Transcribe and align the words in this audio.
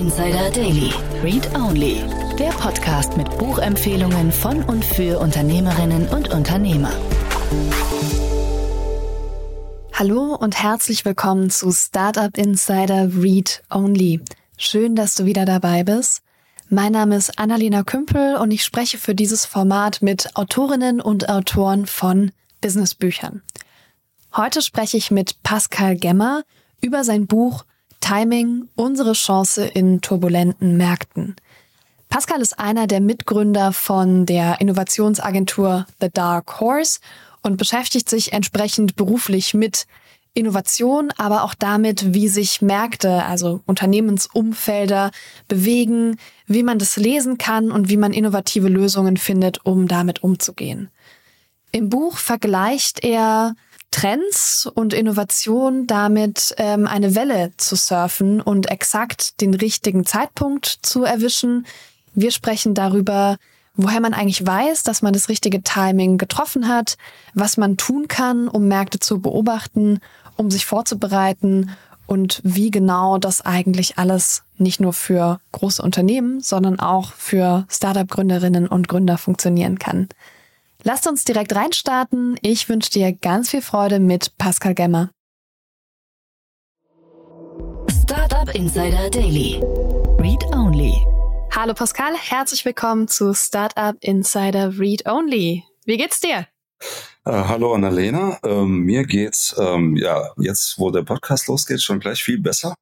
Insider 0.00 0.50
Daily. 0.50 0.94
Read 1.22 1.54
Only. 1.54 2.02
Der 2.38 2.48
Podcast 2.52 3.18
mit 3.18 3.28
Buchempfehlungen 3.36 4.32
von 4.32 4.62
und 4.62 4.82
für 4.82 5.18
Unternehmerinnen 5.18 6.08
und 6.08 6.32
Unternehmer. 6.32 6.90
Hallo 9.92 10.36
und 10.36 10.62
herzlich 10.62 11.04
willkommen 11.04 11.50
zu 11.50 11.70
Startup 11.70 12.34
Insider 12.38 13.10
Read 13.14 13.62
Only. 13.68 14.22
Schön, 14.56 14.96
dass 14.96 15.16
du 15.16 15.26
wieder 15.26 15.44
dabei 15.44 15.84
bist. 15.84 16.22
Mein 16.70 16.92
Name 16.92 17.16
ist 17.16 17.38
Annalena 17.38 17.82
Kümpel 17.82 18.36
und 18.36 18.52
ich 18.52 18.64
spreche 18.64 18.96
für 18.96 19.14
dieses 19.14 19.44
Format 19.44 20.00
mit 20.00 20.34
Autorinnen 20.34 21.02
und 21.02 21.28
Autoren 21.28 21.84
von 21.84 22.32
Businessbüchern. 22.62 23.42
Heute 24.34 24.62
spreche 24.62 24.96
ich 24.96 25.10
mit 25.10 25.42
Pascal 25.42 25.96
Gemmer 25.96 26.42
über 26.80 27.04
sein 27.04 27.26
Buch 27.26 27.64
Timing, 28.00 28.68
unsere 28.74 29.12
Chance 29.12 29.64
in 29.64 30.00
turbulenten 30.00 30.76
Märkten. 30.76 31.36
Pascal 32.08 32.40
ist 32.40 32.58
einer 32.58 32.86
der 32.86 33.00
Mitgründer 33.00 33.72
von 33.72 34.26
der 34.26 34.60
Innovationsagentur 34.60 35.86
The 36.00 36.08
Dark 36.12 36.60
Horse 36.60 36.98
und 37.42 37.56
beschäftigt 37.56 38.10
sich 38.10 38.32
entsprechend 38.32 38.96
beruflich 38.96 39.54
mit 39.54 39.86
Innovation, 40.34 41.10
aber 41.16 41.44
auch 41.44 41.54
damit, 41.54 42.14
wie 42.14 42.28
sich 42.28 42.62
Märkte, 42.62 43.24
also 43.24 43.62
Unternehmensumfelder 43.66 45.10
bewegen, 45.48 46.16
wie 46.46 46.62
man 46.62 46.78
das 46.78 46.96
lesen 46.96 47.36
kann 47.36 47.72
und 47.72 47.88
wie 47.88 47.96
man 47.96 48.12
innovative 48.12 48.68
Lösungen 48.68 49.16
findet, 49.16 49.64
um 49.64 49.88
damit 49.88 50.22
umzugehen. 50.22 50.88
Im 51.72 51.88
Buch 51.88 52.16
vergleicht 52.16 53.02
er 53.04 53.54
Trends 53.90 54.70
und 54.72 54.94
Innovation 54.94 55.86
damit 55.86 56.54
ähm, 56.58 56.86
eine 56.86 57.14
Welle 57.14 57.52
zu 57.56 57.76
surfen 57.76 58.40
und 58.40 58.70
exakt 58.70 59.40
den 59.40 59.54
richtigen 59.54 60.06
Zeitpunkt 60.06 60.66
zu 60.82 61.04
erwischen. 61.04 61.66
Wir 62.14 62.30
sprechen 62.30 62.74
darüber, 62.74 63.36
woher 63.74 64.00
man 64.00 64.14
eigentlich 64.14 64.46
weiß, 64.46 64.82
dass 64.82 65.02
man 65.02 65.12
das 65.12 65.28
richtige 65.28 65.62
Timing 65.62 66.18
getroffen 66.18 66.68
hat, 66.68 66.96
was 67.34 67.56
man 67.56 67.76
tun 67.76 68.08
kann, 68.08 68.48
um 68.48 68.68
Märkte 68.68 69.00
zu 69.00 69.20
beobachten, 69.20 70.00
um 70.36 70.50
sich 70.50 70.66
vorzubereiten 70.66 71.70
und 72.06 72.40
wie 72.42 72.70
genau 72.70 73.18
das 73.18 73.40
eigentlich 73.40 73.98
alles 73.98 74.42
nicht 74.58 74.80
nur 74.80 74.92
für 74.92 75.40
große 75.52 75.82
Unternehmen, 75.82 76.40
sondern 76.40 76.80
auch 76.80 77.12
für 77.12 77.66
Startup-Gründerinnen 77.68 78.66
und 78.66 78.88
Gründer 78.88 79.16
funktionieren 79.16 79.78
kann. 79.78 80.08
Lasst 80.82 81.06
uns 81.06 81.24
direkt 81.24 81.54
reinstarten. 81.54 82.38
Ich 82.40 82.68
wünsche 82.70 82.90
dir 82.90 83.12
ganz 83.12 83.50
viel 83.50 83.60
Freude 83.60 84.00
mit 84.00 84.38
Pascal 84.38 84.74
Gemmer. 84.74 85.10
Startup 88.02 88.54
Insider 88.54 89.10
Daily. 89.10 89.60
Read 90.18 90.42
Only. 90.54 90.94
Hallo 91.54 91.74
Pascal, 91.74 92.14
herzlich 92.16 92.64
willkommen 92.64 93.08
zu 93.08 93.34
Startup 93.34 93.94
Insider 94.00 94.78
Read 94.78 95.06
Only. 95.06 95.64
Wie 95.84 95.98
geht's 95.98 96.20
dir? 96.20 96.46
Äh, 97.26 97.32
hallo 97.32 97.74
Annalena, 97.74 98.38
ähm, 98.42 98.80
mir 98.80 99.04
geht's 99.04 99.54
ähm, 99.58 99.96
ja 99.96 100.30
jetzt, 100.38 100.78
wo 100.78 100.90
der 100.90 101.02
Podcast 101.02 101.48
losgeht, 101.48 101.82
schon 101.82 102.00
gleich 102.00 102.22
viel 102.22 102.40
besser. 102.40 102.74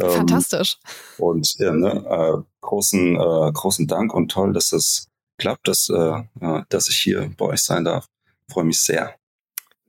Ähm, 0.00 0.10
Fantastisch. 0.10 0.78
Und 1.18 1.54
ja, 1.58 1.72
ne, 1.72 2.04
äh, 2.04 2.42
großen 2.62 3.14
äh, 3.14 3.52
großen 3.52 3.86
Dank 3.86 4.12
und 4.12 4.30
toll, 4.32 4.52
dass 4.52 4.70
das 4.70 5.07
klappt, 5.38 5.68
dass, 5.68 5.88
äh, 5.88 6.22
dass 6.68 6.88
ich 6.88 6.98
hier 6.98 7.30
bei 7.36 7.46
euch 7.46 7.62
sein 7.62 7.84
darf. 7.84 8.06
Freue 8.50 8.64
mich 8.64 8.80
sehr. 8.80 9.14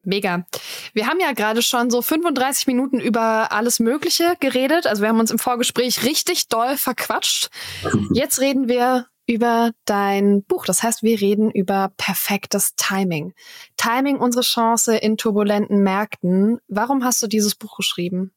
Mega. 0.04 0.46
Wir 0.94 1.08
haben 1.08 1.20
ja 1.20 1.34
gerade 1.34 1.62
schon 1.62 1.90
so 1.90 2.02
35 2.02 2.68
Minuten 2.68 3.00
über 3.00 3.52
alles 3.52 3.80
Mögliche 3.80 4.36
geredet. 4.40 4.88
Also 4.88 5.02
wir 5.02 5.10
haben 5.10 5.20
uns 5.20 5.32
im 5.32 5.40
Vorgespräch 5.40 6.04
richtig 6.04 6.48
doll 6.48 6.78
verquatscht. 6.78 7.50
Jetzt 8.14 8.40
reden 8.40 8.68
wir 8.68 9.08
über 9.28 9.72
dein 9.86 10.44
Buch. 10.44 10.66
Das 10.66 10.82
heißt, 10.82 11.04
wir 11.04 11.22
reden 11.22 11.52
über 11.52 11.92
perfektes 11.98 12.74
Timing. 12.76 13.34
Timing, 13.78 14.18
unsere 14.18 14.44
Chance 14.44 14.98
in 14.98 15.18
turbulenten 15.18 15.84
Märkten. 15.84 16.60
Warum 16.68 17.04
hast 17.04 17.22
du 17.22 17.28
dieses 17.28 17.54
Buch 17.54 17.78
geschrieben? 17.78 18.32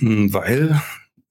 Weil 0.00 0.78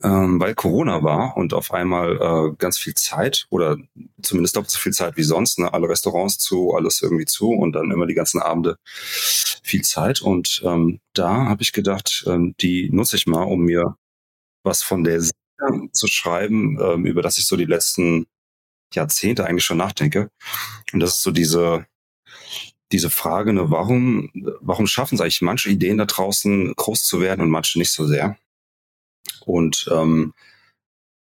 ähm, 0.04 0.40
weil 0.40 0.56
Corona 0.56 1.04
war 1.04 1.38
und 1.38 1.54
auf 1.54 1.74
einmal 1.74 2.18
äh, 2.52 2.56
ganz 2.58 2.78
viel 2.78 2.94
Zeit 2.96 3.48
oder 3.50 3.78
zumindest 4.22 4.56
doppelt 4.56 4.72
so 4.72 4.80
viel 4.80 4.94
Zeit 4.94 5.18
wie 5.18 5.24
sonst, 5.24 5.60
ne? 5.60 5.74
alle 5.74 5.90
Restaurants 5.90 6.38
zu, 6.38 6.74
alles 6.76 7.02
irgendwie 7.02 7.26
zu 7.26 7.50
und 7.50 7.74
dann 7.74 7.92
immer 7.92 8.06
die 8.06 8.14
ganzen 8.14 8.42
Abende 8.42 8.78
viel 9.64 9.84
Zeit. 9.84 10.22
Und 10.22 10.62
ähm, 10.66 11.00
da 11.14 11.46
habe 11.46 11.64
ich 11.64 11.72
gedacht, 11.74 12.26
ähm, 12.28 12.56
die 12.60 12.90
nutze 12.92 13.16
ich 13.16 13.28
mal, 13.28 13.44
um 13.44 13.62
mir 13.62 13.96
was 14.64 14.84
von 14.84 15.04
der 15.04 15.22
Serie 15.22 15.90
zu 15.94 16.08
schreiben, 16.08 16.78
ähm, 16.82 17.06
über 17.06 17.22
das 17.22 17.38
ich 17.38 17.46
so 17.46 17.56
die 17.58 17.66
letzten 17.66 18.26
Jahrzehnte 18.94 19.46
eigentlich 19.46 19.66
schon 19.66 19.78
nachdenke. 19.78 20.30
Und 20.94 21.00
das 21.00 21.16
ist 21.18 21.24
so 21.24 21.32
diese 21.32 21.86
diese 22.92 23.10
Frage, 23.10 23.52
ne, 23.54 23.72
warum, 23.72 24.30
warum 24.62 24.88
schaffen 24.88 25.16
es 25.16 25.22
eigentlich 25.22 25.42
manche 25.42 25.70
Ideen 25.70 25.98
da 25.98 26.06
draußen 26.06 26.74
groß 26.76 27.04
zu 27.04 27.20
werden 27.20 27.42
und 27.42 27.50
manche 27.50 27.80
nicht 27.80 27.92
so 27.92 28.06
sehr? 28.06 28.38
Und, 29.46 29.90
ähm, 29.92 30.34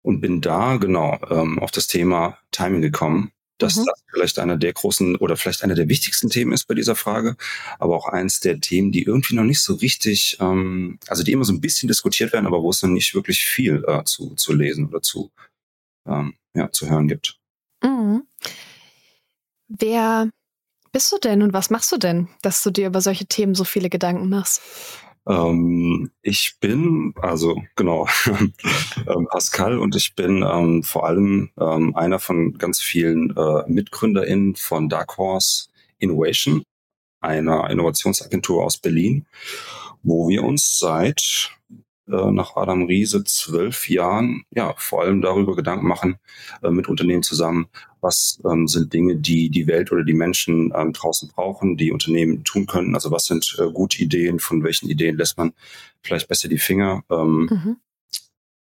und 0.01 0.21
bin 0.21 0.41
da 0.41 0.77
genau 0.77 1.19
ähm, 1.29 1.59
auf 1.59 1.71
das 1.71 1.87
Thema 1.87 2.37
Timing 2.51 2.81
gekommen, 2.81 3.31
dass 3.57 3.75
mhm. 3.75 3.85
das 3.85 4.03
vielleicht 4.11 4.39
einer 4.39 4.57
der 4.57 4.73
großen 4.73 5.15
oder 5.17 5.37
vielleicht 5.37 5.63
einer 5.63 5.75
der 5.75 5.87
wichtigsten 5.87 6.29
Themen 6.29 6.51
ist 6.51 6.67
bei 6.67 6.75
dieser 6.75 6.95
Frage, 6.95 7.37
aber 7.79 7.95
auch 7.95 8.07
eins 8.07 8.39
der 8.39 8.59
Themen, 8.59 8.91
die 8.91 9.03
irgendwie 9.03 9.35
noch 9.35 9.43
nicht 9.43 9.61
so 9.61 9.75
richtig, 9.75 10.37
ähm, 10.39 10.99
also 11.07 11.23
die 11.23 11.31
immer 11.31 11.45
so 11.45 11.53
ein 11.53 11.61
bisschen 11.61 11.87
diskutiert 11.87 12.33
werden, 12.33 12.47
aber 12.47 12.61
wo 12.61 12.69
es 12.69 12.81
noch 12.83 12.89
nicht 12.89 13.15
wirklich 13.15 13.45
viel 13.45 13.83
äh, 13.87 14.03
zu, 14.03 14.35
zu 14.35 14.53
lesen 14.53 14.87
oder 14.87 15.01
zu, 15.01 15.31
ähm, 16.07 16.35
ja, 16.53 16.71
zu 16.71 16.89
hören 16.89 17.07
gibt. 17.07 17.39
Mhm. 17.83 18.23
Wer 19.67 20.29
bist 20.91 21.11
du 21.11 21.17
denn 21.17 21.41
und 21.41 21.53
was 21.53 21.69
machst 21.69 21.91
du 21.91 21.97
denn, 21.97 22.29
dass 22.41 22.61
du 22.61 22.71
dir 22.71 22.87
über 22.87 23.01
solche 23.01 23.25
Themen 23.25 23.55
so 23.55 23.63
viele 23.63 23.89
Gedanken 23.89 24.29
machst? 24.29 24.61
Ähm, 25.27 26.11
ich 26.21 26.57
bin, 26.59 27.13
also 27.21 27.61
genau, 27.75 28.07
ähm, 28.25 29.27
Pascal 29.29 29.79
und 29.79 29.95
ich 29.95 30.15
bin 30.15 30.43
ähm, 30.47 30.83
vor 30.83 31.07
allem 31.07 31.49
ähm, 31.59 31.95
einer 31.95 32.19
von 32.19 32.57
ganz 32.57 32.81
vielen 32.81 33.35
äh, 33.35 33.63
MitgründerInnen 33.67 34.55
von 34.55 34.87
Dark 34.89 35.17
Horse 35.17 35.69
Innovation, 35.97 36.63
einer 37.21 37.69
Innovationsagentur 37.69 38.63
aus 38.63 38.77
Berlin, 38.77 39.25
wo 40.03 40.27
wir 40.27 40.43
uns 40.43 40.77
seit 40.77 41.51
nach 42.07 42.55
Adam 42.55 42.83
Riese 42.83 43.23
zwölf 43.23 43.89
Jahren 43.89 44.45
ja 44.51 44.73
vor 44.77 45.01
allem 45.01 45.21
darüber 45.21 45.55
Gedanken 45.55 45.87
machen 45.87 46.17
äh, 46.61 46.69
mit 46.69 46.87
Unternehmen 46.87 47.23
zusammen, 47.23 47.67
was 48.01 48.39
ähm, 48.45 48.67
sind 48.67 48.93
Dinge, 48.93 49.15
die 49.15 49.49
die 49.49 49.67
Welt 49.67 49.91
oder 49.91 50.03
die 50.03 50.13
Menschen 50.13 50.71
ähm, 50.75 50.93
draußen 50.93 51.29
brauchen, 51.29 51.77
die 51.77 51.91
Unternehmen 51.91 52.43
tun 52.43 52.67
können. 52.67 52.93
Also 52.93 53.11
was 53.11 53.25
sind 53.25 53.57
äh, 53.59 53.71
gute 53.71 54.01
Ideen, 54.03 54.39
von 54.39 54.63
welchen 54.63 54.89
Ideen 54.89 55.17
lässt 55.17 55.37
man 55.37 55.53
vielleicht 56.03 56.27
besser 56.27 56.47
die 56.47 56.59
Finger. 56.59 57.03
Ähm, 57.09 57.49
mhm. 57.51 57.77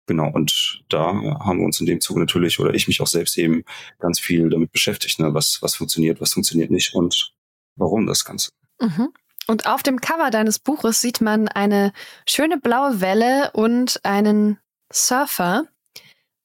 Genau, 0.07 0.31
und 0.31 0.83
da 0.91 1.15
haben 1.15 1.59
wir 1.59 1.65
uns 1.65 1.81
in 1.81 1.87
dem 1.87 2.01
Zuge 2.01 2.21
natürlich, 2.21 2.61
oder 2.61 2.75
ich 2.75 2.89
mich 2.89 3.01
auch 3.01 3.07
selbst 3.07 3.39
eben 3.39 3.65
ganz 4.01 4.21
viel 4.21 4.51
damit 4.51 4.71
beschäftigt, 4.71 5.19
ne? 5.19 5.33
was, 5.33 5.63
was 5.63 5.77
funktioniert, 5.77 6.21
was 6.21 6.35
funktioniert 6.35 6.71
nicht 6.71 6.95
und 6.95 7.33
warum 7.77 8.07
das 8.07 8.25
Ganze. 8.25 8.51
Mhm. 8.81 9.09
Und 9.47 9.67
auf 9.67 9.83
dem 9.83 10.01
Cover 10.01 10.31
deines 10.31 10.59
Buches 10.59 11.01
sieht 11.01 11.21
man 11.21 11.49
eine 11.49 11.93
schöne 12.27 12.59
blaue 12.59 13.01
Welle 13.01 13.51
und 13.53 14.01
einen 14.05 14.59
Surfer. 14.93 15.65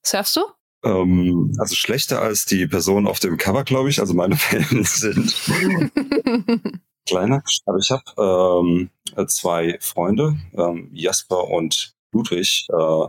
Surfst 0.05 0.35
du? 0.35 0.41
Ähm, 0.83 1.53
also 1.59 1.75
schlechter 1.75 2.21
als 2.21 2.45
die 2.45 2.67
Person 2.67 3.07
auf 3.07 3.19
dem 3.19 3.37
Cover, 3.37 3.63
glaube 3.63 3.89
ich. 3.89 3.99
Also 3.99 4.13
meine 4.13 4.35
Wellen 4.51 4.83
sind 4.83 5.35
kleiner. 7.07 7.43
Aber 7.65 7.77
ich 7.77 7.91
habe 7.91 8.61
ähm, 8.67 9.27
zwei 9.27 9.77
Freunde, 9.81 10.37
ähm, 10.53 10.89
Jasper 10.93 11.47
und 11.47 11.93
Ludwig, 12.11 12.67
äh, 12.69 13.07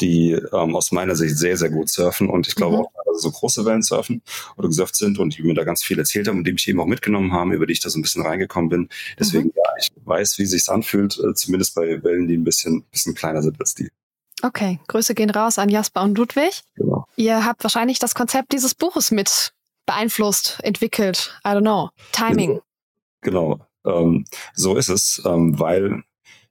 die 0.00 0.32
ähm, 0.32 0.76
aus 0.76 0.92
meiner 0.92 1.16
Sicht 1.16 1.36
sehr, 1.36 1.56
sehr 1.56 1.70
gut 1.70 1.88
surfen 1.88 2.28
und 2.28 2.46
ich 2.48 2.54
glaube 2.54 2.76
mhm. 2.76 2.82
auch 2.82 3.18
so 3.18 3.30
große 3.30 3.64
Wellen 3.64 3.82
surfen 3.82 4.22
oder 4.56 4.68
gesurft 4.68 4.96
sind 4.96 5.18
und 5.18 5.36
die 5.36 5.42
mir 5.42 5.54
da 5.54 5.64
ganz 5.64 5.82
viel 5.82 5.98
erzählt 5.98 6.28
haben 6.28 6.38
und 6.38 6.46
die 6.46 6.52
mich 6.52 6.68
eben 6.68 6.80
auch 6.80 6.86
mitgenommen 6.86 7.32
haben, 7.32 7.52
über 7.52 7.66
die 7.66 7.72
ich 7.72 7.80
da 7.80 7.88
so 7.88 7.98
ein 7.98 8.02
bisschen 8.02 8.22
reingekommen 8.22 8.68
bin. 8.68 8.88
Deswegen, 9.18 9.46
mhm. 9.46 9.52
ja, 9.56 9.62
ich 9.78 9.90
weiß, 10.04 10.38
wie 10.38 10.42
es 10.42 10.50
sich 10.50 10.68
anfühlt, 10.68 11.18
äh, 11.18 11.34
zumindest 11.34 11.74
bei 11.74 12.02
Wellen, 12.02 12.28
die 12.28 12.36
ein 12.36 12.44
bisschen, 12.44 12.84
bisschen 12.90 13.14
kleiner 13.14 13.42
sind 13.42 13.58
als 13.60 13.74
die. 13.74 13.88
Okay, 14.42 14.78
Grüße 14.88 15.14
gehen 15.14 15.30
raus 15.30 15.58
an 15.58 15.70
Jasper 15.70 16.02
und 16.02 16.18
Ludwig. 16.18 16.62
Genau. 16.74 17.06
Ihr 17.16 17.44
habt 17.44 17.64
wahrscheinlich 17.64 17.98
das 17.98 18.14
Konzept 18.14 18.52
dieses 18.52 18.74
Buches 18.74 19.10
mit 19.10 19.52
beeinflusst, 19.86 20.58
entwickelt. 20.62 21.38
I 21.44 21.50
don't 21.50 21.60
know. 21.62 21.90
Timing. 22.12 22.60
Genau. 23.22 23.60
Ähm, 23.86 24.24
so 24.54 24.76
ist 24.76 24.88
es, 24.88 25.22
ähm, 25.24 25.58
weil 25.58 26.02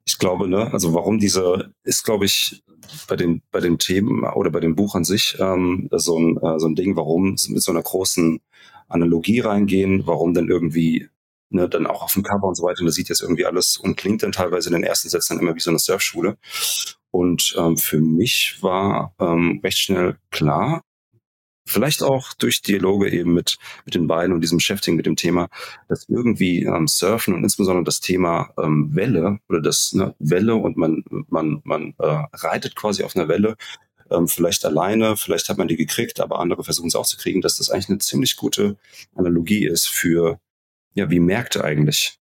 ich 0.06 0.18
glaube, 0.18 0.47
ne, 0.47 0.71
also 0.71 0.94
warum 0.94 1.19
diese 1.19 1.74
ist, 1.83 2.03
glaube 2.03 2.25
ich, 2.25 2.63
bei 3.07 3.15
den 3.15 3.41
bei 3.51 3.59
den 3.59 3.77
Themen 3.77 4.23
oder 4.23 4.49
bei 4.49 4.59
dem 4.59 4.75
Buch 4.75 4.95
an 4.95 5.03
sich 5.03 5.37
ähm, 5.39 5.89
so 5.91 6.17
ein 6.17 6.37
äh, 6.37 6.59
so 6.59 6.67
ein 6.67 6.75
Ding, 6.75 6.95
warum 6.95 7.31
mit 7.31 7.61
so 7.61 7.71
einer 7.71 7.81
großen 7.81 8.41
Analogie 8.87 9.39
reingehen, 9.39 10.05
warum 10.05 10.33
denn 10.33 10.49
irgendwie 10.49 11.09
ne, 11.49 11.69
dann 11.69 11.87
auch 11.87 12.03
auf 12.03 12.13
dem 12.13 12.23
Cover 12.23 12.47
und 12.47 12.55
so 12.55 12.63
weiter, 12.63 12.81
und 12.81 12.87
das 12.87 12.95
sieht 12.95 13.09
jetzt 13.09 13.21
irgendwie 13.21 13.45
alles 13.45 13.77
und 13.77 13.97
klingt 13.97 14.23
dann 14.23 14.31
teilweise 14.31 14.69
in 14.69 14.73
den 14.73 14.83
ersten 14.83 15.09
Sätzen 15.09 15.39
immer 15.39 15.55
wie 15.55 15.59
so 15.59 15.69
eine 15.69 15.79
Surfschule. 15.79 16.37
Und 17.11 17.55
ähm, 17.57 17.77
für 17.77 17.99
mich 17.99 18.57
war 18.61 19.15
ähm, 19.19 19.61
recht 19.63 19.77
schnell 19.77 20.17
klar, 20.31 20.81
vielleicht 21.65 22.03
auch 22.03 22.33
durch 22.33 22.62
Dialoge 22.62 23.09
eben 23.09 23.33
mit, 23.33 23.57
mit 23.85 23.95
den 23.95 24.07
beiden 24.07 24.33
und 24.33 24.41
diesem 24.41 24.57
Beschäftigen 24.57 24.97
mit 24.97 25.06
dem 25.06 25.15
Thema, 25.15 25.50
dass 25.88 26.07
irgendwie 26.07 26.63
ähm, 26.63 26.88
Surfen 26.88 27.33
und 27.33 27.44
insbesondere 27.44 27.83
das 27.83 28.00
Thema 28.00 28.51
ähm, 28.62 28.94
Welle 28.94 29.39
oder 29.50 29.62
das 29.62 29.94
ne, 29.94 30.15
Welle 30.19 30.56
und 30.56 30.77
man, 30.77 31.03
man, 31.29 31.62
man 31.63 31.94
äh, 32.00 32.23
reitet 32.33 32.75
quasi 32.75 33.03
auf 33.03 33.15
einer 33.15 33.27
Welle, 33.27 33.57
ähm, 34.12 34.27
vielleicht 34.27 34.65
alleine, 34.65 35.17
vielleicht 35.17 35.50
hat 35.50 35.57
man 35.57 35.67
die 35.67 35.75
gekriegt, 35.75 36.19
aber 36.19 36.39
andere 36.39 36.63
versuchen 36.63 36.88
es 36.88 36.95
auch 36.95 37.07
zu 37.07 37.17
kriegen, 37.17 37.41
dass 37.41 37.57
das 37.57 37.69
eigentlich 37.69 37.89
eine 37.89 37.97
ziemlich 37.97 38.35
gute 38.35 38.77
Analogie 39.15 39.65
ist 39.65 39.88
für, 39.88 40.39
ja, 40.94 41.09
wie 41.09 41.19
Märkte 41.19 41.63
eigentlich 41.63 42.19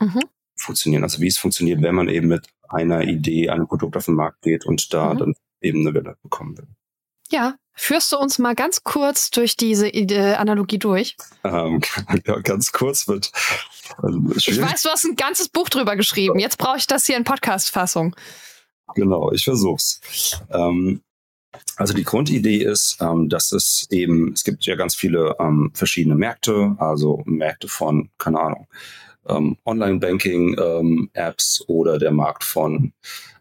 mhm. 0.00 0.20
funktionieren. 0.56 1.02
Also 1.02 1.20
wie 1.20 1.28
es 1.28 1.38
funktioniert, 1.38 1.82
wenn 1.82 1.94
man 1.94 2.08
eben 2.08 2.28
mit 2.28 2.48
einer 2.68 3.02
Idee, 3.02 3.48
einem 3.48 3.66
Produkt 3.66 3.96
auf 3.96 4.06
den 4.06 4.14
Markt 4.14 4.42
geht 4.42 4.66
und 4.66 4.92
da 4.92 5.14
mhm. 5.14 5.18
dann 5.18 5.34
eben 5.60 5.80
eine 5.80 5.94
Welle 5.94 6.16
bekommen 6.22 6.58
will. 6.58 6.68
Ja, 7.30 7.56
Führst 7.76 8.12
du 8.12 8.18
uns 8.18 8.38
mal 8.38 8.54
ganz 8.54 8.84
kurz 8.84 9.30
durch 9.30 9.56
diese 9.56 9.88
äh, 9.88 10.34
Analogie 10.34 10.78
durch? 10.78 11.16
Ähm, 11.42 11.80
ja, 12.26 12.38
ganz 12.38 12.70
kurz 12.70 13.08
wird. 13.08 13.32
Ähm, 14.02 14.32
ich 14.36 14.60
weiß, 14.60 14.82
du 14.82 14.90
hast 14.90 15.04
ein 15.04 15.16
ganzes 15.16 15.48
Buch 15.48 15.68
drüber 15.68 15.96
geschrieben. 15.96 16.38
Jetzt 16.38 16.56
brauche 16.56 16.78
ich 16.78 16.86
das 16.86 17.04
hier 17.04 17.16
in 17.16 17.24
Podcast-Fassung. 17.24 18.14
Genau, 18.94 19.32
ich 19.32 19.42
versuch's. 19.42 20.00
Ähm, 20.50 21.02
also 21.76 21.94
die 21.94 22.04
Grundidee 22.04 22.58
ist, 22.58 22.98
ähm, 23.00 23.28
dass 23.28 23.50
es 23.50 23.88
eben, 23.90 24.32
es 24.32 24.44
gibt 24.44 24.64
ja 24.66 24.76
ganz 24.76 24.94
viele 24.94 25.34
ähm, 25.40 25.72
verschiedene 25.74 26.14
Märkte, 26.14 26.76
also 26.78 27.22
Märkte 27.24 27.66
von, 27.66 28.10
keine 28.18 28.40
Ahnung, 28.40 28.68
ähm, 29.26 29.56
Online-Banking-Apps 29.64 31.64
oder 31.66 31.98
der 31.98 32.12
Markt 32.12 32.44
von, 32.44 32.92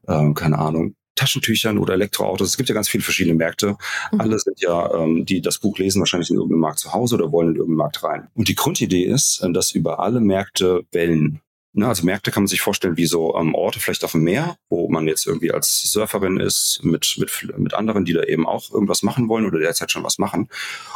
keine 0.06 0.60
Ahnung, 0.60 0.98
Taschentüchern 1.15 1.77
oder 1.77 1.94
Elektroautos. 1.94 2.50
Es 2.50 2.57
gibt 2.57 2.69
ja 2.69 2.75
ganz 2.75 2.89
viele 2.89 3.04
verschiedene 3.04 3.36
Märkte. 3.36 3.77
Mhm. 4.12 4.21
Alle 4.21 4.39
sind 4.39 4.60
ja, 4.62 4.94
ähm, 4.95 5.25
die 5.25 5.42
das 5.42 5.60
Buch 5.60 5.77
lesen, 5.77 6.00
wahrscheinlich 6.00 6.30
in 6.30 6.38
irgendeinem 6.38 6.62
Markt 6.62 6.80
zu 6.80 6.94
Hause 6.94 7.15
oder 7.15 7.31
wollen 7.31 7.50
in 7.50 7.56
irgendeinen 7.56 7.77
Markt 7.77 8.04
rein. 8.04 8.27
Und 8.36 8.48
die 8.48 8.56
Grundidee 8.56 9.04
ist, 9.04 9.42
äh, 9.42 9.51
dass 9.51 9.71
über 9.71 10.00
alle 10.00 10.19
Märkte 10.19 10.86
Wellen 10.92 11.42
Ne, 11.75 11.88
also 11.88 12.06
Märkte 12.06 12.30
kann 12.30 12.44
man 12.44 12.48
sich 12.48 12.62
vorstellen 12.62 12.98
wie 12.98 13.07
so 13.07 13.36
ähm, 13.36 13.56
Orte 13.56 13.80
vielleicht 13.80 14.04
auf 14.04 14.12
dem 14.12 14.24
Meer, 14.24 14.57
wo 14.69 14.88
man 14.89 15.07
jetzt 15.07 15.25
irgendwie 15.25 15.51
als 15.51 15.81
Surferin 15.81 16.39
ist 16.39 16.81
mit, 16.83 17.15
mit, 17.18 17.57
mit 17.57 17.74
anderen, 17.74 18.06
die 18.06 18.13
da 18.13 18.21
eben 18.21 18.45
auch 18.45 18.71
irgendwas 18.71 19.01
machen 19.01 19.27
wollen 19.27 19.48
oder 19.48 19.57
derzeit 19.57 19.92
schon 19.92 20.04
was 20.04 20.19
machen. 20.19 20.50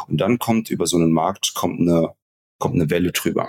Und 0.06 0.20
dann 0.20 0.38
kommt 0.38 0.70
über 0.70 0.86
so 0.86 0.96
einen 0.96 1.10
Markt 1.10 1.54
kommt 1.54 1.80
eine, 1.80 2.12
kommt 2.60 2.76
eine 2.76 2.90
Welle 2.90 3.10
drüber. 3.10 3.48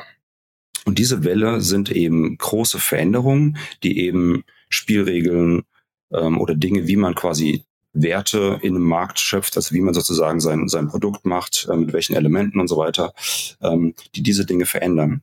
Und 0.86 0.98
diese 0.98 1.24
Welle 1.24 1.62
sind 1.62 1.92
eben 1.92 2.36
große 2.36 2.80
Veränderungen, 2.80 3.60
die 3.84 4.00
eben 4.00 4.44
Spielregeln, 4.70 5.66
ähm, 6.12 6.40
oder 6.40 6.56
Dinge, 6.56 6.88
wie 6.88 6.96
man 6.96 7.16
quasi 7.16 7.64
Werte 7.94 8.60
in 8.62 8.76
einem 8.76 8.86
Markt 8.86 9.20
schöpft, 9.20 9.58
also 9.58 9.74
wie 9.74 9.82
man 9.82 9.94
sozusagen 9.94 10.40
sein, 10.40 10.68
sein 10.68 10.88
Produkt 10.88 11.26
macht, 11.26 11.68
äh, 11.72 11.76
mit 11.76 11.94
welchen 11.94 12.16
Elementen 12.16 12.60
und 12.60 12.68
so 12.68 12.78
weiter, 12.78 13.14
ähm, 13.62 13.96
die 14.16 14.24
diese 14.24 14.46
Dinge 14.46 14.66
verändern. 14.66 15.22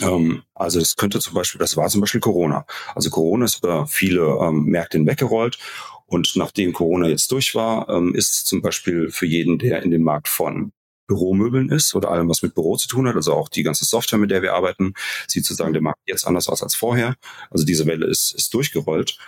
Ähm, 0.00 0.42
also 0.54 0.80
es 0.80 0.96
könnte 0.96 1.20
zum 1.20 1.34
Beispiel, 1.34 1.58
das 1.58 1.76
war 1.76 1.88
zum 1.88 2.00
Beispiel 2.00 2.20
Corona. 2.20 2.66
Also 2.94 3.10
Corona 3.10 3.44
ist 3.44 3.58
über 3.58 3.86
viele 3.86 4.38
ähm, 4.40 4.64
Märkte 4.64 4.98
hinweggerollt 4.98 5.58
und 6.06 6.32
nachdem 6.36 6.72
Corona 6.72 7.08
jetzt 7.08 7.30
durch 7.30 7.54
war, 7.54 7.88
ähm, 7.88 8.14
ist 8.14 8.46
zum 8.46 8.62
Beispiel 8.62 9.10
für 9.10 9.26
jeden, 9.26 9.58
der 9.58 9.82
in 9.82 9.90
dem 9.90 10.02
Markt 10.02 10.28
von 10.28 10.72
Büromöbeln 11.06 11.70
ist 11.70 11.94
oder 11.94 12.10
allem, 12.10 12.28
was 12.28 12.42
mit 12.42 12.54
Büro 12.54 12.76
zu 12.76 12.88
tun 12.88 13.06
hat, 13.08 13.16
also 13.16 13.34
auch 13.34 13.48
die 13.48 13.62
ganze 13.62 13.84
Software, 13.84 14.18
mit 14.18 14.30
der 14.30 14.42
wir 14.42 14.54
arbeiten, 14.54 14.94
sieht 15.28 15.44
sozusagen 15.44 15.72
der 15.72 15.82
Markt 15.82 16.00
jetzt 16.06 16.26
anders 16.26 16.48
aus 16.48 16.62
als 16.62 16.74
vorher. 16.74 17.16
Also 17.50 17.64
diese 17.64 17.86
Welle 17.86 18.06
ist, 18.06 18.34
ist 18.34 18.54
durchgerollt. 18.54 19.18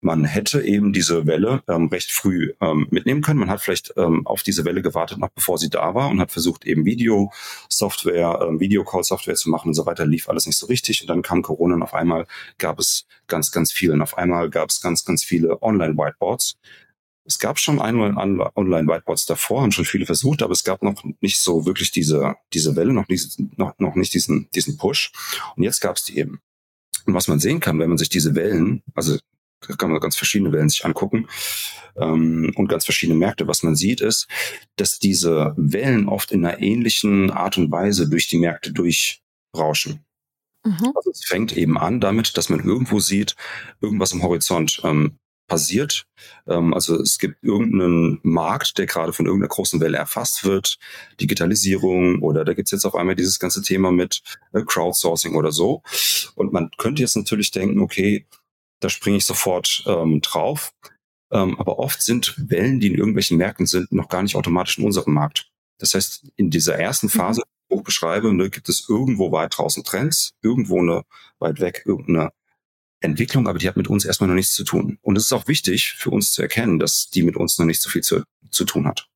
Man 0.00 0.24
hätte 0.24 0.62
eben 0.62 0.92
diese 0.92 1.26
Welle 1.26 1.62
ähm, 1.66 1.88
recht 1.88 2.12
früh 2.12 2.52
ähm, 2.60 2.86
mitnehmen 2.90 3.20
können. 3.20 3.40
Man 3.40 3.50
hat 3.50 3.60
vielleicht 3.60 3.94
ähm, 3.96 4.24
auf 4.26 4.44
diese 4.44 4.64
Welle 4.64 4.80
gewartet, 4.80 5.18
noch 5.18 5.30
bevor 5.30 5.58
sie 5.58 5.70
da 5.70 5.94
war 5.94 6.08
und 6.08 6.20
hat 6.20 6.30
versucht, 6.30 6.64
eben 6.64 6.84
Video-Software, 6.84 8.46
ähm, 8.48 8.60
Videocall-Software 8.60 9.34
zu 9.34 9.50
machen 9.50 9.68
und 9.68 9.74
so 9.74 9.86
weiter. 9.86 10.06
Lief 10.06 10.28
alles 10.28 10.46
nicht 10.46 10.56
so 10.56 10.66
richtig. 10.66 11.00
Und 11.00 11.08
dann 11.08 11.22
kam 11.22 11.42
Corona 11.42 11.74
und 11.74 11.82
auf 11.82 11.94
einmal 11.94 12.26
gab 12.58 12.78
es 12.78 13.06
ganz, 13.26 13.50
ganz 13.50 13.72
viele. 13.72 13.94
Und 13.94 14.02
auf 14.02 14.16
einmal 14.16 14.50
gab 14.50 14.70
es 14.70 14.80
ganz, 14.80 15.04
ganz 15.04 15.24
viele 15.24 15.60
Online-Whiteboards. 15.62 16.58
Es 17.24 17.38
gab 17.40 17.58
schon 17.58 17.78
Online-Whiteboards 17.80 19.26
davor, 19.26 19.62
haben 19.62 19.72
schon 19.72 19.84
viele 19.84 20.06
versucht, 20.06 20.42
aber 20.42 20.52
es 20.52 20.64
gab 20.64 20.82
noch 20.82 21.04
nicht 21.20 21.40
so 21.40 21.66
wirklich 21.66 21.90
diese, 21.90 22.36
diese 22.54 22.74
Welle, 22.74 22.94
noch 22.94 23.08
nicht, 23.08 23.38
noch, 23.58 23.78
noch 23.78 23.96
nicht 23.96 24.14
diesen, 24.14 24.48
diesen 24.54 24.78
Push. 24.78 25.12
Und 25.54 25.64
jetzt 25.64 25.80
gab 25.80 25.96
es 25.96 26.04
die 26.04 26.18
eben. 26.18 26.40
Und 27.04 27.14
was 27.14 27.28
man 27.28 27.40
sehen 27.40 27.60
kann, 27.60 27.78
wenn 27.80 27.90
man 27.90 27.98
sich 27.98 28.08
diese 28.08 28.34
Wellen, 28.34 28.82
also 28.94 29.18
kann 29.60 29.90
man 29.90 30.00
ganz 30.00 30.16
verschiedene 30.16 30.52
Wellen 30.52 30.68
sich 30.68 30.84
angucken 30.84 31.28
ähm, 31.96 32.52
und 32.56 32.68
ganz 32.68 32.84
verschiedene 32.84 33.18
Märkte. 33.18 33.48
Was 33.48 33.62
man 33.62 33.76
sieht, 33.76 34.00
ist, 34.00 34.28
dass 34.76 34.98
diese 34.98 35.54
Wellen 35.56 36.08
oft 36.08 36.32
in 36.32 36.44
einer 36.44 36.60
ähnlichen 36.60 37.30
Art 37.30 37.58
und 37.58 37.70
Weise 37.70 38.08
durch 38.08 38.28
die 38.28 38.38
Märkte 38.38 38.72
durchrauschen. 38.72 40.04
Mhm. 40.64 40.92
Also 40.94 41.10
es 41.10 41.24
fängt 41.24 41.56
eben 41.56 41.78
an 41.78 42.00
damit, 42.00 42.36
dass 42.36 42.48
man 42.48 42.64
irgendwo 42.64 43.00
sieht, 43.00 43.36
irgendwas 43.80 44.12
am 44.12 44.22
Horizont 44.22 44.80
ähm, 44.84 45.18
passiert. 45.48 46.06
Ähm, 46.46 46.74
also 46.74 47.00
es 47.00 47.18
gibt 47.18 47.42
irgendeinen 47.42 48.20
Markt, 48.22 48.78
der 48.78 48.86
gerade 48.86 49.12
von 49.12 49.26
irgendeiner 49.26 49.48
großen 49.48 49.80
Welle 49.80 49.98
erfasst 49.98 50.44
wird, 50.44 50.78
Digitalisierung 51.20 52.22
oder 52.22 52.44
da 52.44 52.54
gibt's 52.54 52.70
jetzt 52.70 52.84
auf 52.84 52.94
einmal 52.94 53.16
dieses 53.16 53.38
ganze 53.38 53.62
Thema 53.62 53.90
mit 53.90 54.22
äh, 54.52 54.62
Crowdsourcing 54.62 55.34
oder 55.34 55.50
so. 55.50 55.82
Und 56.34 56.52
man 56.52 56.70
könnte 56.76 57.02
jetzt 57.02 57.16
natürlich 57.16 57.50
denken, 57.50 57.80
okay, 57.80 58.26
da 58.80 58.88
springe 58.88 59.16
ich 59.16 59.24
sofort 59.24 59.84
ähm, 59.86 60.20
drauf. 60.20 60.72
Ähm, 61.30 61.58
aber 61.58 61.78
oft 61.78 62.02
sind 62.02 62.34
Wellen, 62.38 62.80
die 62.80 62.88
in 62.88 62.94
irgendwelchen 62.94 63.36
Märkten 63.36 63.66
sind, 63.66 63.92
noch 63.92 64.08
gar 64.08 64.22
nicht 64.22 64.36
automatisch 64.36 64.78
in 64.78 64.84
unserem 64.84 65.12
Markt. 65.14 65.50
Das 65.78 65.94
heißt, 65.94 66.26
in 66.36 66.50
dieser 66.50 66.78
ersten 66.78 67.06
mhm. 67.06 67.10
Phase, 67.10 67.42
die 67.70 67.76
ich 67.76 67.82
beschreibe, 67.82 68.32
ne, 68.32 68.50
gibt 68.50 68.68
es 68.68 68.88
irgendwo 68.88 69.30
weit 69.30 69.56
draußen 69.56 69.84
Trends, 69.84 70.32
irgendwo 70.42 70.80
eine 70.80 71.02
weit 71.38 71.60
weg 71.60 71.82
irgendeine 71.84 72.32
Entwicklung, 73.00 73.46
aber 73.46 73.58
die 73.58 73.68
hat 73.68 73.76
mit 73.76 73.88
uns 73.88 74.04
erstmal 74.04 74.28
noch 74.28 74.34
nichts 74.34 74.54
zu 74.54 74.64
tun. 74.64 74.98
Und 75.02 75.16
es 75.16 75.26
ist 75.26 75.32
auch 75.32 75.46
wichtig 75.46 75.92
für 75.92 76.10
uns 76.10 76.32
zu 76.32 76.42
erkennen, 76.42 76.78
dass 76.78 77.10
die 77.10 77.22
mit 77.22 77.36
uns 77.36 77.58
noch 77.58 77.66
nicht 77.66 77.80
so 77.80 77.90
viel 77.90 78.02
zu, 78.02 78.22
zu 78.50 78.64
tun 78.64 78.86
hat. 78.86 79.08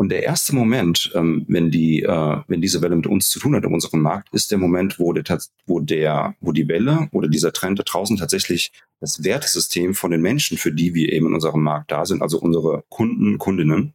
Und 0.00 0.08
der 0.08 0.22
erste 0.22 0.54
Moment, 0.54 1.12
ähm, 1.14 1.44
wenn 1.46 1.70
die, 1.70 2.04
äh, 2.04 2.36
wenn 2.48 2.62
diese 2.62 2.80
Welle 2.80 2.96
mit 2.96 3.06
uns 3.06 3.28
zu 3.28 3.38
tun 3.38 3.54
hat 3.54 3.64
in 3.64 3.74
unserem 3.74 4.00
Markt, 4.00 4.32
ist 4.32 4.50
der 4.50 4.56
Moment, 4.56 4.98
wo 4.98 5.12
der, 5.12 5.38
wo 5.66 5.78
der, 5.78 6.34
wo 6.40 6.52
die 6.52 6.68
Welle 6.68 7.10
oder 7.12 7.28
dieser 7.28 7.52
Trend 7.52 7.78
da 7.78 7.82
draußen 7.82 8.16
tatsächlich 8.16 8.72
das 9.00 9.24
Wertesystem 9.24 9.92
von 9.92 10.10
den 10.10 10.22
Menschen, 10.22 10.56
für 10.56 10.72
die 10.72 10.94
wir 10.94 11.12
eben 11.12 11.26
in 11.26 11.34
unserem 11.34 11.62
Markt 11.62 11.92
da 11.92 12.06
sind, 12.06 12.22
also 12.22 12.38
unsere 12.38 12.82
Kunden, 12.88 13.36
Kundinnen, 13.36 13.92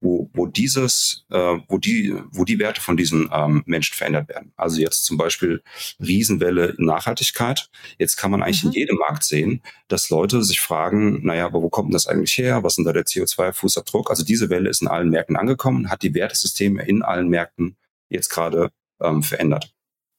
wo, 0.00 0.30
wo 0.32 0.46
dieses, 0.46 1.24
äh, 1.30 1.58
wo 1.68 1.78
die, 1.78 2.14
wo 2.30 2.44
die 2.44 2.58
Werte 2.58 2.80
von 2.80 2.96
diesen 2.96 3.30
ähm, 3.32 3.62
Menschen 3.66 3.94
verändert 3.94 4.28
werden. 4.28 4.52
Also 4.56 4.80
jetzt 4.80 5.04
zum 5.04 5.16
Beispiel 5.16 5.62
Riesenwelle 6.00 6.74
Nachhaltigkeit. 6.78 7.68
Jetzt 7.98 8.16
kann 8.16 8.30
man 8.30 8.42
eigentlich 8.42 8.64
mhm. 8.64 8.70
in 8.70 8.74
jedem 8.74 8.96
Markt 8.98 9.24
sehen, 9.24 9.62
dass 9.88 10.10
Leute 10.10 10.42
sich 10.44 10.60
fragen, 10.60 11.24
naja, 11.24 11.46
aber 11.46 11.62
wo 11.62 11.68
kommt 11.68 11.88
denn 11.88 11.94
das 11.94 12.06
eigentlich 12.06 12.36
her? 12.38 12.62
Was 12.62 12.72
ist 12.72 12.76
denn 12.76 12.84
da 12.84 12.92
der 12.92 13.06
CO2-Fußabdruck? 13.06 14.08
Also 14.08 14.24
diese 14.24 14.50
Welle 14.50 14.70
ist 14.70 14.82
in 14.82 14.88
allen 14.88 15.10
Märkten 15.10 15.36
angekommen, 15.36 15.90
hat 15.90 16.02
die 16.02 16.14
Wertesysteme 16.14 16.86
in 16.86 17.02
allen 17.02 17.28
Märkten 17.28 17.76
jetzt 18.08 18.28
gerade 18.28 18.70
ähm, 19.00 19.22
verändert. 19.22 19.74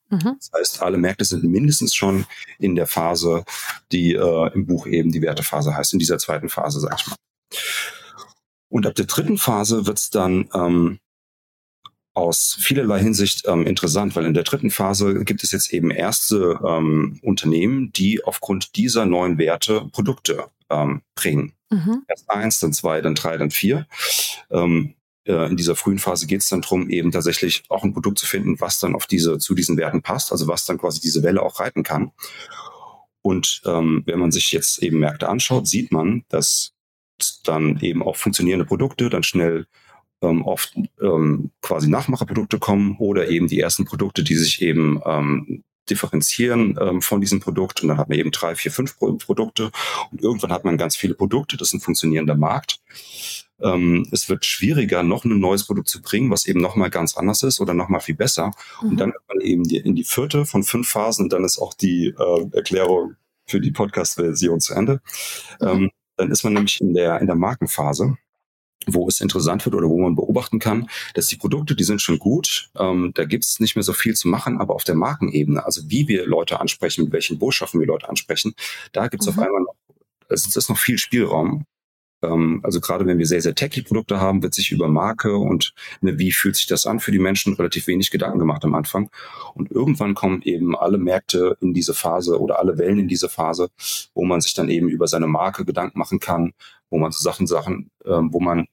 Mhm. 0.09 0.35
Das 0.37 0.51
heißt, 0.57 0.81
alle 0.81 0.97
Märkte 0.97 1.23
sind 1.23 1.43
mindestens 1.43 1.93
schon 1.95 2.25
in 2.57 2.75
der 2.75 2.87
Phase, 2.87 3.45
die 3.91 4.13
äh, 4.13 4.53
im 4.53 4.65
Buch 4.65 4.87
eben 4.87 5.11
die 5.11 5.21
Wertephase 5.21 5.75
heißt, 5.75 5.93
in 5.93 5.99
dieser 5.99 6.17
zweiten 6.17 6.49
Phase, 6.49 6.79
sag 6.79 6.99
ich 6.99 7.07
mal. 7.07 7.15
Und 8.69 8.85
ab 8.85 8.95
der 8.95 9.05
dritten 9.05 9.37
Phase 9.37 9.85
wird 9.85 9.97
es 9.97 10.09
dann 10.09 10.49
ähm, 10.53 10.99
aus 12.13 12.57
vielerlei 12.59 12.99
Hinsicht 12.99 13.43
ähm, 13.47 13.65
interessant, 13.65 14.15
weil 14.15 14.25
in 14.25 14.33
der 14.33 14.43
dritten 14.43 14.71
Phase 14.71 15.23
gibt 15.23 15.43
es 15.43 15.51
jetzt 15.51 15.73
eben 15.73 15.91
erste 15.91 16.59
ähm, 16.65 17.19
Unternehmen, 17.23 17.91
die 17.93 18.23
aufgrund 18.23 18.75
dieser 18.75 19.05
neuen 19.05 19.37
Werte 19.37 19.87
Produkte 19.91 20.45
ähm, 20.69 21.01
bringen. 21.15 21.53
Mhm. 21.69 22.03
Erst 22.07 22.29
eins, 22.29 22.59
dann 22.59 22.73
zwei, 22.73 23.01
dann 23.01 23.15
drei, 23.15 23.37
dann 23.37 23.51
vier. 23.51 23.87
Ähm, 24.49 24.95
äh, 25.25 25.49
in 25.49 25.57
dieser 25.57 25.75
frühen 25.75 25.99
Phase 25.99 26.27
geht 26.27 26.41
es 26.41 26.49
dann 26.49 26.61
darum, 26.61 26.89
eben 26.89 27.11
tatsächlich 27.11 27.63
auch 27.69 27.83
ein 27.83 27.93
Produkt 27.93 28.19
zu 28.19 28.25
finden, 28.25 28.59
was 28.59 28.79
dann 28.79 28.95
auf 28.95 29.05
diese, 29.05 29.37
zu 29.37 29.55
diesen 29.55 29.77
Werten 29.77 30.01
passt, 30.01 30.31
also 30.31 30.47
was 30.47 30.65
dann 30.65 30.77
quasi 30.77 30.99
diese 30.99 31.23
Welle 31.23 31.41
auch 31.41 31.59
reiten 31.59 31.83
kann. 31.83 32.11
Und 33.21 33.61
ähm, 33.65 34.03
wenn 34.05 34.19
man 34.19 34.31
sich 34.31 34.51
jetzt 34.51 34.79
eben 34.79 34.99
Märkte 34.99 35.29
anschaut, 35.29 35.67
sieht 35.67 35.91
man, 35.91 36.23
dass 36.29 36.73
dann 37.43 37.79
eben 37.81 38.03
auch 38.03 38.15
funktionierende 38.15 38.65
Produkte 38.65 39.09
dann 39.09 39.23
schnell 39.23 39.67
ähm, 40.21 40.43
oft 40.43 40.75
ähm, 41.01 41.51
quasi 41.61 41.89
Nachmacherprodukte 41.89 42.59
kommen 42.59 42.97
oder 42.99 43.29
eben 43.29 43.47
die 43.47 43.59
ersten 43.59 43.85
Produkte, 43.85 44.23
die 44.23 44.35
sich 44.35 44.61
eben 44.61 45.01
ähm, 45.05 45.63
differenzieren 45.89 46.77
ähm, 46.79 47.01
von 47.01 47.21
diesem 47.21 47.39
Produkt. 47.39 47.81
Und 47.81 47.89
dann 47.89 47.97
hat 47.97 48.09
man 48.09 48.17
eben 48.17 48.31
drei, 48.31 48.55
vier, 48.55 48.71
fünf 48.71 48.97
Produkte 48.97 49.71
und 50.11 50.21
irgendwann 50.21 50.51
hat 50.51 50.65
man 50.65 50.77
ganz 50.77 50.95
viele 50.95 51.13
Produkte. 51.13 51.57
Das 51.57 51.69
ist 51.69 51.75
ein 51.75 51.81
funktionierender 51.81 52.35
Markt. 52.35 52.79
Ähm, 53.61 54.07
es 54.11 54.29
wird 54.29 54.45
schwieriger, 54.45 55.03
noch 55.03 55.25
ein 55.25 55.39
neues 55.39 55.65
Produkt 55.65 55.89
zu 55.89 56.01
bringen, 56.01 56.31
was 56.31 56.45
eben 56.45 56.61
nochmal 56.61 56.89
ganz 56.89 57.17
anders 57.17 57.43
ist 57.43 57.59
oder 57.59 57.73
nochmal 57.73 58.01
viel 58.01 58.15
besser. 58.15 58.51
Mhm. 58.81 58.89
Und 58.89 58.97
dann 58.99 59.09
hat 59.13 59.21
man 59.27 59.41
eben 59.41 59.63
die, 59.63 59.77
in 59.77 59.95
die 59.95 60.03
vierte 60.03 60.45
von 60.45 60.63
fünf 60.63 60.89
Phasen 60.89 61.25
und 61.25 61.33
dann 61.33 61.43
ist 61.43 61.59
auch 61.59 61.73
die 61.73 62.07
äh, 62.07 62.45
Erklärung 62.53 63.15
für 63.47 63.59
die 63.59 63.71
Podcast-Version 63.71 64.59
zu 64.59 64.75
Ende. 64.75 65.01
Mhm. 65.59 65.67
Ähm, 65.67 65.91
dann 66.19 66.31
ist 66.31 66.43
man 66.43 66.53
nämlich 66.53 66.81
in 66.81 66.93
der, 66.93 67.19
in 67.19 67.27
der 67.27 67.35
Markenphase 67.35 68.17
wo 68.87 69.07
es 69.07 69.19
interessant 69.19 69.65
wird 69.65 69.75
oder 69.75 69.89
wo 69.89 69.99
man 69.99 70.15
beobachten 70.15 70.57
kann, 70.57 70.89
dass 71.13 71.27
die 71.27 71.35
Produkte, 71.35 71.75
die 71.75 71.83
sind 71.83 72.01
schon 72.01 72.17
gut, 72.17 72.69
ähm, 72.77 73.11
da 73.13 73.25
gibt 73.25 73.43
es 73.43 73.59
nicht 73.59 73.75
mehr 73.75 73.83
so 73.83 73.93
viel 73.93 74.15
zu 74.15 74.27
machen, 74.29 74.57
aber 74.57 74.73
auf 74.73 74.85
der 74.85 74.95
Markenebene, 74.95 75.63
also 75.63 75.81
wie 75.89 76.07
wir 76.07 76.25
Leute 76.25 76.59
ansprechen, 76.61 77.03
mit 77.03 77.13
welchen 77.13 77.37
Botschaften 77.37 77.79
wir 77.81 77.87
Leute 77.87 78.07
ansprechen, 78.07 78.55
da 78.93 79.07
gibt 79.09 79.21
es 79.21 79.27
mhm. 79.27 79.33
auf 79.33 79.45
einmal 79.45 79.61
noch, 79.61 79.75
es 80.29 80.55
ist 80.55 80.69
noch 80.69 80.77
viel 80.77 80.97
Spielraum. 80.97 81.65
Ähm, 82.21 82.59
also 82.63 82.79
gerade 82.81 83.05
wenn 83.05 83.17
wir 83.17 83.25
sehr, 83.25 83.41
sehr 83.41 83.55
techy 83.55 83.81
Produkte 83.81 84.19
haben, 84.19 84.43
wird 84.43 84.53
sich 84.53 84.71
über 84.71 84.87
Marke 84.87 85.37
und 85.37 85.73
ne, 86.01 86.17
wie 86.19 86.31
fühlt 86.31 86.55
sich 86.55 86.67
das 86.67 86.85
an 86.85 86.99
für 86.99 87.11
die 87.11 87.19
Menschen 87.19 87.53
relativ 87.53 87.87
wenig 87.87 88.11
Gedanken 88.11 88.39
gemacht 88.39 88.63
am 88.65 88.75
Anfang. 88.75 89.09
Und 89.53 89.71
irgendwann 89.71 90.15
kommen 90.15 90.41
eben 90.43 90.75
alle 90.75 90.97
Märkte 90.97 91.57
in 91.61 91.73
diese 91.73 91.93
Phase 91.93 92.39
oder 92.39 92.59
alle 92.59 92.77
Wellen 92.77 92.99
in 92.99 93.07
diese 93.07 93.29
Phase, 93.29 93.69
wo 94.13 94.25
man 94.25 94.41
sich 94.41 94.53
dann 94.53 94.69
eben 94.69 94.89
über 94.89 95.07
seine 95.07 95.27
Marke 95.27 95.65
Gedanken 95.65 95.99
machen 95.99 96.19
kann, 96.19 96.53
wo 96.89 96.97
man 96.97 97.11
so 97.11 97.21
Sachen, 97.21 97.47
Sachen, 97.47 97.91
ähm, 98.05 98.33
wo 98.33 98.39
man 98.39 98.67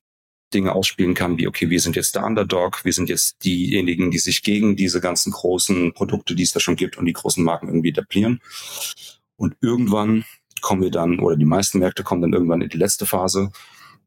Dinge 0.54 0.72
ausspielen 0.72 1.14
kann, 1.14 1.38
wie, 1.38 1.48
okay, 1.48 1.70
wir 1.70 1.80
sind 1.80 1.96
jetzt 1.96 2.14
der 2.14 2.24
Underdog, 2.24 2.84
wir 2.84 2.92
sind 2.92 3.08
jetzt 3.08 3.44
diejenigen, 3.44 4.10
die 4.10 4.18
sich 4.18 4.42
gegen 4.42 4.76
diese 4.76 5.00
ganzen 5.00 5.32
großen 5.32 5.92
Produkte, 5.92 6.34
die 6.34 6.44
es 6.44 6.52
da 6.52 6.60
schon 6.60 6.76
gibt 6.76 6.96
und 6.96 7.06
die 7.06 7.12
großen 7.12 7.42
Marken 7.42 7.66
irgendwie 7.66 7.90
etablieren. 7.90 8.40
Und 9.36 9.56
irgendwann 9.60 10.24
kommen 10.60 10.82
wir 10.82 10.90
dann, 10.90 11.20
oder 11.20 11.36
die 11.36 11.44
meisten 11.44 11.78
Märkte 11.78 12.02
kommen 12.02 12.22
dann 12.22 12.32
irgendwann 12.32 12.62
in 12.62 12.68
die 12.68 12.78
letzte 12.78 13.06
Phase, 13.06 13.50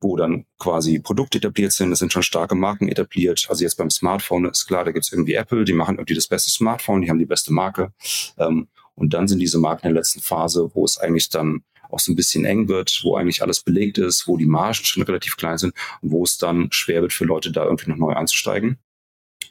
wo 0.02 0.16
dann 0.16 0.46
quasi 0.58 1.00
Produkte 1.00 1.40
etabliert 1.40 1.74
sind, 1.74 1.92
es 1.92 2.00
sind 2.00 2.14
schon 2.14 2.24
starke 2.24 2.56
Marken 2.56 2.88
etabliert. 2.88 3.46
Also 3.50 3.64
jetzt 3.64 3.76
beim 3.76 3.90
Smartphone 3.90 4.46
ist 4.46 4.66
klar, 4.66 4.86
da 4.86 4.92
gibt's 4.92 5.12
irgendwie 5.12 5.34
Apple, 5.34 5.66
die 5.66 5.74
machen 5.74 5.96
irgendwie 5.96 6.16
das 6.16 6.28
beste 6.28 6.50
Smartphone, 6.50 7.02
die 7.02 7.10
haben 7.10 7.20
die 7.20 7.26
beste 7.26 7.52
Marke. 7.52 7.92
Ähm, 8.38 8.68
und 8.96 9.14
dann 9.14 9.28
sind 9.28 9.40
diese 9.40 9.60
Marken 9.60 9.88
in 9.88 9.94
der 9.94 10.02
letzten 10.02 10.22
Phase, 10.22 10.72
wo 10.74 10.86
es 10.86 10.98
eigentlich 10.98 11.30
dann 11.30 11.64
auch 11.90 12.00
so 12.00 12.12
ein 12.12 12.16
bisschen 12.16 12.46
eng 12.46 12.68
wird, 12.68 13.02
wo 13.04 13.16
eigentlich 13.16 13.42
alles 13.42 13.62
belegt 13.62 13.98
ist, 13.98 14.28
wo 14.28 14.38
die 14.38 14.46
Margen 14.46 14.74
schon 14.76 15.04
relativ 15.04 15.38
klein 15.38 15.58
sind 15.58 15.74
und 16.02 16.12
wo 16.12 16.24
es 16.24 16.38
dann 16.38 16.68
schwer 16.72 17.02
wird 17.02 17.14
für 17.14 17.26
Leute, 17.26 17.52
da 17.52 17.64
irgendwie 17.64 17.90
noch 17.90 17.98
neu 17.98 18.14
anzusteigen. 18.14 18.78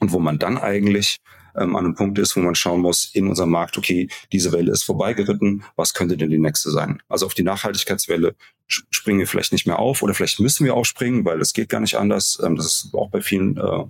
Und 0.00 0.12
wo 0.12 0.18
man 0.18 0.38
dann 0.38 0.58
eigentlich 0.58 1.18
ähm, 1.56 1.76
an 1.76 1.84
einem 1.84 1.94
Punkt 1.94 2.18
ist, 2.18 2.36
wo 2.36 2.40
man 2.40 2.54
schauen 2.54 2.80
muss 2.80 3.10
in 3.14 3.28
unserem 3.28 3.50
Markt, 3.50 3.78
okay, 3.78 4.08
diese 4.32 4.52
Welle 4.52 4.72
ist 4.72 4.84
vorbeigeritten, 4.84 5.64
was 5.76 5.94
könnte 5.94 6.16
denn 6.16 6.30
die 6.30 6.38
nächste 6.38 6.70
sein? 6.70 7.02
Also 7.08 7.26
auf 7.26 7.34
die 7.34 7.42
Nachhaltigkeitswelle 7.42 8.34
springen 8.66 9.20
wir 9.20 9.26
vielleicht 9.26 9.52
nicht 9.52 9.66
mehr 9.66 9.78
auf 9.78 10.02
oder 10.02 10.14
vielleicht 10.14 10.40
müssen 10.40 10.64
wir 10.64 10.74
auch 10.74 10.84
springen, 10.84 11.24
weil 11.24 11.40
es 11.40 11.52
geht 11.52 11.68
gar 11.68 11.80
nicht 11.80 11.96
anders. 11.96 12.38
Ähm, 12.42 12.56
das 12.56 12.66
ist 12.66 12.94
auch 12.94 13.10
bei 13.10 13.20
vielen 13.20 13.56
äh, 13.56 13.84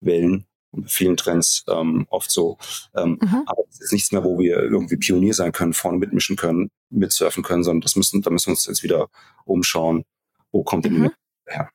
Wellen 0.00 0.46
und 0.72 0.90
vielen 0.90 1.16
Trends 1.16 1.64
ähm, 1.68 2.06
oft 2.10 2.30
so. 2.30 2.58
Ähm, 2.96 3.18
mhm. 3.20 3.42
Aber 3.46 3.62
es 3.68 3.80
ist 3.80 3.92
nichts 3.92 4.12
mehr, 4.12 4.24
wo 4.24 4.38
wir 4.38 4.56
irgendwie 4.56 4.96
Pionier 4.96 5.34
sein 5.34 5.52
können, 5.52 5.74
vorne 5.74 5.98
mitmischen 5.98 6.36
können, 6.36 6.70
mitsurfen 6.90 7.42
können, 7.42 7.62
sondern 7.62 7.82
das 7.82 7.96
müssen, 7.96 8.22
da 8.22 8.30
müssen 8.30 8.46
wir 8.46 8.52
uns 8.52 8.66
jetzt 8.66 8.82
wieder 8.82 9.08
umschauen, 9.44 10.04
wo 10.50 10.64
kommt 10.64 10.84
denn 10.84 10.98
mhm. 10.98 11.10
die 11.46 11.52
her? 11.52 11.70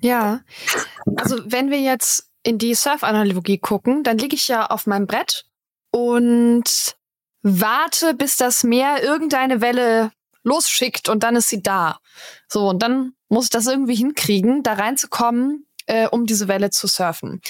Ja, 0.00 0.42
also 1.16 1.38
wenn 1.46 1.70
wir 1.70 1.80
jetzt 1.80 2.27
in 2.48 2.58
die 2.58 2.74
Surf-Analogie 2.74 3.58
gucken, 3.58 4.02
dann 4.02 4.18
liege 4.18 4.34
ich 4.34 4.48
ja 4.48 4.66
auf 4.66 4.86
meinem 4.86 5.06
Brett 5.06 5.44
und 5.90 6.96
warte, 7.42 8.14
bis 8.14 8.36
das 8.36 8.64
Meer 8.64 9.02
irgendeine 9.02 9.60
Welle 9.60 10.12
losschickt 10.42 11.08
und 11.08 11.22
dann 11.22 11.36
ist 11.36 11.48
sie 11.48 11.62
da. 11.62 11.98
So, 12.48 12.68
und 12.68 12.82
dann 12.82 13.12
muss 13.28 13.44
ich 13.44 13.50
das 13.50 13.66
irgendwie 13.66 13.94
hinkriegen, 13.94 14.62
da 14.62 14.74
reinzukommen, 14.74 15.66
äh, 15.86 16.08
um 16.08 16.26
diese 16.26 16.48
Welle 16.48 16.70
zu 16.70 16.86
surfen 16.86 17.42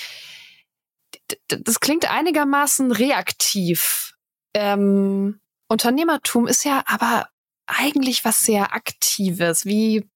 das 1.49 1.81
klingt 1.81 2.11
einigermaßen 2.11 2.93
reaktiv. 2.93 4.14
Ähm, 4.55 5.40
Unternehmertum 5.69 6.47
ist 6.47 6.64
ja 6.64 6.83
aber 6.87 7.28
eigentlich 7.67 8.25
was 8.25 8.38
sehr 8.40 8.75
Aktives. 8.75 9.64
Wie 9.67 10.09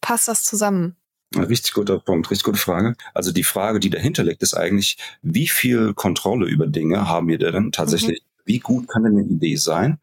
passt 0.00 0.28
das 0.28 0.42
zusammen? 0.44 0.96
Richtig 1.44 1.72
guter 1.72 1.98
Punkt, 1.98 2.30
richtig 2.30 2.44
gute 2.44 2.58
Frage. 2.58 2.94
Also 3.14 3.32
die 3.32 3.44
Frage, 3.44 3.80
die 3.80 3.90
dahinter 3.90 4.24
liegt, 4.24 4.42
ist 4.42 4.54
eigentlich, 4.54 4.98
wie 5.22 5.48
viel 5.48 5.94
Kontrolle 5.94 6.46
über 6.46 6.66
Dinge 6.66 7.08
haben 7.08 7.28
wir 7.28 7.38
denn 7.38 7.72
tatsächlich? 7.72 8.20
Mhm. 8.22 8.42
Wie 8.44 8.58
gut 8.60 8.88
kann 8.88 9.02
denn 9.02 9.18
eine 9.18 9.26
Idee 9.26 9.56
sein? 9.56 9.98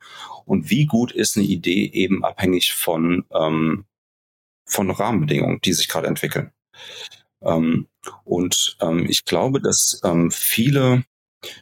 Und 0.45 0.69
wie 0.69 0.85
gut 0.85 1.11
ist 1.11 1.37
eine 1.37 1.45
Idee 1.45 1.89
eben 1.93 2.25
abhängig 2.25 2.73
von, 2.73 3.25
ähm, 3.33 3.85
von 4.65 4.91
Rahmenbedingungen, 4.91 5.59
die 5.63 5.73
sich 5.73 5.87
gerade 5.87 6.07
entwickeln? 6.07 6.51
Ähm, 7.41 7.87
und 8.23 8.77
ähm, 8.81 9.05
ich 9.07 9.25
glaube, 9.25 9.61
dass 9.61 10.01
ähm, 10.03 10.31
viele, 10.31 11.03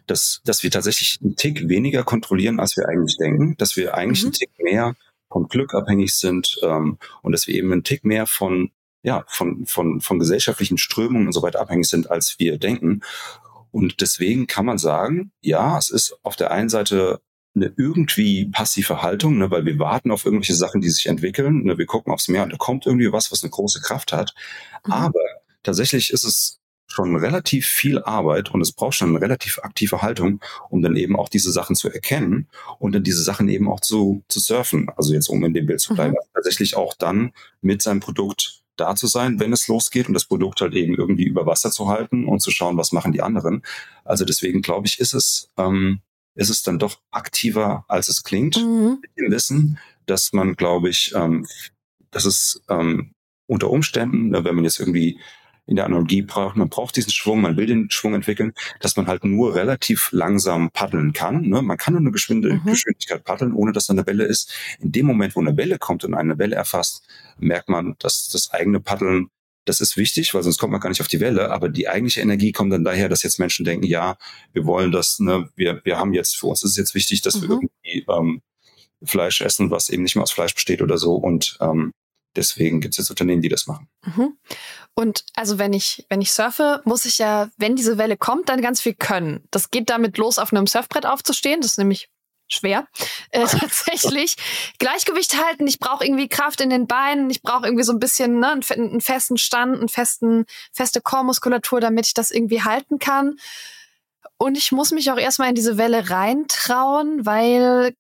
dass, 0.08 0.42
dass 0.44 0.64
wir 0.64 0.72
tatsächlich 0.72 1.20
einen 1.22 1.36
Tick 1.36 1.70
weniger 1.70 2.04
kontrollieren, 2.04 2.60
als 2.60 2.76
wir 2.78 2.88
eigentlich 2.88 3.18
denken, 3.18 3.56
dass 3.58 3.76
wir 3.76 3.94
eigentlich 3.96 4.22
mhm. 4.22 4.28
einen 4.28 4.34
Tick 4.34 4.52
mehr 4.60 4.96
vom 5.30 5.48
Glück 5.48 5.74
abhängig 5.74 6.16
sind 6.16 6.58
ähm, 6.62 6.98
und 7.22 7.32
dass 7.32 7.48
wir 7.48 7.56
eben 7.56 7.72
einen 7.72 7.84
Tick 7.84 8.04
mehr 8.04 8.28
von 8.28 8.72
ja 9.04 9.24
von 9.28 9.66
von 9.66 10.02
von 10.02 10.20
gesellschaftlichen 10.20 10.78
Strömungen 10.78 11.28
und 11.28 11.34
so 11.34 11.42
weiter 11.42 11.62
abhängig 11.62 11.88
sind, 11.90 12.10
als 12.10 12.36
wir 12.40 12.58
denken. 12.58 13.02
Und 13.72 14.02
deswegen 14.02 14.48
kann 14.48 14.66
man 14.66 14.78
sagen, 14.78 15.32
ja, 15.42 15.78
es 15.78 15.90
ist 15.90 16.18
auf 16.24 16.36
der 16.36 16.52
einen 16.52 16.70
Seite 16.70 17.22
eine 17.56 17.74
irgendwie 17.78 18.46
passive 18.46 19.02
Haltung, 19.02 19.38
ne, 19.38 19.52
weil 19.52 19.66
wir 19.66 19.78
warten 19.80 20.12
auf 20.12 20.26
irgendwelche 20.26 20.56
Sachen, 20.56 20.82
die 20.82 20.90
sich 20.90 21.08
entwickeln. 21.08 21.64
Ne, 21.64 21.78
wir 21.78 21.86
gucken 21.86 22.14
aufs 22.14 22.28
Meer 22.28 22.44
und 22.44 22.52
da 22.54 22.58
kommt 22.58 22.86
irgendwie 22.86 23.12
was, 23.12 23.32
was 23.32 23.44
eine 23.44 23.50
große 23.50 23.82
Kraft 23.82 24.14
hat. 24.14 24.34
Mhm. 24.86 24.94
Aber 24.94 25.20
tatsächlich 25.64 26.12
ist 26.12 26.24
es 26.24 26.60
schon 26.88 27.16
relativ 27.16 27.68
viel 27.68 28.02
Arbeit 28.04 28.52
und 28.54 28.62
es 28.62 28.74
braucht 28.74 28.96
schon 28.96 29.10
eine 29.10 29.22
relativ 29.22 29.60
aktive 29.60 30.02
Haltung, 30.02 30.42
um 30.70 30.82
dann 30.82 30.96
eben 30.98 31.16
auch 31.16 31.30
diese 31.30 31.52
Sachen 31.52 31.76
zu 31.76 31.90
erkennen 31.90 32.50
und 32.80 32.94
dann 32.94 33.04
diese 33.04 33.24
Sachen 33.24 33.48
eben 33.48 33.70
auch 33.70 33.80
zu, 33.80 34.24
zu 34.28 34.40
surfen. 34.40 34.90
Also 34.98 35.14
jetzt, 35.14 35.30
um 35.30 35.44
in 35.44 35.54
dem 35.54 35.66
Bild 35.66 35.80
zu 35.80 35.94
bleiben, 35.94 36.12
mhm. 36.12 36.18
Also 36.18 36.30
tatsächlich 36.34 36.76
auch 36.76 36.94
dann 36.94 37.32
mit 37.62 37.82
seinem 37.82 38.02
Produkt 38.02 38.61
da 38.82 38.96
zu 38.96 39.08
sein, 39.08 39.40
wenn 39.40 39.54
es 39.54 39.68
losgeht 39.68 40.08
und 40.08 40.14
das 40.14 40.26
Produkt 40.26 40.62
halt 40.62 40.74
eben 40.74 40.96
irgendwie 40.96 41.26
über 41.26 41.46
Wasser 41.46 41.72
zu 41.72 41.88
halten 41.88 42.26
und 42.26 42.42
zu 42.42 42.52
schauen, 42.52 42.78
was 42.78 42.92
machen 42.92 43.12
die 43.12 43.22
anderen. 43.22 43.64
Also 44.04 44.26
deswegen 44.26 44.62
glaube 44.62 44.88
ich, 44.88 45.00
ist 45.00 45.14
es, 45.14 45.50
ähm, 45.58 46.02
ist 46.36 46.50
es 46.50 46.64
dann 46.64 46.80
doch 46.80 47.00
aktiver, 47.12 47.86
als 47.88 48.10
es 48.10 48.24
klingt, 48.24 48.58
mhm. 48.58 49.00
mit 49.02 49.12
dem 49.18 49.32
Wissen, 49.32 49.80
dass 50.06 50.34
man, 50.34 50.56
glaube 50.56 50.90
ich, 50.90 51.14
ähm, 51.16 51.46
dass 52.12 52.26
es 52.26 52.62
ähm, 52.70 53.14
unter 53.48 53.70
Umständen, 53.70 54.30
ne, 54.30 54.44
wenn 54.44 54.56
man 54.56 54.64
jetzt 54.64 54.80
irgendwie 54.80 55.20
in 55.72 55.78
der 55.78 55.86
Analogie 55.86 56.22
braucht. 56.22 56.58
Man 56.58 56.68
braucht 56.68 56.98
diesen 56.98 57.14
Schwung, 57.14 57.40
man 57.40 57.56
will 57.56 57.66
den 57.66 57.90
Schwung 57.90 58.14
entwickeln, 58.14 58.52
dass 58.82 58.98
man 58.98 59.08
halt 59.08 59.24
nur 59.24 59.56
relativ 59.56 60.10
langsam 60.12 60.70
paddeln 60.70 61.14
kann. 61.14 61.48
Ne? 61.48 61.62
Man 61.62 61.78
kann 61.78 61.94
nur 61.94 62.02
eine 62.02 62.12
Geschwinde 62.12 62.56
mhm. 62.56 62.66
Geschwindigkeit 62.66 63.24
paddeln, 63.24 63.54
ohne 63.54 63.72
dass 63.72 63.88
da 63.88 63.94
eine 63.94 64.06
Welle 64.06 64.26
ist. 64.26 64.54
In 64.80 64.92
dem 64.92 65.06
Moment, 65.06 65.34
wo 65.34 65.40
eine 65.40 65.56
Welle 65.56 65.80
kommt 65.80 66.04
und 66.04 66.14
eine 66.14 66.38
Welle 66.38 66.58
erfasst, 66.58 67.08
merkt 67.40 67.70
man, 67.70 67.96
dass 68.00 68.28
das 68.28 68.52
eigene 68.52 68.82
Paddeln 68.82 69.30
das 69.64 69.80
ist 69.80 69.96
wichtig, 69.96 70.34
weil 70.34 70.44
sonst 70.44 70.58
kommt 70.58 70.72
man 70.72 70.82
gar 70.82 70.90
nicht 70.90 71.02
auf 71.02 71.08
die 71.08 71.22
Welle. 71.22 71.52
Aber 71.52 71.70
die 71.70 71.88
eigentliche 71.88 72.20
Energie 72.20 72.52
kommt 72.52 72.74
dann 72.74 72.84
daher, 72.84 73.08
dass 73.08 73.24
jetzt 73.24 73.40
Menschen 73.40 73.64
denken, 73.64 73.86
ja, 73.86 74.18
wir 74.52 74.66
wollen 74.66 74.92
das, 74.92 75.20
ne, 75.20 75.50
wir, 75.56 75.80
wir 75.86 75.98
haben 75.98 76.14
jetzt, 76.14 76.36
für 76.36 76.48
uns 76.48 76.64
ist 76.64 76.72
es 76.72 76.78
jetzt 76.78 76.96
wichtig, 76.96 77.22
dass 77.22 77.36
mhm. 77.36 77.42
wir 77.42 77.50
irgendwie 77.52 78.06
ähm, 78.10 78.42
Fleisch 79.04 79.40
essen, 79.40 79.72
was 79.72 79.90
eben 79.90 80.04
nicht 80.04 80.16
mehr 80.16 80.24
aus 80.24 80.32
Fleisch 80.32 80.54
besteht 80.54 80.82
oder 80.82 80.98
so. 80.98 81.16
Und 81.16 81.58
ähm, 81.62 81.94
deswegen 82.36 82.82
gibt 82.82 82.94
es 82.94 82.98
jetzt 82.98 83.10
Unternehmen, 83.10 83.42
die 83.42 83.50
das 83.50 83.68
machen. 83.68 83.88
Mhm. 84.06 84.34
Und 84.94 85.24
also 85.36 85.58
wenn 85.58 85.74
ich, 85.74 86.06
wenn 86.10 86.22
ich 86.22 86.32
surfe, 86.34 86.82
muss 86.84 87.06
ich 87.06 87.18
ja, 87.18 87.50
wenn 87.58 87.76
diese 87.76 87.98
Welle 87.98 88.18
kommt, 88.18 88.50
dann 88.50 88.62
ganz 88.62 88.82
viel 88.82 88.94
können. 88.94 89.44
Das 89.52 89.72
geht 89.72 89.90
damit 89.90 90.18
los, 90.18 90.38
auf 90.38 90.52
einem 90.52 90.68
Surfbrett 90.68 91.06
aufzustehen. 91.06 91.62
Das 91.62 91.72
ist 91.72 91.78
nämlich 91.78 92.10
schwer. 92.50 92.88
Äh, 93.32 93.46
tatsächlich 93.48 94.36
Gleichgewicht 94.80 95.42
halten. 95.44 95.66
Ich 95.68 95.80
brauche 95.80 96.06
irgendwie 96.06 96.28
Kraft 96.28 96.62
in 96.62 96.70
den 96.70 96.88
Beinen. 96.88 97.30
Ich 97.30 97.42
brauche 97.42 97.66
irgendwie 97.66 97.84
so 97.84 97.94
ein 97.94 98.00
bisschen 98.00 98.40
ne, 98.40 98.52
einen, 98.52 98.64
einen 98.70 99.02
festen 99.02 99.38
Stand, 99.38 99.78
einen 99.78 99.90
festen, 99.90 100.46
feste 100.74 101.02
Chormuskulatur, 101.02 101.80
damit 101.80 102.08
ich 102.08 102.14
das 102.14 102.32
irgendwie 102.32 102.62
halten 102.62 103.00
kann. 103.00 103.38
Und 104.38 104.58
ich 104.58 104.72
muss 104.72 104.92
mich 104.92 105.12
auch 105.12 105.18
erstmal 105.18 105.50
in 105.50 105.56
diese 105.56 105.78
Welle 105.78 106.10
reintrauen, 106.10 107.26
weil 107.26 107.96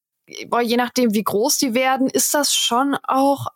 boah, 0.47 0.61
je 0.61 0.77
nachdem, 0.77 1.13
wie 1.13 1.23
groß 1.23 1.57
die 1.57 1.73
werden, 1.73 2.09
ist 2.09 2.33
das 2.33 2.53
schon 2.55 2.95
auch 3.03 3.47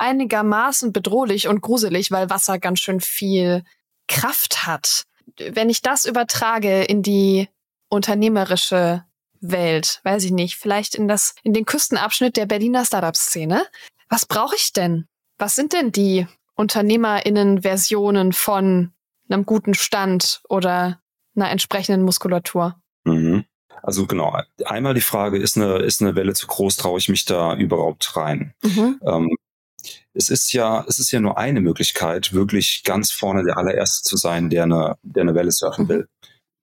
einigermaßen 0.00 0.92
bedrohlich 0.92 1.48
und 1.48 1.60
gruselig, 1.60 2.10
weil 2.10 2.30
Wasser 2.30 2.58
ganz 2.58 2.80
schön 2.80 3.00
viel 3.00 3.62
Kraft 4.08 4.66
hat. 4.66 5.04
Wenn 5.36 5.70
ich 5.70 5.82
das 5.82 6.04
übertrage 6.04 6.82
in 6.82 7.02
die 7.02 7.48
unternehmerische 7.88 9.04
Welt, 9.40 10.00
weiß 10.04 10.24
ich 10.24 10.32
nicht, 10.32 10.56
vielleicht 10.56 10.94
in 10.94 11.08
das, 11.08 11.34
in 11.42 11.52
den 11.52 11.64
Küstenabschnitt 11.64 12.36
der 12.36 12.46
Berliner 12.46 12.84
Startup-Szene. 12.84 13.64
Was 14.08 14.26
brauche 14.26 14.56
ich 14.56 14.72
denn? 14.72 15.06
Was 15.38 15.54
sind 15.54 15.72
denn 15.72 15.92
die 15.92 16.26
UnternehmerInnen-Versionen 16.56 18.32
von 18.32 18.92
einem 19.28 19.46
guten 19.46 19.74
Stand 19.74 20.42
oder 20.48 21.00
einer 21.34 21.50
entsprechenden 21.50 22.02
Muskulatur? 22.02 22.76
Mhm. 23.04 23.44
Also 23.82 24.06
genau, 24.06 24.38
einmal 24.64 24.92
die 24.92 25.00
Frage, 25.00 25.38
ist 25.38 25.56
eine, 25.56 25.78
ist 25.78 26.02
eine 26.02 26.14
Welle 26.14 26.34
zu 26.34 26.46
groß, 26.46 26.76
traue 26.76 26.98
ich 26.98 27.08
mich 27.08 27.24
da 27.24 27.56
überhaupt 27.56 28.14
rein? 28.16 28.52
Mhm. 28.62 29.00
Ähm, 29.02 29.36
es 30.20 30.28
ist 30.28 30.52
ja, 30.52 30.84
es 30.86 30.98
ist 30.98 31.10
ja 31.12 31.20
nur 31.20 31.38
eine 31.38 31.62
Möglichkeit, 31.62 32.34
wirklich 32.34 32.82
ganz 32.84 33.10
vorne 33.10 33.42
der 33.42 33.56
allererste 33.56 34.06
zu 34.06 34.18
sein, 34.18 34.50
der 34.50 34.64
eine, 34.64 34.96
der 35.02 35.22
eine 35.22 35.34
Welle 35.34 35.50
surfen 35.50 35.88
will. 35.88 36.08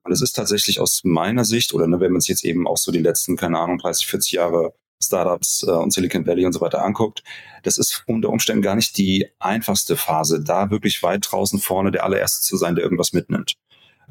Und 0.03 0.11
es 0.11 0.21
ist 0.21 0.33
tatsächlich 0.33 0.79
aus 0.79 1.01
meiner 1.03 1.43
Sicht, 1.43 1.73
oder 1.73 1.87
ne, 1.87 1.99
wenn 1.99 2.11
man 2.11 2.19
es 2.19 2.27
jetzt 2.27 2.45
eben 2.45 2.67
auch 2.67 2.77
so 2.77 2.91
die 2.91 2.99
letzten, 2.99 3.35
keine 3.35 3.57
Ahnung, 3.59 3.79
30, 3.79 4.05
40 4.05 4.31
Jahre 4.33 4.73
Startups 5.03 5.63
äh, 5.67 5.71
und 5.71 5.91
Silicon 5.91 6.27
Valley 6.27 6.45
und 6.45 6.53
so 6.53 6.61
weiter 6.61 6.85
anguckt, 6.85 7.23
das 7.63 7.79
ist 7.79 8.03
unter 8.05 8.29
Umständen 8.29 8.61
gar 8.61 8.75
nicht 8.75 8.95
die 8.97 9.27
einfachste 9.39 9.97
Phase, 9.97 10.43
da 10.43 10.69
wirklich 10.69 11.01
weit 11.01 11.27
draußen 11.29 11.59
vorne 11.59 11.89
der 11.91 12.03
allererste 12.03 12.43
zu 12.43 12.57
sein, 12.57 12.75
der 12.75 12.83
irgendwas 12.83 13.11
mitnimmt. 13.11 13.55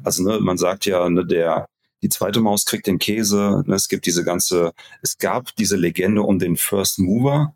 Also 0.03 0.23
ne, 0.23 0.39
man 0.41 0.57
sagt 0.57 0.85
ja, 0.85 1.09
ne, 1.09 1.25
der 1.25 1.67
die 2.03 2.09
zweite 2.09 2.41
Maus 2.41 2.65
kriegt 2.65 2.85
den 2.85 2.99
Käse. 2.99 3.63
Ne, 3.65 3.75
es 3.75 3.87
gibt 3.87 4.05
diese 4.05 4.25
ganze, 4.25 4.73
es 5.01 5.17
gab 5.17 5.55
diese 5.55 5.77
Legende 5.77 6.21
um 6.21 6.37
den 6.37 6.57
First 6.57 6.99
Mover, 6.99 7.55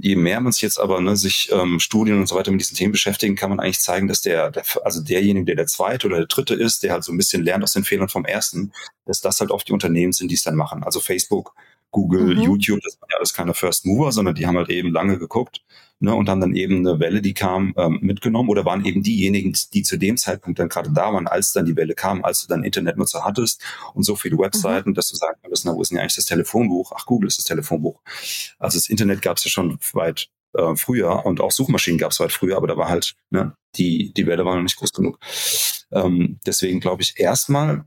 je 0.00 0.16
mehr 0.16 0.40
man 0.40 0.52
sich 0.52 0.62
jetzt 0.62 0.78
aber 0.78 1.00
ne, 1.00 1.16
sich 1.16 1.50
ähm, 1.52 1.80
Studien 1.80 2.18
und 2.18 2.26
so 2.26 2.36
weiter 2.36 2.50
mit 2.50 2.60
diesen 2.60 2.76
Themen 2.76 2.92
beschäftigen, 2.92 3.36
kann 3.36 3.50
man 3.50 3.60
eigentlich 3.60 3.80
zeigen, 3.80 4.08
dass 4.08 4.20
der, 4.20 4.50
der, 4.50 4.64
also 4.84 5.02
derjenige, 5.02 5.46
der 5.46 5.56
der 5.56 5.66
zweite 5.66 6.06
oder 6.06 6.18
der 6.18 6.26
dritte 6.26 6.54
ist, 6.54 6.82
der 6.82 6.92
halt 6.92 7.04
so 7.04 7.12
ein 7.12 7.16
bisschen 7.16 7.42
lernt 7.42 7.64
aus 7.64 7.72
den 7.72 7.84
Fehlern 7.84 8.08
vom 8.08 8.24
ersten, 8.24 8.72
dass 9.06 9.20
das 9.20 9.40
halt 9.40 9.50
oft 9.50 9.68
die 9.68 9.72
Unternehmen 9.72 10.12
sind, 10.12 10.30
die 10.30 10.34
es 10.34 10.42
dann 10.42 10.56
machen. 10.56 10.82
Also 10.84 11.00
Facebook, 11.00 11.54
Google, 11.94 12.34
mhm. 12.34 12.42
YouTube, 12.42 12.80
das 12.82 13.00
waren 13.00 13.08
ja 13.12 13.18
alles 13.18 13.32
keine 13.32 13.54
First 13.54 13.86
Mover, 13.86 14.10
sondern 14.10 14.34
die 14.34 14.48
haben 14.48 14.56
halt 14.56 14.68
eben 14.68 14.90
lange 14.90 15.16
geguckt 15.16 15.62
ne, 16.00 16.12
und 16.12 16.28
haben 16.28 16.40
dann 16.40 16.54
eben 16.56 16.78
eine 16.78 16.98
Welle, 16.98 17.22
die 17.22 17.34
kam, 17.34 17.72
ähm, 17.76 18.00
mitgenommen 18.02 18.48
oder 18.48 18.64
waren 18.64 18.84
eben 18.84 19.04
diejenigen, 19.04 19.56
die 19.72 19.82
zu 19.82 19.96
dem 19.96 20.16
Zeitpunkt 20.16 20.58
dann 20.58 20.68
gerade 20.68 20.90
da 20.90 21.12
waren, 21.12 21.28
als 21.28 21.52
dann 21.52 21.66
die 21.66 21.76
Welle 21.76 21.94
kam, 21.94 22.24
als 22.24 22.42
du 22.42 22.48
dann 22.48 22.64
Internetnutzer 22.64 23.24
hattest 23.24 23.62
und 23.94 24.02
so 24.02 24.16
viele 24.16 24.36
Webseiten, 24.36 24.90
mhm. 24.90 24.94
dass 24.94 25.08
du 25.08 25.16
sagen 25.16 25.38
kannst, 25.40 25.64
na, 25.64 25.72
wo 25.72 25.82
ist 25.82 25.92
denn 25.92 25.98
eigentlich 25.98 26.16
das 26.16 26.26
Telefonbuch? 26.26 26.92
Ach, 26.96 27.06
Google 27.06 27.28
ist 27.28 27.38
das 27.38 27.44
Telefonbuch. 27.44 28.00
Also 28.58 28.76
das 28.76 28.88
Internet 28.88 29.22
gab 29.22 29.36
es 29.36 29.44
ja 29.44 29.50
schon 29.50 29.78
weit 29.92 30.30
äh, 30.54 30.74
früher 30.74 31.24
und 31.24 31.40
auch 31.40 31.52
Suchmaschinen 31.52 31.98
gab 31.98 32.10
es 32.10 32.18
weit 32.18 32.32
früher, 32.32 32.56
aber 32.56 32.66
da 32.66 32.76
war 32.76 32.88
halt, 32.88 33.14
ne, 33.30 33.54
die, 33.76 34.12
die 34.12 34.26
Welle 34.26 34.44
war 34.44 34.56
noch 34.56 34.62
nicht 34.64 34.76
groß 34.76 34.92
genug. 34.92 35.20
Ähm, 35.92 36.40
deswegen 36.44 36.80
glaube 36.80 37.02
ich, 37.02 37.14
erstmal 37.20 37.84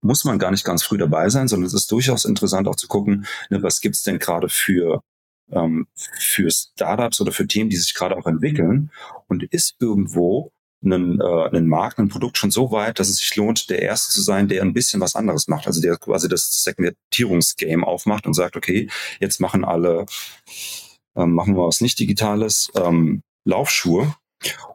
muss 0.00 0.24
man 0.24 0.38
gar 0.38 0.50
nicht 0.50 0.64
ganz 0.64 0.82
früh 0.82 0.98
dabei 0.98 1.28
sein, 1.28 1.48
sondern 1.48 1.66
es 1.66 1.74
ist 1.74 1.90
durchaus 1.90 2.24
interessant 2.24 2.68
auch 2.68 2.76
zu 2.76 2.88
gucken, 2.88 3.26
ne, 3.50 3.62
was 3.62 3.80
gibt's 3.80 4.02
denn 4.02 4.18
gerade 4.18 4.48
für 4.48 5.02
ähm, 5.50 5.86
für 5.94 6.50
Startups 6.50 7.20
oder 7.20 7.32
für 7.32 7.46
Themen, 7.46 7.70
die 7.70 7.76
sich 7.76 7.94
gerade 7.94 8.16
auch 8.16 8.26
entwickeln 8.26 8.90
und 9.28 9.42
ist 9.44 9.76
irgendwo 9.80 10.52
ein, 10.84 11.20
äh, 11.20 11.56
ein 11.56 11.66
Markt, 11.66 11.98
ein 11.98 12.08
Produkt 12.08 12.38
schon 12.38 12.50
so 12.50 12.70
weit, 12.70 13.00
dass 13.00 13.08
es 13.08 13.16
sich 13.16 13.34
lohnt, 13.36 13.68
der 13.70 13.82
Erste 13.82 14.12
zu 14.12 14.22
sein, 14.22 14.48
der 14.48 14.62
ein 14.62 14.74
bisschen 14.74 15.00
was 15.00 15.16
anderes 15.16 15.48
macht. 15.48 15.66
Also 15.66 15.80
der 15.80 15.96
quasi 15.96 16.28
das 16.28 16.62
Segmentierungsgame 16.62 17.86
aufmacht 17.86 18.26
und 18.26 18.34
sagt, 18.34 18.56
okay, 18.56 18.88
jetzt 19.20 19.40
machen 19.40 19.64
alle, 19.64 20.06
ähm, 21.16 21.32
machen 21.32 21.56
wir 21.56 21.66
was 21.66 21.80
nicht 21.80 21.98
Digitales, 21.98 22.70
ähm, 22.76 23.22
Laufschuhe 23.44 24.14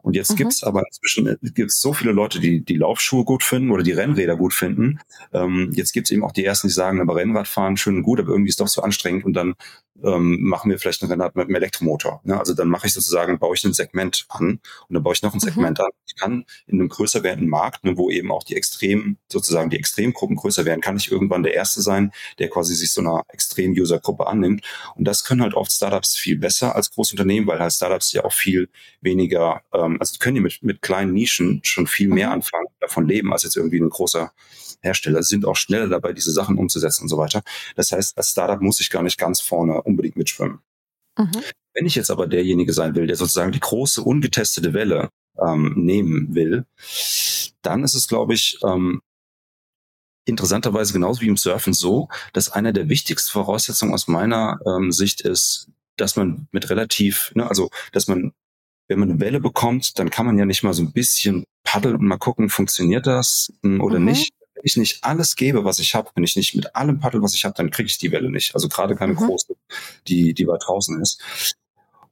und 0.02 0.14
jetzt 0.14 0.32
mhm. 0.32 0.36
gibt's 0.36 0.62
aber 0.62 0.82
inzwischen 0.86 1.26
äh, 1.26 1.36
gibt's 1.40 1.80
so 1.80 1.92
viele 1.92 2.12
Leute, 2.12 2.40
die 2.40 2.64
die 2.64 2.76
Laufschuhe 2.76 3.24
gut 3.24 3.42
finden 3.42 3.70
oder 3.70 3.82
die 3.82 3.92
Rennräder 3.92 4.36
gut 4.36 4.54
finden. 4.54 5.00
Ähm, 5.32 5.70
jetzt 5.72 5.92
gibt's 5.92 6.10
eben 6.10 6.24
auch 6.24 6.32
die 6.32 6.44
ersten, 6.44 6.68
die 6.68 6.74
sagen, 6.74 7.00
aber 7.00 7.16
Rennradfahren 7.16 7.76
schön 7.76 7.96
und 7.96 8.02
gut, 8.02 8.20
aber 8.20 8.30
irgendwie 8.30 8.50
ist 8.50 8.60
doch 8.60 8.68
so 8.68 8.82
anstrengend 8.82 9.24
und 9.24 9.34
dann 9.34 9.54
ähm, 10.02 10.42
machen 10.42 10.70
wir 10.70 10.78
vielleicht 10.78 11.02
ein 11.02 11.08
Rennrad 11.08 11.36
mit 11.36 11.46
einem 11.46 11.54
Elektromotor. 11.54 12.20
Ne? 12.24 12.38
Also 12.38 12.54
dann 12.54 12.68
mache 12.68 12.86
ich 12.86 12.92
sozusagen, 12.92 13.38
baue 13.38 13.54
ich 13.54 13.64
ein 13.64 13.72
Segment 13.72 14.26
an 14.28 14.60
und 14.88 14.94
dann 14.94 15.02
baue 15.02 15.14
ich 15.14 15.22
noch 15.22 15.32
ein 15.32 15.36
mhm. 15.36 15.46
Segment 15.46 15.78
mhm. 15.78 15.84
an. 15.84 15.90
Ich 16.06 16.16
kann 16.16 16.44
in 16.66 16.80
einem 16.80 16.88
größer 16.88 17.22
werdenden 17.22 17.48
Markt, 17.48 17.84
ne, 17.84 17.96
wo 17.96 18.10
eben 18.10 18.32
auch 18.32 18.42
die 18.42 18.56
Extrem, 18.56 19.18
sozusagen 19.30 19.70
die 19.70 19.78
Extremgruppen 19.78 20.36
größer 20.36 20.64
werden, 20.64 20.80
kann 20.80 20.96
ich 20.96 21.10
irgendwann 21.10 21.42
der 21.42 21.54
Erste 21.54 21.80
sein, 21.82 22.12
der 22.38 22.50
quasi 22.50 22.74
sich 22.74 22.92
so 22.92 23.00
einer 23.00 23.22
Extrem-User-Gruppe 23.28 24.26
annimmt. 24.26 24.64
Und 24.96 25.04
das 25.04 25.24
können 25.24 25.42
halt 25.42 25.54
oft 25.54 25.72
Startups 25.72 26.16
viel 26.16 26.38
besser 26.38 26.74
als 26.74 26.90
Großunternehmen, 26.90 27.46
weil 27.46 27.60
halt 27.60 27.72
Startups 27.72 28.12
ja 28.12 28.24
auch 28.24 28.32
viel 28.32 28.68
weniger, 29.00 29.62
ähm, 29.72 29.98
also 30.00 30.12
die 30.14 30.18
können 30.18 30.36
ja 30.36 30.42
mit, 30.42 30.62
mit 30.62 30.82
kleinen 30.82 31.12
Nischen 31.12 31.60
schon 31.62 31.86
viel 31.86 32.08
mehr 32.08 32.28
mhm. 32.28 32.34
anfangen, 32.34 32.66
davon 32.84 33.06
leben, 33.06 33.32
als 33.32 33.42
jetzt 33.42 33.56
irgendwie 33.56 33.80
ein 33.80 33.90
großer 33.90 34.32
Hersteller 34.80 35.22
sind 35.22 35.44
auch 35.44 35.56
schneller 35.56 35.88
dabei, 35.88 36.12
diese 36.12 36.32
Sachen 36.32 36.58
umzusetzen 36.58 37.02
und 37.02 37.08
so 37.08 37.18
weiter. 37.18 37.42
Das 37.74 37.92
heißt, 37.92 38.16
als 38.16 38.30
Startup 38.30 38.60
muss 38.60 38.80
ich 38.80 38.90
gar 38.90 39.02
nicht 39.02 39.18
ganz 39.18 39.40
vorne 39.40 39.82
unbedingt 39.82 40.16
mitschwimmen. 40.16 40.60
Mhm. 41.18 41.42
Wenn 41.72 41.86
ich 41.86 41.94
jetzt 41.94 42.10
aber 42.10 42.26
derjenige 42.26 42.72
sein 42.72 42.94
will, 42.94 43.06
der 43.06 43.16
sozusagen 43.16 43.52
die 43.52 43.60
große, 43.60 44.02
ungetestete 44.02 44.72
Welle 44.74 45.10
ähm, 45.44 45.74
nehmen 45.76 46.34
will, 46.34 46.66
dann 47.62 47.82
ist 47.82 47.94
es, 47.94 48.08
glaube 48.08 48.34
ich, 48.34 48.58
ähm, 48.62 49.00
interessanterweise 50.26 50.92
genauso 50.92 51.20
wie 51.20 51.28
im 51.28 51.36
Surfen 51.36 51.72
so, 51.72 52.08
dass 52.32 52.50
eine 52.50 52.72
der 52.72 52.88
wichtigsten 52.88 53.30
Voraussetzungen 53.32 53.92
aus 53.92 54.08
meiner 54.08 54.58
ähm, 54.66 54.92
Sicht 54.92 55.20
ist, 55.20 55.68
dass 55.96 56.16
man 56.16 56.48
mit 56.50 56.70
relativ, 56.70 57.32
ne, 57.34 57.48
also 57.48 57.70
dass 57.92 58.08
man, 58.08 58.32
wenn 58.88 58.98
man 58.98 59.10
eine 59.10 59.20
Welle 59.20 59.40
bekommt, 59.40 59.98
dann 59.98 60.10
kann 60.10 60.26
man 60.26 60.38
ja 60.38 60.46
nicht 60.46 60.62
mal 60.62 60.74
so 60.74 60.82
ein 60.82 60.92
bisschen 60.92 61.44
paddeln 61.64 61.96
und 61.96 62.06
mal 62.06 62.18
gucken, 62.18 62.48
funktioniert 62.48 63.06
das 63.06 63.52
hm, 63.62 63.80
oder 63.80 63.98
mhm. 63.98 64.06
nicht 64.06 64.32
wenn 64.54 64.62
ich 64.64 64.76
nicht 64.76 65.04
alles 65.04 65.36
gebe, 65.36 65.64
was 65.64 65.78
ich 65.78 65.94
habe, 65.94 66.10
wenn 66.14 66.24
ich 66.24 66.36
nicht 66.36 66.54
mit 66.54 66.74
allem 66.74 67.00
paddel, 67.00 67.20
was 67.22 67.34
ich 67.34 67.44
habe, 67.44 67.54
dann 67.54 67.70
kriege 67.70 67.88
ich 67.88 67.98
die 67.98 68.12
Welle 68.12 68.30
nicht. 68.30 68.54
Also 68.54 68.68
gerade 68.68 68.94
keine 68.94 69.12
mhm. 69.12 69.18
große, 69.18 69.54
die, 70.06 70.32
die 70.32 70.46
weit 70.46 70.62
draußen 70.64 71.00
ist. 71.02 71.20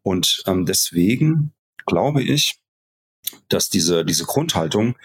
Und 0.02 0.42
ähm, 0.46 0.66
deswegen 0.66 1.52
glaube 1.86 2.22
ich, 2.22 2.60
dass 3.48 3.70
diese, 3.70 4.04
diese 4.04 4.24
Grundhaltung 4.24 4.96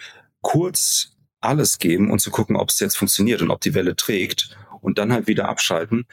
kurz 0.42 1.12
alles 1.40 1.78
geben 1.78 2.10
und 2.10 2.18
zu 2.20 2.30
gucken, 2.30 2.56
ob 2.56 2.70
es 2.70 2.80
jetzt 2.80 2.96
funktioniert 2.96 3.40
und 3.40 3.50
ob 3.50 3.60
die 3.60 3.74
Welle 3.74 3.96
trägt 3.96 4.56
und 4.80 4.98
dann 4.98 5.12
halt 5.12 5.26
wieder 5.26 5.48
abschalten, 5.48 6.06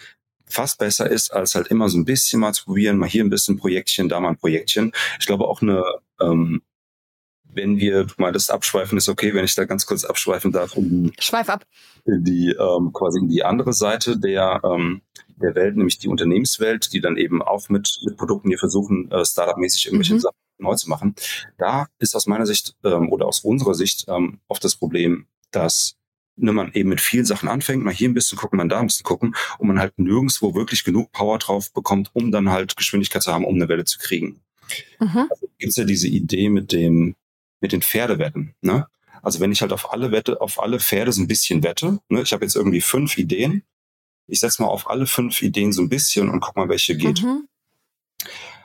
fast 0.45 0.77
besser 0.77 1.09
ist, 1.09 1.33
als 1.33 1.55
halt 1.55 1.67
immer 1.67 1.89
so 1.89 1.97
ein 1.97 2.05
bisschen 2.05 2.39
mal 2.39 2.53
zu 2.53 2.65
probieren, 2.65 2.97
mal 2.97 3.09
hier 3.09 3.23
ein 3.23 3.29
bisschen 3.29 3.57
Projektchen, 3.57 4.07
da 4.07 4.19
mal 4.19 4.29
ein 4.29 4.37
Projektchen. 4.37 4.91
Ich 5.19 5.25
glaube 5.25 5.47
auch 5.47 5.61
eine 5.61 5.83
ähm, 6.21 6.61
wenn 7.55 7.77
wir, 7.77 8.05
du 8.05 8.13
meintest, 8.17 8.51
abschweifen 8.51 8.97
ist 8.97 9.09
okay, 9.09 9.33
wenn 9.33 9.45
ich 9.45 9.55
da 9.55 9.65
ganz 9.65 9.85
kurz 9.85 10.03
abschweifen 10.03 10.51
darf. 10.51 10.73
Die, 10.75 11.11
Schweif 11.19 11.49
ab. 11.49 11.65
Die, 12.05 12.49
ähm, 12.49 12.91
quasi 12.93 13.19
in 13.19 13.29
die 13.29 13.43
andere 13.43 13.73
Seite 13.73 14.17
der, 14.19 14.61
ähm, 14.63 15.01
der 15.41 15.55
Welt, 15.55 15.75
nämlich 15.75 15.97
die 15.97 16.07
Unternehmenswelt, 16.07 16.93
die 16.93 17.01
dann 17.01 17.17
eben 17.17 17.41
auch 17.41 17.69
mit, 17.69 17.99
mit 18.03 18.17
Produkten 18.17 18.49
hier 18.49 18.59
versuchen, 18.59 19.11
äh, 19.11 19.25
Startup-mäßig 19.25 19.87
irgendwelche 19.87 20.15
mhm. 20.15 20.19
Sachen 20.19 20.35
neu 20.57 20.75
zu 20.75 20.89
machen. 20.89 21.15
Da 21.57 21.87
ist 21.99 22.15
aus 22.15 22.27
meiner 22.27 22.45
Sicht 22.45 22.75
ähm, 22.83 23.11
oder 23.11 23.25
aus 23.25 23.41
unserer 23.41 23.73
Sicht 23.73 24.05
ähm, 24.07 24.39
oft 24.47 24.63
das 24.63 24.75
Problem, 24.75 25.27
dass 25.51 25.95
ne, 26.35 26.53
man 26.53 26.71
eben 26.73 26.89
mit 26.89 27.01
vielen 27.01 27.25
Sachen 27.25 27.49
anfängt, 27.49 27.83
mal 27.83 27.93
hier 27.93 28.09
ein 28.09 28.13
bisschen 28.13 28.37
gucken, 28.37 28.57
man 28.57 28.69
da 28.69 28.79
ein 28.79 28.87
bisschen 28.87 29.05
gucken 29.05 29.35
und 29.57 29.67
man 29.67 29.79
halt 29.79 29.97
nirgendwo 29.97 30.55
wirklich 30.55 30.83
genug 30.83 31.11
Power 31.11 31.39
drauf 31.39 31.73
bekommt, 31.73 32.11
um 32.13 32.31
dann 32.31 32.49
halt 32.49 32.75
Geschwindigkeit 32.75 33.23
zu 33.23 33.33
haben, 33.33 33.45
um 33.45 33.55
eine 33.55 33.69
Welle 33.69 33.85
zu 33.85 33.99
kriegen. 33.99 34.41
Mhm. 34.99 35.27
Also 35.29 35.47
gibt 35.57 35.71
es 35.71 35.75
ja 35.75 35.83
diese 35.83 36.07
Idee 36.07 36.49
mit 36.49 36.71
dem 36.71 37.15
mit 37.61 37.71
den 37.71 37.81
Pferdewetten. 37.81 38.55
Ne? 38.61 38.87
Also 39.21 39.39
wenn 39.39 39.51
ich 39.51 39.61
halt 39.61 39.73
auf 39.73 39.91
alle 39.91 40.11
Wette, 40.11 40.39
auf 40.41 40.61
alle 40.61 40.79
Pferde 40.79 41.11
so 41.11 41.21
ein 41.21 41.27
bisschen 41.27 41.63
wette, 41.63 41.99
ne? 42.09 42.21
ich 42.21 42.33
habe 42.33 42.45
jetzt 42.45 42.55
irgendwie 42.55 42.81
fünf 42.81 43.17
Ideen, 43.17 43.63
ich 44.27 44.39
setze 44.39 44.61
mal 44.61 44.69
auf 44.69 44.89
alle 44.89 45.07
fünf 45.07 45.41
Ideen 45.41 45.71
so 45.71 45.81
ein 45.81 45.89
bisschen 45.89 46.29
und 46.29 46.39
guck 46.39 46.55
mal, 46.55 46.69
welche 46.69 46.95
geht. 46.95 47.21
Mhm. 47.21 47.47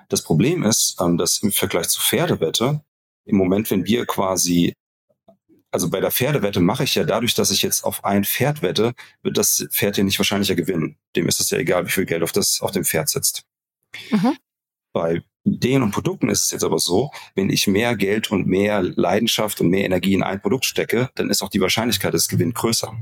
Das 0.09 0.22
Problem 0.22 0.64
ist, 0.64 0.96
ähm, 1.00 1.16
dass 1.18 1.38
im 1.38 1.53
Vergleich 1.53 1.88
zu 1.88 2.00
Pferdewette, 2.00 2.83
im 3.24 3.37
Moment, 3.37 3.70
wenn 3.70 3.85
wir 3.85 4.07
quasi, 4.07 4.74
also 5.70 5.88
bei 5.88 6.00
der 6.00 6.11
Pferdewette 6.11 6.61
mache 6.61 6.85
ich 6.85 6.94
ja 6.94 7.05
dadurch, 7.05 7.35
dass 7.35 7.50
ich 7.50 7.62
jetzt 7.62 7.85
auf 7.85 8.05
ein 8.05 8.24
Pferd 8.24 8.62
wette, 8.62 8.94
wird 9.22 9.38
das 9.38 9.66
Pferd 9.70 9.98
ja 9.98 10.05
nicht 10.05 10.18
wahrscheinlicher 10.18 10.57
gewinnen. 10.57 10.96
Dem 11.14 11.29
ist 11.29 11.40
es 11.40 11.50
ja 11.50 11.59
egal, 11.59 11.87
wie 11.87 11.90
viel 11.90 12.07
Geld 12.07 12.22
auf 12.22 12.33
das, 12.33 12.61
auf 12.61 12.72
dem 12.72 12.85
Pferd 12.85 13.09
sitzt. 13.09 13.44
Mhm. 14.11 14.37
Bei 14.92 15.22
Ideen 15.44 15.83
und 15.83 15.90
Produkten 15.90 16.29
ist 16.29 16.44
es 16.44 16.50
jetzt 16.50 16.64
aber 16.64 16.79
so, 16.79 17.11
wenn 17.35 17.50
ich 17.50 17.66
mehr 17.66 17.96
Geld 17.96 18.31
und 18.31 18.46
mehr 18.46 18.83
Leidenschaft 18.83 19.61
und 19.61 19.68
mehr 19.68 19.85
Energie 19.85 20.14
in 20.14 20.22
ein 20.22 20.40
Produkt 20.40 20.66
stecke, 20.66 21.11
dann 21.14 21.31
ist 21.31 21.42
auch 21.42 21.48
die 21.48 21.61
Wahrscheinlichkeit 21.61 22.12
des 22.12 22.29
Gewinns 22.29 22.55
größer. 22.55 22.94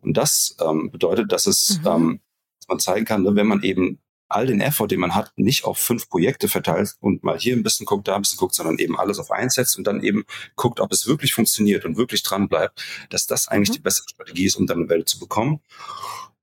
Und 0.00 0.16
das 0.16 0.56
ähm, 0.60 0.90
bedeutet, 0.90 1.32
dass 1.32 1.46
es, 1.46 1.80
mhm. 1.80 1.86
ähm, 1.86 2.20
dass 2.58 2.68
man 2.68 2.78
zeigen 2.78 3.06
kann, 3.06 3.22
ne, 3.22 3.34
wenn 3.34 3.46
man 3.46 3.62
eben 3.62 3.98
all 4.32 4.46
den 4.46 4.60
Effort, 4.60 4.88
den 4.88 5.00
man 5.00 5.14
hat, 5.14 5.32
nicht 5.36 5.64
auf 5.64 5.78
fünf 5.78 6.08
Projekte 6.08 6.48
verteilt 6.48 6.96
und 7.00 7.22
mal 7.22 7.38
hier 7.38 7.54
ein 7.54 7.62
bisschen 7.62 7.86
guckt, 7.86 8.08
da 8.08 8.16
ein 8.16 8.22
bisschen 8.22 8.38
guckt, 8.38 8.54
sondern 8.54 8.78
eben 8.78 8.98
alles 8.98 9.18
auf 9.18 9.30
eins 9.30 9.54
setzt 9.54 9.76
und 9.76 9.86
dann 9.86 10.02
eben 10.02 10.24
guckt, 10.56 10.80
ob 10.80 10.90
es 10.90 11.06
wirklich 11.06 11.34
funktioniert 11.34 11.84
und 11.84 11.96
wirklich 11.96 12.22
dran 12.22 12.48
bleibt, 12.48 12.82
dass 13.10 13.26
das 13.26 13.48
eigentlich 13.48 13.70
mhm. 13.70 13.74
die 13.74 13.80
bessere 13.80 14.08
Strategie 14.08 14.46
ist, 14.46 14.56
um 14.56 14.66
dann 14.66 14.78
eine 14.78 14.88
Welt 14.88 15.08
zu 15.08 15.18
bekommen. 15.18 15.60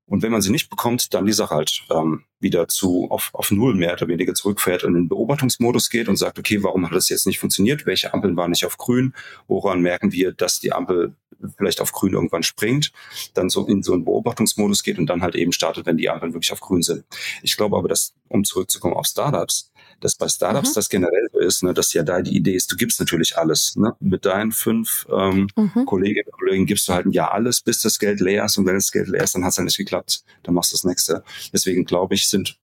Und 0.09 0.23
wenn 0.23 0.31
man 0.31 0.41
sie 0.41 0.51
nicht 0.51 0.69
bekommt, 0.69 1.13
dann 1.13 1.25
die 1.25 1.33
Sache 1.33 1.55
halt 1.55 1.83
ähm, 1.91 2.23
wieder 2.39 2.67
zu 2.67 3.07
auf, 3.11 3.29
auf 3.33 3.51
Null 3.51 3.75
mehr 3.75 3.93
oder 3.93 4.07
weniger 4.07 4.33
zurückfährt 4.33 4.83
und 4.83 4.95
in 4.95 5.03
den 5.03 5.09
Beobachtungsmodus 5.09 5.89
geht 5.89 6.09
und 6.09 6.15
sagt, 6.15 6.39
okay, 6.39 6.63
warum 6.63 6.85
hat 6.85 6.95
das 6.95 7.09
jetzt 7.09 7.27
nicht 7.27 7.39
funktioniert? 7.39 7.85
Welche 7.85 8.13
Ampeln 8.13 8.35
waren 8.35 8.49
nicht 8.49 8.65
auf 8.65 8.77
grün? 8.77 9.13
Woran 9.47 9.81
merken 9.81 10.11
wir, 10.11 10.31
dass 10.31 10.59
die 10.59 10.73
Ampel 10.73 11.15
vielleicht 11.57 11.79
auf 11.79 11.91
grün 11.91 12.13
irgendwann 12.13 12.43
springt? 12.43 12.91
Dann 13.35 13.49
so 13.49 13.67
in 13.67 13.83
so 13.83 13.93
einen 13.93 14.03
Beobachtungsmodus 14.03 14.83
geht 14.83 14.97
und 14.97 15.07
dann 15.07 15.21
halt 15.21 15.35
eben 15.35 15.51
startet, 15.51 15.85
wenn 15.85 15.97
die 15.97 16.09
Ampeln 16.09 16.33
wirklich 16.33 16.51
auf 16.51 16.59
grün 16.59 16.81
sind. 16.81 17.05
Ich 17.43 17.55
glaube 17.55 17.77
aber, 17.77 17.87
dass, 17.87 18.13
um 18.29 18.43
zurückzukommen 18.43 18.95
auf 18.95 19.05
Startups, 19.05 19.71
dass 19.99 20.15
bei 20.15 20.27
Startups 20.27 20.69
mhm. 20.69 20.73
das 20.75 20.89
generell 20.89 21.27
so 21.31 21.39
ist, 21.39 21.63
ne, 21.63 21.73
dass 21.73 21.93
ja 21.93 22.03
da 22.03 22.21
die 22.21 22.35
Idee 22.35 22.55
ist, 22.55 22.71
du 22.71 22.77
gibst 22.77 22.99
natürlich 22.99 23.37
alles. 23.37 23.75
Ne? 23.75 23.95
Mit 23.99 24.25
deinen 24.25 24.51
fünf 24.51 25.07
ähm, 25.11 25.47
mhm. 25.55 25.85
Kolleginnen 25.85 26.28
Kollegen 26.49 26.65
gibst 26.65 26.87
du 26.87 26.93
halt 26.93 27.05
ein 27.05 27.11
Jahr 27.11 27.31
alles, 27.31 27.61
bis 27.61 27.81
das 27.81 27.99
Geld 27.99 28.19
leer 28.19 28.45
ist. 28.45 28.57
Und 28.57 28.65
wenn 28.65 28.73
das 28.73 28.91
Geld 28.91 29.07
leer 29.07 29.23
ist, 29.23 29.35
dann 29.35 29.43
hat 29.43 29.51
es 29.51 29.57
ja 29.57 29.63
nicht 29.63 29.77
geklappt. 29.77 30.23
Dann 30.43 30.55
machst 30.55 30.71
du 30.71 30.75
das 30.75 30.83
nächste. 30.83 31.23
Deswegen 31.53 31.85
glaube 31.85 32.15
ich, 32.15 32.27
sind 32.27 32.57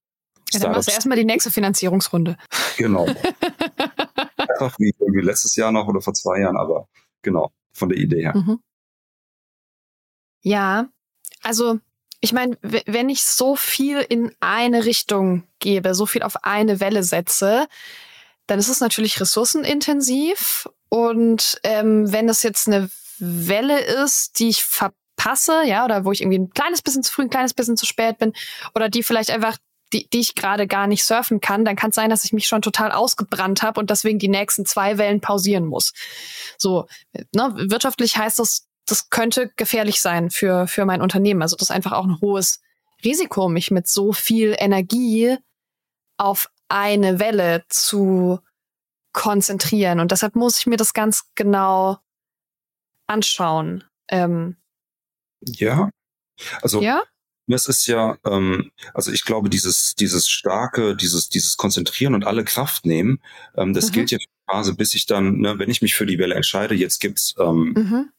ja, 0.51 0.59
dann 0.59 0.71
machst 0.71 0.89
du 0.89 0.93
erstmal 0.93 1.17
die 1.17 1.25
nächste 1.25 1.51
Finanzierungsrunde. 1.51 2.37
Genau. 2.77 3.05
Einfach 4.37 4.77
wie 4.79 4.93
irgendwie 4.99 5.21
letztes 5.21 5.55
Jahr 5.55 5.71
noch 5.71 5.87
oder 5.87 6.01
vor 6.01 6.13
zwei 6.13 6.39
Jahren, 6.39 6.57
aber 6.57 6.87
genau, 7.21 7.51
von 7.73 7.89
der 7.89 7.97
Idee 7.97 8.21
her. 8.21 8.35
Mhm. 8.35 8.59
Ja, 10.41 10.89
also 11.43 11.79
ich 12.21 12.33
meine, 12.33 12.57
wenn 12.61 13.09
ich 13.09 13.23
so 13.23 13.55
viel 13.55 13.99
in 13.99 14.33
eine 14.39 14.85
Richtung 14.85 15.43
gebe, 15.59 15.95
so 15.95 16.05
viel 16.05 16.23
auf 16.23 16.43
eine 16.43 16.79
Welle 16.79 17.03
setze, 17.03 17.67
dann 18.47 18.59
ist 18.59 18.69
es 18.69 18.79
natürlich 18.79 19.19
ressourcenintensiv. 19.19 20.69
Und 20.89 21.59
ähm, 21.63 22.11
wenn 22.11 22.27
das 22.27 22.43
jetzt 22.43 22.67
eine 22.67 22.89
Welle 23.19 23.79
ist, 23.79 24.39
die 24.39 24.49
ich 24.49 24.63
verpasse, 24.63 25.63
ja, 25.65 25.85
oder 25.85 26.05
wo 26.05 26.11
ich 26.11 26.21
irgendwie 26.21 26.39
ein 26.39 26.49
kleines 26.49 26.81
bisschen 26.81 27.03
zu 27.03 27.11
früh, 27.11 27.23
ein 27.23 27.29
kleines 27.29 27.53
bisschen 27.53 27.77
zu 27.77 27.85
spät 27.85 28.17
bin, 28.17 28.33
oder 28.75 28.89
die 28.89 29.03
vielleicht 29.03 29.31
einfach 29.31 29.57
die, 29.93 30.09
die 30.09 30.19
ich 30.19 30.35
gerade 30.35 30.67
gar 30.67 30.87
nicht 30.87 31.05
surfen 31.05 31.39
kann, 31.39 31.63
dann 31.63 31.75
kann 31.75 31.91
es 31.91 31.95
sein, 31.95 32.09
dass 32.09 32.25
ich 32.25 32.33
mich 32.33 32.47
schon 32.47 32.61
total 32.61 32.91
ausgebrannt 32.91 33.61
habe 33.61 33.79
und 33.79 33.89
deswegen 33.89 34.19
die 34.19 34.27
nächsten 34.27 34.65
zwei 34.65 34.97
Wellen 34.97 35.21
pausieren 35.21 35.65
muss. 35.65 35.93
So, 36.57 36.87
ne, 37.33 37.53
wirtschaftlich 37.55 38.17
heißt 38.17 38.39
das, 38.39 38.67
das 38.85 39.09
könnte 39.09 39.51
gefährlich 39.55 40.01
sein 40.01 40.29
für, 40.29 40.67
für 40.67 40.85
mein 40.85 41.01
Unternehmen. 41.01 41.41
Also 41.41 41.55
das 41.55 41.69
ist 41.69 41.75
einfach 41.75 41.93
auch 41.93 42.05
ein 42.05 42.19
hohes 42.21 42.61
Risiko, 43.03 43.47
mich 43.47 43.71
mit 43.71 43.87
so 43.87 44.13
viel 44.13 44.55
Energie 44.57 45.37
auf 46.17 46.49
eine 46.67 47.19
Welle 47.19 47.63
zu 47.69 48.39
konzentrieren. 49.13 49.99
Und 49.99 50.11
deshalb 50.11 50.35
muss 50.35 50.59
ich 50.59 50.67
mir 50.67 50.77
das 50.77 50.93
ganz 50.93 51.23
genau 51.35 51.97
anschauen. 53.07 53.83
Ähm, 54.09 54.57
ja. 55.41 55.89
Also 56.61 56.81
ja? 56.81 57.03
Es 57.49 57.67
ist 57.67 57.87
ja, 57.87 58.17
ähm, 58.25 58.71
also 58.93 59.11
ich 59.11 59.23
glaube, 59.23 59.49
dieses, 59.49 59.95
dieses 59.95 60.27
starke, 60.27 60.95
dieses, 60.95 61.29
dieses 61.29 61.55
Konzentrieren 61.55 62.13
und 62.13 62.25
alle 62.25 62.43
Kraft 62.43 62.85
nehmen, 62.85 63.21
ähm, 63.55 63.73
das 63.73 63.87
mhm. 63.87 63.93
gilt 63.93 64.11
ja 64.11 64.17
für 64.17 64.25
die 64.25 64.51
Phase, 64.51 64.75
bis 64.75 64.95
ich 64.95 65.05
dann, 65.05 65.37
ne, 65.39 65.57
wenn 65.57 65.69
ich 65.69 65.81
mich 65.81 65.95
für 65.95 66.05
die 66.05 66.19
Welle 66.19 66.35
entscheide, 66.35 66.75
jetzt 66.75 66.99
gibt's 66.99 67.35
ähm, 67.39 67.73
mhm. 67.75 68.09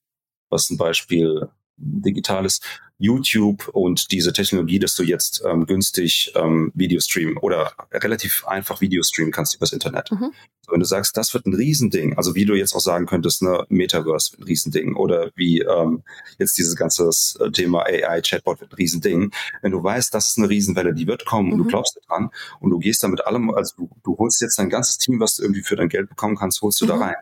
was 0.49 0.71
ein 0.71 0.79
Beispiel 0.79 1.51
digitales 1.79 2.61
YouTube 2.99 3.69
und 3.69 4.11
diese 4.11 4.33
Technologie, 4.33 4.81
dass 4.81 4.97
du 4.97 5.05
jetzt 5.05 5.43
ähm, 5.47 5.67
günstig 5.67 6.33
ähm, 6.35 6.73
Video 6.75 6.99
streamen 6.99 7.37
oder 7.37 7.73
relativ 7.93 8.45
einfach 8.47 8.81
Video 8.81 9.03
streamen 9.05 9.31
kannst 9.31 9.55
übers 9.55 9.73
Internet. 9.73 10.11
Mhm. 10.11 10.33
So, 10.63 10.73
wenn 10.73 10.81
du 10.81 10.87
sagst, 10.87 11.17
das 11.17 11.33
wird 11.33 11.47
ein 11.47 11.55
Riesending, 11.55 12.17
also 12.17 12.35
wie 12.35 12.45
du 12.45 12.55
jetzt 12.55 12.75
auch 12.75 12.81
sagen 12.81 13.07
könntest, 13.07 13.43
ne, 13.43 13.65
Metaverse 13.69 14.33
wird 14.33 14.41
ein 14.41 14.45
Riesending 14.45 14.97
oder 14.97 15.31
wie 15.37 15.61
ähm, 15.61 16.03
jetzt 16.39 16.59
dieses 16.59 16.75
ganze 16.75 17.09
äh, 17.39 17.51
Thema 17.53 17.85
AI, 17.85 18.21
Chatbot 18.21 18.61
wird 18.61 18.73
ein 18.73 18.77
Riesending. 18.77 19.31
Wenn 19.63 19.73
du 19.73 19.83
weißt, 19.83 20.13
das 20.13 20.29
ist 20.31 20.39
eine 20.39 20.49
Riesenwelle, 20.49 20.93
die 20.93 21.07
wird 21.07 21.25
kommen 21.25 21.47
mhm. 21.47 21.53
und 21.53 21.59
du 21.59 21.65
mhm. 21.65 21.69
glaubst 21.69 22.01
dran 22.09 22.31
und 22.59 22.71
du 22.71 22.81
gehst 22.81 23.05
da 23.05 23.09
mit 23.09 23.25
allem, 23.25 23.51
also 23.51 23.75
du, 23.77 23.91
du 24.03 24.19
holst 24.19 24.41
jetzt 24.41 24.59
dein 24.59 24.71
ganzes 24.71 24.99
Team, 24.99 25.21
was 25.21 25.37
du 25.37 25.43
irgendwie 25.43 25.63
für 25.63 25.77
dein 25.77 25.89
Geld 25.89 26.09
bekommen 26.09 26.37
kannst, 26.37 26.63
holst 26.63 26.81
du 26.81 26.85
mhm. 26.85 26.89
da 26.89 26.97
rein 26.97 27.15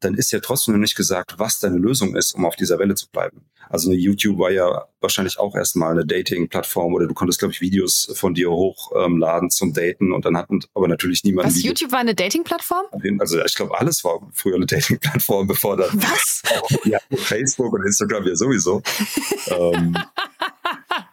dann 0.00 0.14
ist 0.14 0.30
ja 0.32 0.40
trotzdem 0.40 0.74
noch 0.74 0.80
nicht 0.80 0.96
gesagt, 0.96 1.34
was 1.38 1.58
deine 1.58 1.76
Lösung 1.76 2.16
ist, 2.16 2.32
um 2.32 2.44
auf 2.44 2.56
dieser 2.56 2.78
Welle 2.78 2.94
zu 2.94 3.08
bleiben. 3.08 3.44
Also 3.70 3.90
eine 3.90 3.98
YouTube 3.98 4.38
war 4.38 4.50
ja 4.50 4.86
wahrscheinlich 5.00 5.38
auch 5.38 5.54
erstmal 5.54 5.92
eine 5.92 6.06
Dating-Plattform 6.06 6.94
oder 6.94 7.06
du 7.06 7.14
konntest, 7.14 7.38
glaube 7.38 7.52
ich, 7.52 7.60
Videos 7.60 8.10
von 8.14 8.34
dir 8.34 8.50
hochladen 8.50 9.46
ähm, 9.46 9.50
zum 9.50 9.72
Daten 9.72 10.12
und 10.12 10.24
dann 10.24 10.36
hatten 10.36 10.60
aber 10.74 10.88
natürlich 10.88 11.22
niemand. 11.24 11.48
Was, 11.48 11.62
YouTube 11.62 11.92
war 11.92 11.98
eine 11.98 12.14
Dating-Plattform? 12.14 12.86
Also 13.18 13.42
ich 13.44 13.54
glaube, 13.54 13.78
alles 13.78 14.02
war 14.04 14.26
früher 14.32 14.56
eine 14.56 14.66
Dating-Plattform, 14.66 15.46
bevor 15.48 15.76
dann 15.76 15.90
Was? 16.02 16.42
ja, 16.84 16.98
Facebook 17.16 17.72
und 17.72 17.84
Instagram 17.84 18.26
ja 18.26 18.36
sowieso. 18.36 18.82
ähm, 19.48 19.96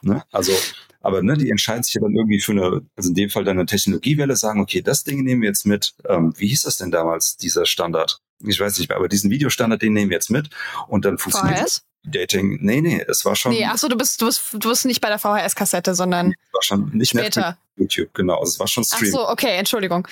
ne? 0.06 0.24
Also 0.32 0.54
aber 1.06 1.22
ne, 1.22 1.38
die 1.38 1.52
entscheiden 1.52 1.84
sich 1.84 1.94
ja 1.94 2.02
dann 2.02 2.16
irgendwie 2.16 2.40
für 2.40 2.54
eine, 2.54 2.82
also 2.96 3.10
in 3.10 3.16
dem 3.16 3.30
Fall 3.30 3.44
dann 3.44 3.60
eine 3.60 3.68
Technologiewelle, 3.68 4.36
sagen, 4.36 4.60
okay, 4.60 4.82
das 4.82 5.04
Ding 5.04 5.24
nehmen 5.24 5.44
wir 5.44 5.50
jetzt 5.50 5.68
mit. 5.68 5.94
Ähm, 6.10 6.34
wie 6.36 6.48
hieß 6.48 6.64
das 6.64 6.78
denn 6.78 6.90
damals, 6.90 7.38
dieser 7.38 7.68
Standard? 7.68 8.22
Ich 8.40 8.60
weiß 8.60 8.80
nicht 8.80 8.90
mehr, 8.90 8.98
aber 8.98 9.08
diesen 9.08 9.30
Videostandard, 9.30 9.84
den 9.84 9.94
nehmen 9.94 10.10
wir 10.10 10.16
jetzt 10.16 10.32
mit 10.32 10.50
und 10.88 11.06
dann 11.06 11.20
funktioniert 11.20 11.60
VHS? 11.60 11.84
Dating. 12.06 12.58
Nee, 12.62 12.82
nee, 12.82 13.06
es 13.08 13.24
war 13.24 13.36
schon. 13.36 13.52
Nee, 13.52 13.66
achso, 13.66 13.88
du 13.88 13.96
bist, 13.96 14.20
du 14.20 14.26
bist, 14.26 14.42
du 14.54 14.70
bist 14.70 14.86
nicht 14.86 15.00
bei 15.00 15.10
der 15.10 15.20
VHS-Kassette, 15.20 15.94
sondern 15.94 16.34
war 16.52 16.64
schon 16.64 16.90
nicht 16.94 17.10
später. 17.10 17.24
Netflix, 17.24 17.65
YouTube, 17.78 18.14
genau. 18.14 18.40
Also 18.40 18.52
es 18.54 18.60
war 18.60 18.68
schon 18.68 18.84
Stream. 18.84 19.12
Ach 19.14 19.20
so, 19.20 19.30
okay, 19.30 19.58
Entschuldigung. 19.58 20.08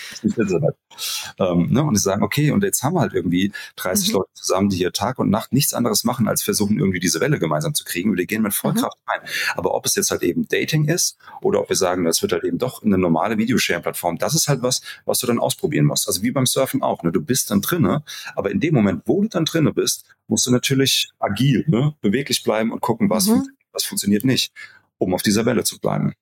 Ähm, 1.39 1.71
ne? 1.71 1.83
Und 1.83 1.95
sie 1.95 2.03
sagen, 2.03 2.23
okay, 2.23 2.51
und 2.51 2.63
jetzt 2.63 2.83
haben 2.83 2.93
wir 2.93 3.01
halt 3.01 3.13
irgendwie 3.13 3.51
30 3.77 4.09
mhm. 4.09 4.15
Leute 4.15 4.29
zusammen, 4.33 4.69
die 4.69 4.77
hier 4.77 4.91
Tag 4.91 5.19
und 5.19 5.29
Nacht 5.29 5.53
nichts 5.53 5.73
anderes 5.73 6.03
machen, 6.03 6.27
als 6.27 6.43
versuchen, 6.43 6.77
irgendwie 6.77 6.99
diese 6.99 7.19
Welle 7.19 7.39
gemeinsam 7.39 7.73
zu 7.73 7.83
kriegen. 7.83 8.15
Wir 8.15 8.25
gehen 8.25 8.41
mit 8.41 8.53
Vollkraft 8.53 8.97
mhm. 9.05 9.11
rein. 9.11 9.29
Aber 9.55 9.73
ob 9.73 9.85
es 9.85 9.95
jetzt 9.95 10.11
halt 10.11 10.23
eben 10.23 10.47
Dating 10.47 10.87
ist 10.87 11.17
oder 11.41 11.61
ob 11.61 11.69
wir 11.69 11.75
sagen, 11.75 12.03
das 12.03 12.21
wird 12.21 12.33
halt 12.33 12.43
eben 12.43 12.57
doch 12.57 12.83
eine 12.83 12.97
normale 12.97 13.37
Videosharing-Plattform, 13.37 14.17
das 14.17 14.35
ist 14.35 14.47
halt 14.47 14.61
was, 14.61 14.81
was 15.05 15.19
du 15.19 15.27
dann 15.27 15.39
ausprobieren 15.39 15.85
musst. 15.85 16.07
Also 16.07 16.21
wie 16.21 16.31
beim 16.31 16.45
Surfen 16.45 16.81
auch. 16.81 17.03
Ne? 17.03 17.11
Du 17.11 17.21
bist 17.21 17.51
dann 17.51 17.61
drinne, 17.61 18.03
aber 18.35 18.51
in 18.51 18.59
dem 18.59 18.73
Moment, 18.73 19.03
wo 19.05 19.21
du 19.21 19.29
dann 19.29 19.45
drinne 19.45 19.73
bist, 19.73 20.05
musst 20.27 20.45
du 20.45 20.51
natürlich 20.51 21.09
agil, 21.19 21.65
ne? 21.67 21.95
beweglich 22.01 22.43
bleiben 22.43 22.71
und 22.71 22.81
gucken, 22.81 23.09
was, 23.09 23.27
mhm. 23.27 23.49
was 23.71 23.85
funktioniert 23.85 24.25
nicht, 24.25 24.51
um 24.97 25.13
auf 25.13 25.21
dieser 25.21 25.45
Welle 25.45 25.63
zu 25.63 25.79
bleiben. 25.79 26.13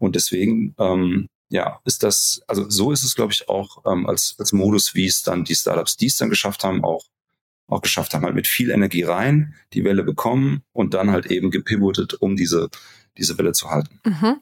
Und 0.00 0.16
deswegen, 0.16 0.74
ähm, 0.78 1.28
ja, 1.50 1.80
ist 1.84 2.02
das, 2.02 2.42
also 2.46 2.68
so 2.68 2.90
ist 2.90 3.04
es, 3.04 3.14
glaube 3.14 3.32
ich, 3.32 3.48
auch 3.48 3.84
ähm, 3.86 4.06
als, 4.06 4.34
als 4.38 4.52
Modus, 4.52 4.94
wie 4.94 5.06
es 5.06 5.22
dann 5.22 5.44
die 5.44 5.54
Startups, 5.54 5.96
die 5.96 6.06
es 6.06 6.16
dann 6.16 6.30
geschafft 6.30 6.64
haben, 6.64 6.82
auch, 6.82 7.04
auch 7.68 7.82
geschafft 7.82 8.14
haben, 8.14 8.24
halt 8.24 8.34
mit 8.34 8.46
viel 8.46 8.70
Energie 8.70 9.02
rein, 9.02 9.54
die 9.74 9.84
Welle 9.84 10.02
bekommen 10.02 10.62
und 10.72 10.94
dann 10.94 11.10
halt 11.10 11.26
eben 11.26 11.50
gepivotet, 11.50 12.14
um 12.14 12.34
diese, 12.34 12.70
diese 13.18 13.36
Welle 13.36 13.52
zu 13.52 13.70
halten. 13.70 14.00
Mhm. 14.04 14.40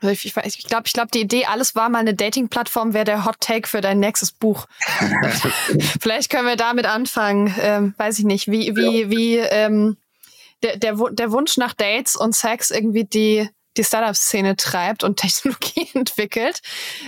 Also 0.00 0.12
ich, 0.12 0.24
ich, 0.24 0.58
ich 0.58 0.66
glaube, 0.66 0.84
ich 0.86 0.92
glaube, 0.92 1.10
die 1.12 1.20
Idee, 1.20 1.46
alles 1.46 1.74
war 1.74 1.88
mal 1.88 2.00
eine 2.00 2.14
Dating-Plattform, 2.14 2.92
wäre 2.92 3.04
der 3.04 3.24
Hot 3.24 3.40
Take 3.40 3.68
für 3.68 3.80
dein 3.80 4.00
nächstes 4.00 4.32
Buch. 4.32 4.66
Vielleicht 6.00 6.30
können 6.30 6.46
wir 6.46 6.56
damit 6.56 6.86
anfangen. 6.86 7.54
Ähm, 7.60 7.94
weiß 7.96 8.18
ich 8.18 8.24
nicht, 8.24 8.48
wie, 8.48 8.76
wie, 8.76 9.02
ja. 9.02 9.10
wie 9.10 9.36
ähm, 9.38 9.96
der, 10.62 10.76
der, 10.76 10.96
der 11.10 11.32
Wunsch 11.32 11.56
nach 11.56 11.74
Dates 11.74 12.16
und 12.16 12.34
Sex 12.34 12.70
irgendwie 12.70 13.04
die 13.04 13.48
die 13.76 13.84
Startup-Szene 13.84 14.56
treibt 14.56 15.04
und 15.04 15.16
Technologie 15.20 15.88
entwickelt. 15.94 16.60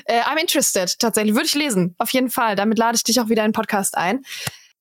Äh, 0.07 0.23
I'm 0.23 0.39
interested, 0.39 0.99
tatsächlich. 0.99 1.35
Würde 1.35 1.47
ich 1.47 1.55
lesen, 1.55 1.95
auf 1.99 2.11
jeden 2.11 2.31
Fall. 2.31 2.57
Damit 2.57 2.79
lade 2.79 2.97
ich 2.97 3.05
dich 3.05 3.21
auch 3.21 3.29
wieder 3.29 3.45
in 3.45 3.51
den 3.51 3.55
Podcast 3.55 3.97
ein. 3.97 4.25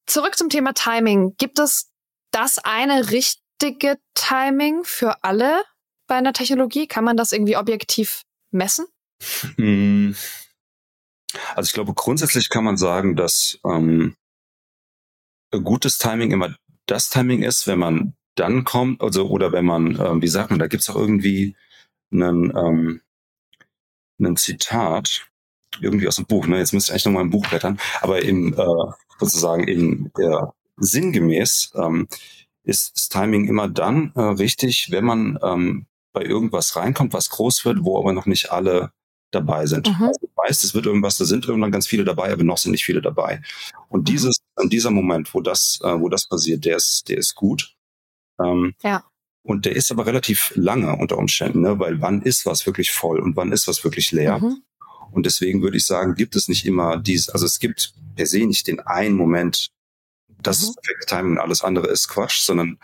Zurück 0.05 0.37
zum 0.37 0.49
Thema 0.49 0.73
Timing. 0.73 1.35
Gibt 1.37 1.59
es 1.59 1.89
das 2.31 2.59
eine 2.59 3.11
richtige 3.11 3.97
Timing 4.15 4.83
für 4.83 5.23
alle 5.23 5.63
bei 6.07 6.15
einer 6.15 6.33
Technologie? 6.33 6.87
Kann 6.87 7.03
man 7.03 7.15
das 7.15 7.31
irgendwie 7.31 7.57
objektiv 7.57 8.23
messen? 8.51 8.85
Hm. 9.55 10.15
Also 11.55 11.67
ich 11.67 11.73
glaube, 11.73 11.93
grundsätzlich 11.93 12.49
kann 12.49 12.63
man 12.63 12.77
sagen, 12.77 13.15
dass 13.15 13.59
ähm, 13.65 14.15
gutes 15.51 15.97
Timing 15.97 16.31
immer 16.31 16.55
das 16.85 17.09
Timing 17.09 17.43
ist, 17.43 17.67
wenn 17.67 17.79
man 17.79 18.15
dann 18.35 18.63
kommt, 18.63 19.01
also 19.01 19.29
oder 19.29 19.51
wenn 19.51 19.65
man, 19.65 19.95
äh, 19.95 20.21
wie 20.21 20.27
sagt 20.27 20.49
man, 20.49 20.59
da 20.59 20.67
gibt's 20.67 20.89
auch 20.89 20.95
irgendwie 20.95 21.55
einen, 22.13 22.55
ähm, 22.55 23.01
einen 24.19 24.37
Zitat, 24.37 25.27
irgendwie 25.81 26.07
aus 26.07 26.17
dem 26.17 26.25
Buch, 26.25 26.47
ne? 26.47 26.59
Jetzt 26.59 26.73
müsste 26.73 26.89
ich 26.89 26.93
eigentlich 26.93 27.05
nochmal 27.05 27.23
im 27.23 27.31
Buch 27.31 27.47
blättern, 27.47 27.79
aber 28.01 28.21
im, 28.21 28.53
äh, 28.53 28.91
sozusagen 29.19 29.67
in 29.67 30.11
der 30.17 30.53
sinngemäß 30.77 31.73
ähm, 31.75 32.07
ist 32.63 32.95
das 32.95 33.09
Timing 33.09 33.47
immer 33.47 33.67
dann 33.67 34.11
äh, 34.15 34.21
richtig, 34.21 34.91
wenn 34.91 35.05
man 35.05 35.39
ähm, 35.43 35.85
bei 36.13 36.23
irgendwas 36.23 36.75
reinkommt, 36.75 37.13
was 37.13 37.29
groß 37.29 37.65
wird, 37.65 37.83
wo 37.83 37.99
aber 37.99 38.13
noch 38.13 38.25
nicht 38.25 38.51
alle 38.51 38.91
dabei 39.31 39.65
sind. 39.65 39.87
Mhm. 39.87 40.05
Also, 40.05 40.19
du 40.21 40.29
weißt, 40.35 40.63
es 40.63 40.73
wird 40.73 40.85
irgendwas, 40.85 41.17
da 41.17 41.25
sind 41.25 41.47
irgendwann 41.47 41.71
ganz 41.71 41.87
viele 41.87 42.05
dabei, 42.05 42.31
aber 42.31 42.43
noch 42.43 42.57
sind 42.57 42.71
nicht 42.71 42.85
viele 42.85 43.01
dabei. 43.01 43.41
Und 43.89 44.01
mhm. 44.01 44.05
dieses, 44.05 44.37
an 44.55 44.69
dieser 44.69 44.91
Moment, 44.91 45.33
wo 45.33 45.41
das, 45.41 45.79
äh, 45.83 45.99
wo 45.99 46.09
das 46.09 46.27
passiert, 46.27 46.65
der 46.65 46.77
ist, 46.77 47.09
der 47.09 47.17
ist 47.17 47.35
gut. 47.35 47.75
Ähm, 48.39 48.75
ja. 48.83 49.03
Und 49.43 49.65
der 49.65 49.75
ist 49.75 49.91
aber 49.91 50.05
relativ 50.05 50.53
lange 50.55 50.95
unter 50.95 51.17
Umständen, 51.17 51.61
ne? 51.61 51.77
weil 51.77 52.01
wann 52.01 52.21
ist 52.21 52.45
was 52.45 52.65
wirklich 52.65 52.91
voll 52.91 53.19
und 53.19 53.35
wann 53.35 53.51
ist 53.51 53.67
was 53.67 53.83
wirklich 53.83 54.11
leer? 54.11 54.39
Mhm. 54.39 54.63
Und 55.11 55.25
deswegen 55.25 55.61
würde 55.61 55.77
ich 55.77 55.85
sagen, 55.85 56.15
gibt 56.15 56.35
es 56.35 56.47
nicht 56.47 56.65
immer 56.65 56.97
dies, 56.97 57.29
also 57.29 57.45
es 57.45 57.59
gibt 57.59 57.93
per 58.15 58.25
se 58.25 58.45
nicht 58.45 58.67
den 58.67 58.79
einen 58.79 59.15
Moment, 59.15 59.71
das 60.41 60.61
mhm. 60.61 60.67
ist 60.67 60.75
perfekte 60.81 61.05
Timing 61.07 61.31
und 61.33 61.39
alles 61.39 61.63
andere 61.63 61.87
ist 61.87 62.07
Quatsch, 62.07 62.39
sondern 62.39 62.77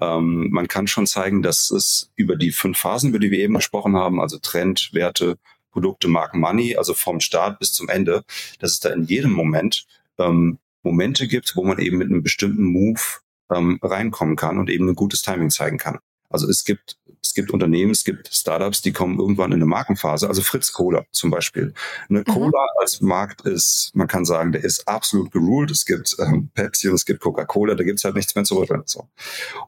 ähm, 0.00 0.48
man 0.50 0.68
kann 0.68 0.86
schon 0.86 1.06
zeigen, 1.06 1.42
dass 1.42 1.70
es 1.70 2.10
über 2.16 2.36
die 2.36 2.52
fünf 2.52 2.78
Phasen, 2.78 3.10
über 3.10 3.18
die 3.18 3.30
wir 3.30 3.38
eben 3.38 3.54
gesprochen 3.54 3.96
haben, 3.96 4.20
also 4.20 4.38
Trend, 4.38 4.90
Werte, 4.92 5.38
Produkte, 5.70 6.08
Marken, 6.08 6.40
Money, 6.40 6.76
also 6.76 6.94
vom 6.94 7.20
Start 7.20 7.58
bis 7.58 7.72
zum 7.72 7.88
Ende, 7.88 8.24
dass 8.58 8.72
es 8.72 8.80
da 8.80 8.90
in 8.90 9.04
jedem 9.04 9.32
Moment 9.32 9.86
ähm, 10.18 10.58
Momente 10.82 11.28
gibt, 11.28 11.54
wo 11.56 11.64
man 11.64 11.78
eben 11.78 11.98
mit 11.98 12.08
einem 12.08 12.22
bestimmten 12.22 12.64
Move 12.64 13.00
ähm, 13.50 13.78
reinkommen 13.82 14.36
kann 14.36 14.58
und 14.58 14.70
eben 14.70 14.88
ein 14.88 14.94
gutes 14.94 15.22
Timing 15.22 15.50
zeigen 15.50 15.78
kann. 15.78 15.98
Also 16.30 16.48
es 16.48 16.64
gibt, 16.64 16.98
es 17.22 17.32
gibt 17.32 17.50
Unternehmen, 17.50 17.92
es 17.92 18.04
gibt 18.04 18.28
Startups, 18.28 18.82
die 18.82 18.92
kommen 18.92 19.18
irgendwann 19.18 19.50
in 19.50 19.58
eine 19.58 19.66
Markenphase. 19.66 20.28
Also 20.28 20.42
Fritz 20.42 20.72
Cola 20.72 21.06
zum 21.10 21.30
Beispiel. 21.30 21.72
Eine 22.08 22.20
mhm. 22.20 22.24
Cola 22.24 22.66
als 22.80 23.00
Markt 23.00 23.42
ist, 23.42 23.92
man 23.94 24.08
kann 24.08 24.24
sagen, 24.26 24.52
der 24.52 24.62
ist 24.62 24.86
absolut 24.86 25.30
geruled. 25.30 25.70
Es 25.70 25.86
gibt 25.86 26.16
ähm, 26.18 26.50
Pepsi 26.54 26.88
und 26.88 26.96
es 26.96 27.06
gibt 27.06 27.20
Coca-Cola, 27.20 27.74
da 27.74 27.84
gibt's 27.84 28.04
halt 28.04 28.14
nichts 28.14 28.34
mehr 28.34 28.44
zu 28.44 28.58
rütteln. 28.58 28.82
So. 28.84 29.08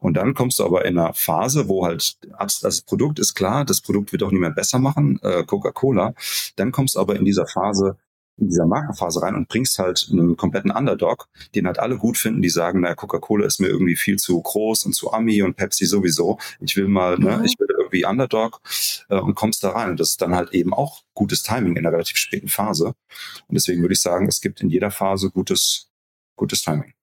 Und 0.01 0.15
dann 0.15 0.35
kommst 0.35 0.59
du 0.59 0.65
aber 0.65 0.85
in 0.85 0.97
einer 0.97 1.13
Phase, 1.13 1.67
wo 1.67 1.85
halt 1.85 2.17
das 2.61 2.81
Produkt 2.81 3.17
ist 3.17 3.33
klar, 3.33 3.65
das 3.65 3.81
Produkt 3.81 4.11
wird 4.11 4.21
auch 4.23 4.31
niemand 4.31 4.55
besser 4.55 4.77
machen, 4.77 5.19
äh, 5.23 5.43
Coca-Cola. 5.43 6.13
Dann 6.57 6.71
kommst 6.71 6.95
du 6.95 6.99
aber 6.99 7.15
in 7.15 7.25
dieser 7.25 7.47
Phase, 7.47 7.97
in 8.37 8.47
dieser 8.47 8.65
Markenphase 8.65 9.21
rein 9.21 9.35
und 9.35 9.47
bringst 9.47 9.77
halt 9.79 10.07
einen 10.11 10.35
kompletten 10.35 10.71
Underdog, 10.71 11.27
den 11.55 11.67
halt 11.67 11.79
alle 11.79 11.97
gut 11.97 12.17
finden, 12.17 12.41
die 12.41 12.49
sagen, 12.49 12.81
naja, 12.81 12.95
Coca-Cola 12.95 13.45
ist 13.45 13.59
mir 13.59 13.67
irgendwie 13.67 13.95
viel 13.95 14.17
zu 14.17 14.41
groß 14.41 14.85
und 14.85 14.93
zu 14.93 15.13
Ami 15.13 15.43
und 15.43 15.55
Pepsi 15.55 15.85
sowieso. 15.85 16.39
Ich 16.59 16.75
will 16.75 16.87
mal, 16.87 17.17
ne, 17.17 17.31
mhm. 17.31 17.41
ne, 17.41 17.45
ich 17.45 17.59
will 17.59 17.67
irgendwie 17.77 18.05
Underdog 18.05 18.61
äh, 19.09 19.19
und 19.19 19.35
kommst 19.35 19.63
da 19.63 19.71
rein. 19.71 19.91
Und 19.91 19.99
das 19.99 20.11
ist 20.11 20.21
dann 20.21 20.35
halt 20.35 20.51
eben 20.53 20.73
auch 20.73 21.03
gutes 21.13 21.43
Timing 21.43 21.75
in 21.75 21.85
einer 21.85 21.93
relativ 21.93 22.17
späten 22.17 22.47
Phase. 22.47 22.87
Und 22.87 23.53
deswegen 23.53 23.81
würde 23.81 23.93
ich 23.93 24.01
sagen, 24.01 24.27
es 24.27 24.41
gibt 24.41 24.61
in 24.61 24.69
jeder 24.69 24.91
Phase 24.91 25.29
gutes, 25.29 25.89
gutes 26.35 26.61
Timing. 26.61 26.93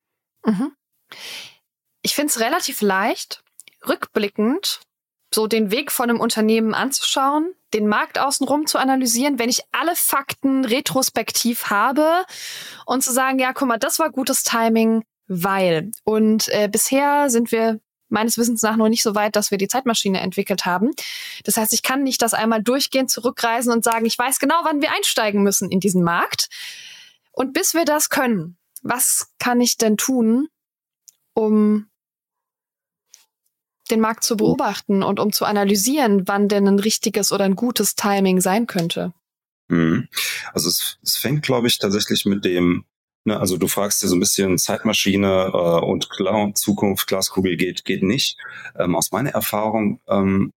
Mhm. 0.45 0.73
Ich 2.03 2.15
finde 2.15 2.31
es 2.31 2.41
relativ 2.41 2.81
leicht, 2.81 3.43
rückblickend 3.87 4.81
so 5.35 5.47
den 5.47 5.71
Weg 5.71 5.93
von 5.93 6.11
einem 6.11 6.21
Unternehmen 6.21 6.75
anzuschauen, 6.75 7.55
den 7.75 7.87
Markt 7.87 8.19
außenrum 8.19 8.67
zu 8.67 8.79
analysieren, 8.79 9.39
wenn 9.39 9.51
ich 9.51 9.63
alle 9.73 9.95
Fakten 9.95 10.65
retrospektiv 10.65 11.67
habe 11.67 12.25
und 12.87 13.03
zu 13.03 13.13
sagen, 13.13 13.39
ja, 13.39 13.53
guck 13.53 13.69
mal, 13.69 13.79
das 13.79 13.99
war 13.99 14.11
gutes 14.11 14.43
Timing, 14.43 15.03
weil. 15.27 15.91
Und 16.05 16.49
äh, 16.49 16.69
bisher 16.71 17.29
sind 17.29 17.53
wir 17.53 17.81
meines 18.09 18.39
Wissens 18.39 18.63
nach 18.63 18.77
noch 18.77 18.89
nicht 18.89 19.03
so 19.03 19.15
weit, 19.15 19.37
dass 19.37 19.51
wir 19.51 19.59
die 19.59 19.69
Zeitmaschine 19.69 20.21
entwickelt 20.21 20.65
haben. 20.65 20.91
Das 21.45 21.59
heißt, 21.59 21.75
ich 21.75 21.83
kann 21.83 22.03
nicht 22.03 22.23
das 22.23 22.33
einmal 22.33 22.63
durchgehend 22.63 23.11
zurückreisen 23.11 23.71
und 23.73 23.85
sagen, 23.85 24.07
ich 24.07 24.19
weiß 24.19 24.39
genau, 24.39 24.57
wann 24.63 24.81
wir 24.81 24.93
einsteigen 24.93 25.43
müssen 25.43 25.71
in 25.71 25.81
diesen 25.81 26.03
Markt. 26.03 26.49
Und 27.33 27.53
bis 27.53 27.75
wir 27.75 27.85
das 27.85 28.09
können, 28.09 28.57
was 28.83 29.29
kann 29.39 29.61
ich 29.61 29.77
denn 29.77 29.97
tun, 29.97 30.49
um 31.35 31.89
den 33.89 34.01
Markt 34.01 34.25
zu 34.25 34.37
beobachten 34.37 35.03
und 35.03 35.21
um 35.21 35.33
zu 35.33 35.45
analysieren, 35.45 36.27
wann 36.27 36.49
denn 36.49 36.69
ein 36.69 36.79
richtiges 36.79 37.33
oder 37.33 37.45
ein 37.45 37.57
gutes 37.57 37.95
Timing 37.95 38.41
sein 38.41 38.67
könnte. 38.67 39.13
Mhm. 39.69 40.09
Also 40.53 40.69
es, 40.69 40.99
es 41.03 41.17
fängt, 41.17 41.43
glaube 41.43 41.67
ich, 41.67 41.79
tatsächlich 41.79 42.25
mit 42.25 42.45
dem, 42.45 42.85
ne, 43.25 43.39
also 43.39 43.57
du 43.57 43.69
fragst 43.69 44.03
dir 44.03 44.09
so 44.09 44.17
ein 44.17 44.21
bisschen 44.21 44.59
Zeitmaschine 44.59 45.51
äh, 45.53 45.85
und 45.85 46.11
klar, 46.11 46.55
Zukunft, 46.55 47.07
Glaskugel 47.07 47.57
geht, 47.57 47.85
geht 47.85 48.03
nicht. 48.03 48.39
Ähm, 48.79 48.97
aus 48.97 49.13
meiner 49.13 49.31
Erfahrung 49.31 50.01
ähm, 50.09 50.53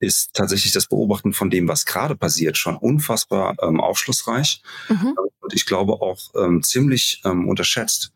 ist 0.00 0.32
tatsächlich 0.34 0.72
das 0.72 0.86
Beobachten 0.86 1.32
von 1.32 1.50
dem, 1.50 1.68
was 1.68 1.84
gerade 1.84 2.16
passiert, 2.16 2.56
schon 2.56 2.76
unfassbar 2.76 3.56
ähm, 3.62 3.80
aufschlussreich 3.80 4.62
mhm. 4.88 5.14
und 5.40 5.52
ich 5.52 5.66
glaube 5.66 5.94
auch 5.94 6.18
ähm, 6.36 6.62
ziemlich 6.62 7.20
ähm, 7.24 7.46
unterschätzt. 7.48 8.12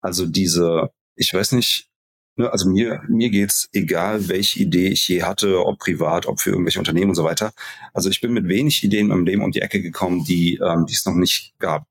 Also 0.00 0.26
diese, 0.26 0.90
ich 1.16 1.32
weiß 1.32 1.52
nicht, 1.52 1.88
Ne, 2.36 2.50
also 2.50 2.68
mir, 2.68 3.00
mir 3.08 3.30
geht's 3.30 3.68
egal, 3.72 4.28
welche 4.28 4.60
Idee 4.60 4.88
ich 4.88 5.06
je 5.06 5.22
hatte, 5.22 5.64
ob 5.64 5.78
privat, 5.78 6.26
ob 6.26 6.40
für 6.40 6.50
irgendwelche 6.50 6.80
Unternehmen 6.80 7.10
und 7.10 7.14
so 7.14 7.22
weiter. 7.24 7.52
Also 7.92 8.10
ich 8.10 8.20
bin 8.20 8.32
mit 8.32 8.48
wenig 8.48 8.82
Ideen 8.82 9.10
im 9.12 9.24
Leben 9.24 9.42
um 9.42 9.52
die 9.52 9.62
Ecke 9.62 9.80
gekommen, 9.80 10.24
die, 10.24 10.56
ähm, 10.56 10.86
die 10.86 10.94
es 10.94 11.06
noch 11.06 11.14
nicht 11.14 11.54
gab. 11.60 11.86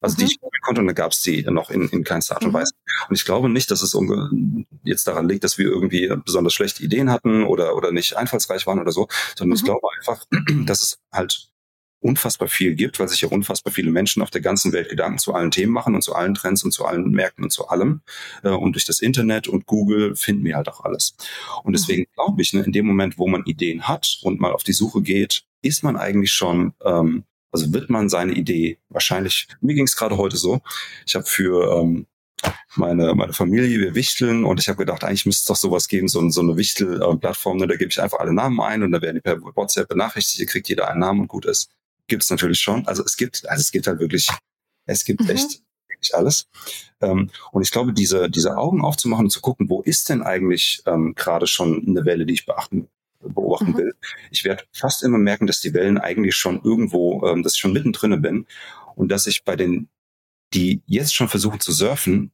Also 0.00 0.14
mhm. 0.14 0.26
die 0.26 0.32
ich 0.32 0.40
konnte 0.62 0.80
und 0.80 0.86
da 0.86 0.92
gab 0.94 1.12
es 1.12 1.20
die 1.20 1.42
noch 1.42 1.70
in, 1.70 1.88
in 1.88 2.04
keinster 2.04 2.36
Art 2.36 2.44
und 2.44 2.50
mhm. 2.50 2.54
Weise. 2.54 2.72
Und 3.08 3.14
ich 3.14 3.24
glaube 3.24 3.48
nicht, 3.50 3.70
dass 3.70 3.82
es 3.82 3.96
jetzt 4.82 5.06
daran 5.06 5.28
liegt, 5.28 5.44
dass 5.44 5.58
wir 5.58 5.66
irgendwie 5.66 6.10
besonders 6.24 6.54
schlechte 6.54 6.82
Ideen 6.82 7.10
hatten 7.10 7.44
oder, 7.44 7.76
oder 7.76 7.92
nicht 7.92 8.16
einfallsreich 8.16 8.66
waren 8.66 8.80
oder 8.80 8.92
so, 8.92 9.08
sondern 9.36 9.50
mhm. 9.50 9.56
ich 9.56 9.64
glaube 9.64 9.86
einfach, 9.98 10.24
dass 10.66 10.82
es 10.82 10.98
halt 11.12 11.50
unfassbar 12.00 12.48
viel 12.48 12.74
gibt, 12.74 12.98
weil 12.98 13.08
sich 13.08 13.20
ja 13.22 13.28
unfassbar 13.28 13.72
viele 13.72 13.90
Menschen 13.90 14.22
auf 14.22 14.30
der 14.30 14.40
ganzen 14.40 14.72
Welt 14.72 14.88
Gedanken 14.88 15.18
zu 15.18 15.34
allen 15.34 15.50
Themen 15.50 15.72
machen 15.72 15.94
und 15.94 16.02
zu 16.02 16.14
allen 16.14 16.34
Trends 16.34 16.62
und 16.62 16.72
zu 16.72 16.84
allen 16.84 17.10
Märkten 17.10 17.44
und 17.44 17.50
zu 17.50 17.68
allem. 17.68 18.02
Äh, 18.42 18.50
und 18.50 18.74
durch 18.74 18.84
das 18.84 19.00
Internet 19.00 19.48
und 19.48 19.66
Google 19.66 20.14
finden 20.14 20.44
wir 20.44 20.56
halt 20.56 20.68
auch 20.68 20.84
alles. 20.84 21.16
Und 21.62 21.70
mhm. 21.70 21.76
deswegen 21.76 22.06
glaube 22.14 22.42
ich, 22.42 22.52
ne, 22.52 22.62
in 22.62 22.72
dem 22.72 22.86
Moment, 22.86 23.18
wo 23.18 23.26
man 23.26 23.44
Ideen 23.44 23.88
hat 23.88 24.18
und 24.22 24.40
mal 24.40 24.52
auf 24.52 24.62
die 24.62 24.72
Suche 24.72 25.02
geht, 25.02 25.44
ist 25.62 25.82
man 25.82 25.96
eigentlich 25.96 26.32
schon, 26.32 26.74
ähm, 26.84 27.24
also 27.50 27.72
wird 27.72 27.90
man 27.90 28.08
seine 28.08 28.34
Idee 28.34 28.78
wahrscheinlich, 28.88 29.48
mir 29.60 29.74
ging 29.74 29.84
es 29.84 29.96
gerade 29.96 30.16
heute 30.16 30.36
so, 30.36 30.60
ich 31.06 31.14
habe 31.14 31.24
für 31.24 31.80
ähm, 31.80 32.06
meine, 32.76 33.14
meine 33.14 33.32
Familie, 33.32 33.80
wir 33.80 33.94
wichteln 33.94 34.44
und 34.44 34.60
ich 34.60 34.68
habe 34.68 34.78
gedacht, 34.78 35.02
eigentlich 35.02 35.24
müsste 35.24 35.40
es 35.40 35.46
doch 35.46 35.56
sowas 35.56 35.88
geben, 35.88 36.08
so, 36.08 36.28
so 36.28 36.42
eine 36.42 36.56
Wichtel-Plattform, 36.56 37.56
ne, 37.56 37.66
da 37.66 37.76
gebe 37.76 37.90
ich 37.90 38.00
einfach 38.00 38.18
alle 38.18 38.34
Namen 38.34 38.60
ein 38.60 38.82
und 38.82 38.92
da 38.92 39.00
werden 39.00 39.16
die 39.16 39.22
per 39.22 39.40
WhatsApp 39.40 39.88
benachrichtigt, 39.88 40.50
kriegt 40.50 40.68
jeder 40.68 40.88
einen 40.90 41.00
Namen 41.00 41.20
und 41.20 41.28
gut 41.28 41.46
ist 41.46 41.70
gibt 42.08 42.22
es 42.22 42.30
natürlich 42.30 42.60
schon. 42.60 42.86
Also 42.86 43.04
es 43.04 43.16
gibt, 43.16 43.48
also 43.48 43.60
es 43.60 43.70
gibt 43.70 43.86
halt 43.86 44.00
wirklich, 44.00 44.28
es 44.86 45.04
gibt 45.04 45.22
mhm. 45.22 45.30
echt 45.30 45.62
wirklich 45.88 46.14
alles. 46.14 46.48
Ähm, 47.00 47.30
und 47.52 47.62
ich 47.62 47.70
glaube, 47.70 47.92
diese, 47.92 48.30
diese 48.30 48.56
Augen 48.56 48.84
aufzumachen 48.84 49.26
und 49.26 49.30
zu 49.30 49.40
gucken, 49.40 49.68
wo 49.68 49.82
ist 49.82 50.08
denn 50.08 50.22
eigentlich 50.22 50.82
ähm, 50.86 51.14
gerade 51.14 51.46
schon 51.46 51.84
eine 51.86 52.04
Welle, 52.04 52.26
die 52.26 52.34
ich 52.34 52.46
beachten, 52.46 52.88
beobachten 53.20 53.72
mhm. 53.72 53.78
will. 53.78 53.94
Ich 54.30 54.44
werde 54.44 54.64
fast 54.72 55.02
immer 55.02 55.18
merken, 55.18 55.46
dass 55.46 55.60
die 55.60 55.74
Wellen 55.74 55.98
eigentlich 55.98 56.36
schon 56.36 56.60
irgendwo, 56.62 57.26
ähm, 57.26 57.42
dass 57.42 57.54
ich 57.54 57.60
schon 57.60 57.72
mittendrin 57.72 58.20
bin 58.22 58.46
und 58.94 59.08
dass 59.08 59.26
ich 59.26 59.44
bei 59.44 59.56
den, 59.56 59.88
die 60.54 60.82
jetzt 60.86 61.14
schon 61.14 61.28
versuchen 61.28 61.60
zu 61.60 61.72
surfen, 61.72 62.32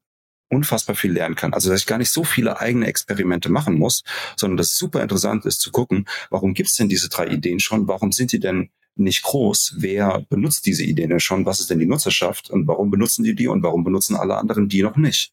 unfassbar 0.48 0.94
viel 0.94 1.12
lernen 1.12 1.34
kann. 1.34 1.54
Also 1.54 1.70
dass 1.70 1.80
ich 1.80 1.86
gar 1.86 1.96
nicht 1.96 2.10
so 2.10 2.24
viele 2.24 2.60
eigene 2.60 2.86
Experimente 2.86 3.48
machen 3.48 3.78
muss, 3.78 4.04
sondern 4.36 4.58
dass 4.58 4.72
es 4.72 4.76
super 4.76 5.02
interessant 5.02 5.46
ist 5.46 5.60
zu 5.60 5.70
gucken, 5.70 6.06
warum 6.28 6.52
gibt 6.52 6.68
es 6.68 6.76
denn 6.76 6.90
diese 6.90 7.08
drei 7.08 7.26
Ideen 7.28 7.58
schon? 7.58 7.88
Warum 7.88 8.12
sind 8.12 8.32
die 8.32 8.40
denn 8.40 8.70
nicht 8.96 9.22
groß. 9.22 9.76
Wer 9.78 10.24
benutzt 10.28 10.66
diese 10.66 10.84
Ideen 10.84 11.10
denn 11.10 11.20
schon? 11.20 11.46
Was 11.46 11.60
ist 11.60 11.70
denn 11.70 11.78
die 11.78 11.86
Nutzerschaft? 11.86 12.50
Und 12.50 12.66
warum 12.66 12.90
benutzen 12.90 13.24
die 13.24 13.34
die? 13.34 13.48
Und 13.48 13.62
warum 13.62 13.84
benutzen 13.84 14.16
alle 14.16 14.36
anderen 14.36 14.68
die 14.68 14.82
noch 14.82 14.96
nicht? 14.96 15.32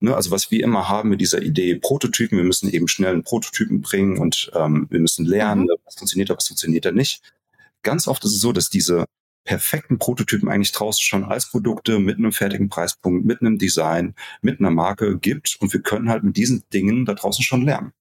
Ne, 0.00 0.16
also 0.16 0.32
was 0.32 0.50
wir 0.50 0.64
immer 0.64 0.88
haben 0.88 1.10
mit 1.10 1.20
dieser 1.20 1.42
Idee 1.42 1.76
Prototypen, 1.76 2.36
wir 2.36 2.44
müssen 2.44 2.68
eben 2.68 2.88
schnell 2.88 3.12
einen 3.12 3.22
Prototypen 3.22 3.82
bringen 3.82 4.18
und 4.18 4.50
ähm, 4.52 4.88
wir 4.90 4.98
müssen 4.98 5.24
lernen, 5.24 5.62
mhm. 5.62 5.76
was 5.84 5.94
funktioniert 5.94 6.28
da, 6.28 6.36
was 6.36 6.48
funktioniert 6.48 6.84
da 6.84 6.90
nicht. 6.90 7.22
Ganz 7.84 8.08
oft 8.08 8.24
ist 8.24 8.34
es 8.34 8.40
so, 8.40 8.50
dass 8.50 8.68
diese 8.68 9.04
perfekten 9.44 9.98
Prototypen 9.98 10.48
eigentlich 10.48 10.72
draußen 10.72 11.02
schon 11.02 11.24
als 11.24 11.48
Produkte 11.48 12.00
mit 12.00 12.18
einem 12.18 12.32
fertigen 12.32 12.68
Preispunkt, 12.68 13.24
mit 13.24 13.40
einem 13.40 13.58
Design, 13.58 14.16
mit 14.40 14.58
einer 14.58 14.70
Marke 14.70 15.18
gibt 15.18 15.56
und 15.60 15.72
wir 15.72 15.82
können 15.82 16.08
halt 16.08 16.24
mit 16.24 16.36
diesen 16.36 16.64
Dingen 16.72 17.04
da 17.04 17.14
draußen 17.14 17.44
schon 17.44 17.64
lernen. 17.64 17.92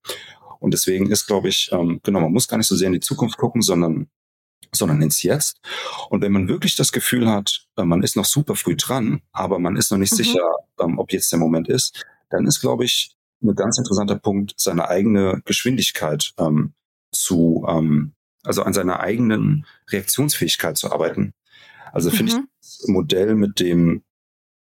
Und 0.59 0.73
deswegen 0.73 1.11
ist, 1.11 1.27
glaube 1.27 1.49
ich, 1.49 1.69
ähm, 1.71 1.99
genau, 2.03 2.19
man 2.19 2.31
muss 2.31 2.47
gar 2.47 2.57
nicht 2.57 2.67
so 2.67 2.75
sehr 2.75 2.87
in 2.87 2.93
die 2.93 2.99
Zukunft 2.99 3.37
gucken, 3.37 3.61
sondern 3.61 4.07
sondern 4.71 5.01
ins 5.01 5.23
Jetzt. 5.23 5.59
Und 6.09 6.21
wenn 6.21 6.31
man 6.31 6.47
wirklich 6.47 6.75
das 6.75 6.91
Gefühl 6.91 7.29
hat, 7.29 7.67
äh, 7.77 7.83
man 7.83 8.03
ist 8.03 8.15
noch 8.15 8.25
super 8.25 8.55
früh 8.55 8.75
dran, 8.75 9.21
aber 9.31 9.59
man 9.59 9.75
ist 9.75 9.91
noch 9.91 9.97
nicht 9.97 10.13
mhm. 10.13 10.17
sicher, 10.17 10.55
ähm, 10.79 10.99
ob 10.99 11.11
jetzt 11.11 11.31
der 11.31 11.39
Moment 11.39 11.67
ist, 11.67 12.05
dann 12.29 12.47
ist, 12.47 12.61
glaube 12.61 12.85
ich, 12.85 13.15
ein 13.43 13.55
ganz 13.55 13.77
interessanter 13.77 14.17
Punkt, 14.17 14.53
seine 14.57 14.87
eigene 14.87 15.41
Geschwindigkeit 15.45 16.33
ähm, 16.37 16.73
zu, 17.11 17.65
ähm, 17.67 18.13
also 18.43 18.63
an 18.63 18.73
seiner 18.73 18.99
eigenen 18.99 19.65
Reaktionsfähigkeit 19.89 20.77
zu 20.77 20.91
arbeiten. 20.91 21.33
Also 21.91 22.09
finde 22.09 22.33
mhm. 22.33 22.39
ich 22.39 22.79
das 22.79 22.87
Modell 22.87 23.35
mit 23.35 23.59
dem, 23.59 24.03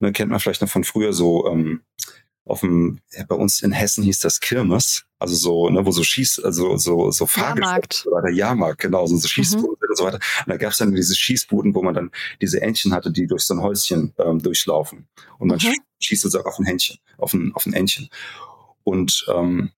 ne, 0.01 0.13
kennt 0.13 0.31
man 0.31 0.41
vielleicht 0.41 0.63
noch 0.63 0.69
von 0.69 0.85
früher 0.85 1.13
so, 1.13 1.47
ähm, 1.47 1.83
auf 2.51 2.61
dem, 2.61 2.99
ja, 3.13 3.25
bei 3.25 3.35
uns 3.35 3.63
in 3.63 3.73
Hessen 3.73 4.05
hieß 4.05 4.19
das 4.21 4.41
Kirmes, 4.41 5.05
also 5.19 5.35
so, 5.35 5.71
ne, 5.71 5.85
wo 5.85 5.93
so 5.93 6.03
Schieß, 6.03 6.41
also 6.41 6.77
so, 6.77 7.11
so 7.11 7.27
Fahrgeschäfte 7.27 8.09
oder 8.09 8.23
der 8.23 8.33
Jahrmarkt, 8.33 8.81
genau, 8.81 9.07
so, 9.07 9.17
so. 9.17 9.29
Schießbuden 9.29 9.77
mhm. 9.81 9.89
und 9.89 9.97
so 9.97 10.05
weiter. 10.05 10.19
Und 10.45 10.49
da 10.49 10.57
gab 10.57 10.73
es 10.73 10.79
dann 10.79 10.95
diese 10.95 11.15
Schießbuden, 11.15 11.75
wo 11.75 11.83
man 11.83 11.95
dann 11.95 12.11
diese 12.41 12.61
Entchen 12.61 12.93
hatte, 12.93 13.11
die 13.11 13.27
durch 13.27 13.43
so 13.43 13.55
ein 13.55 13.63
Häuschen 13.63 14.13
ähm, 14.19 14.43
durchlaufen. 14.43 15.09
Und 15.39 15.49
man 15.49 15.59
mhm. 15.59 15.77
schießt 16.01 16.23
sozusagen 16.23 16.49
auf 16.49 16.59
ein 16.59 16.67
Händchen, 16.67 16.99
auf 17.19 17.33
ein, 17.35 17.53
auf 17.55 17.67
ein 17.67 17.73
Entchen. 17.73 18.09
Und 18.85 19.27
ähm, 19.29 19.71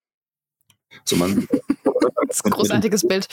so 1.04 1.16
man 1.16 1.48
das 2.26 2.38
ist 2.38 2.44
ein 2.44 2.50
großartiges 2.50 3.02
mit, 3.02 3.08
Bild. 3.08 3.28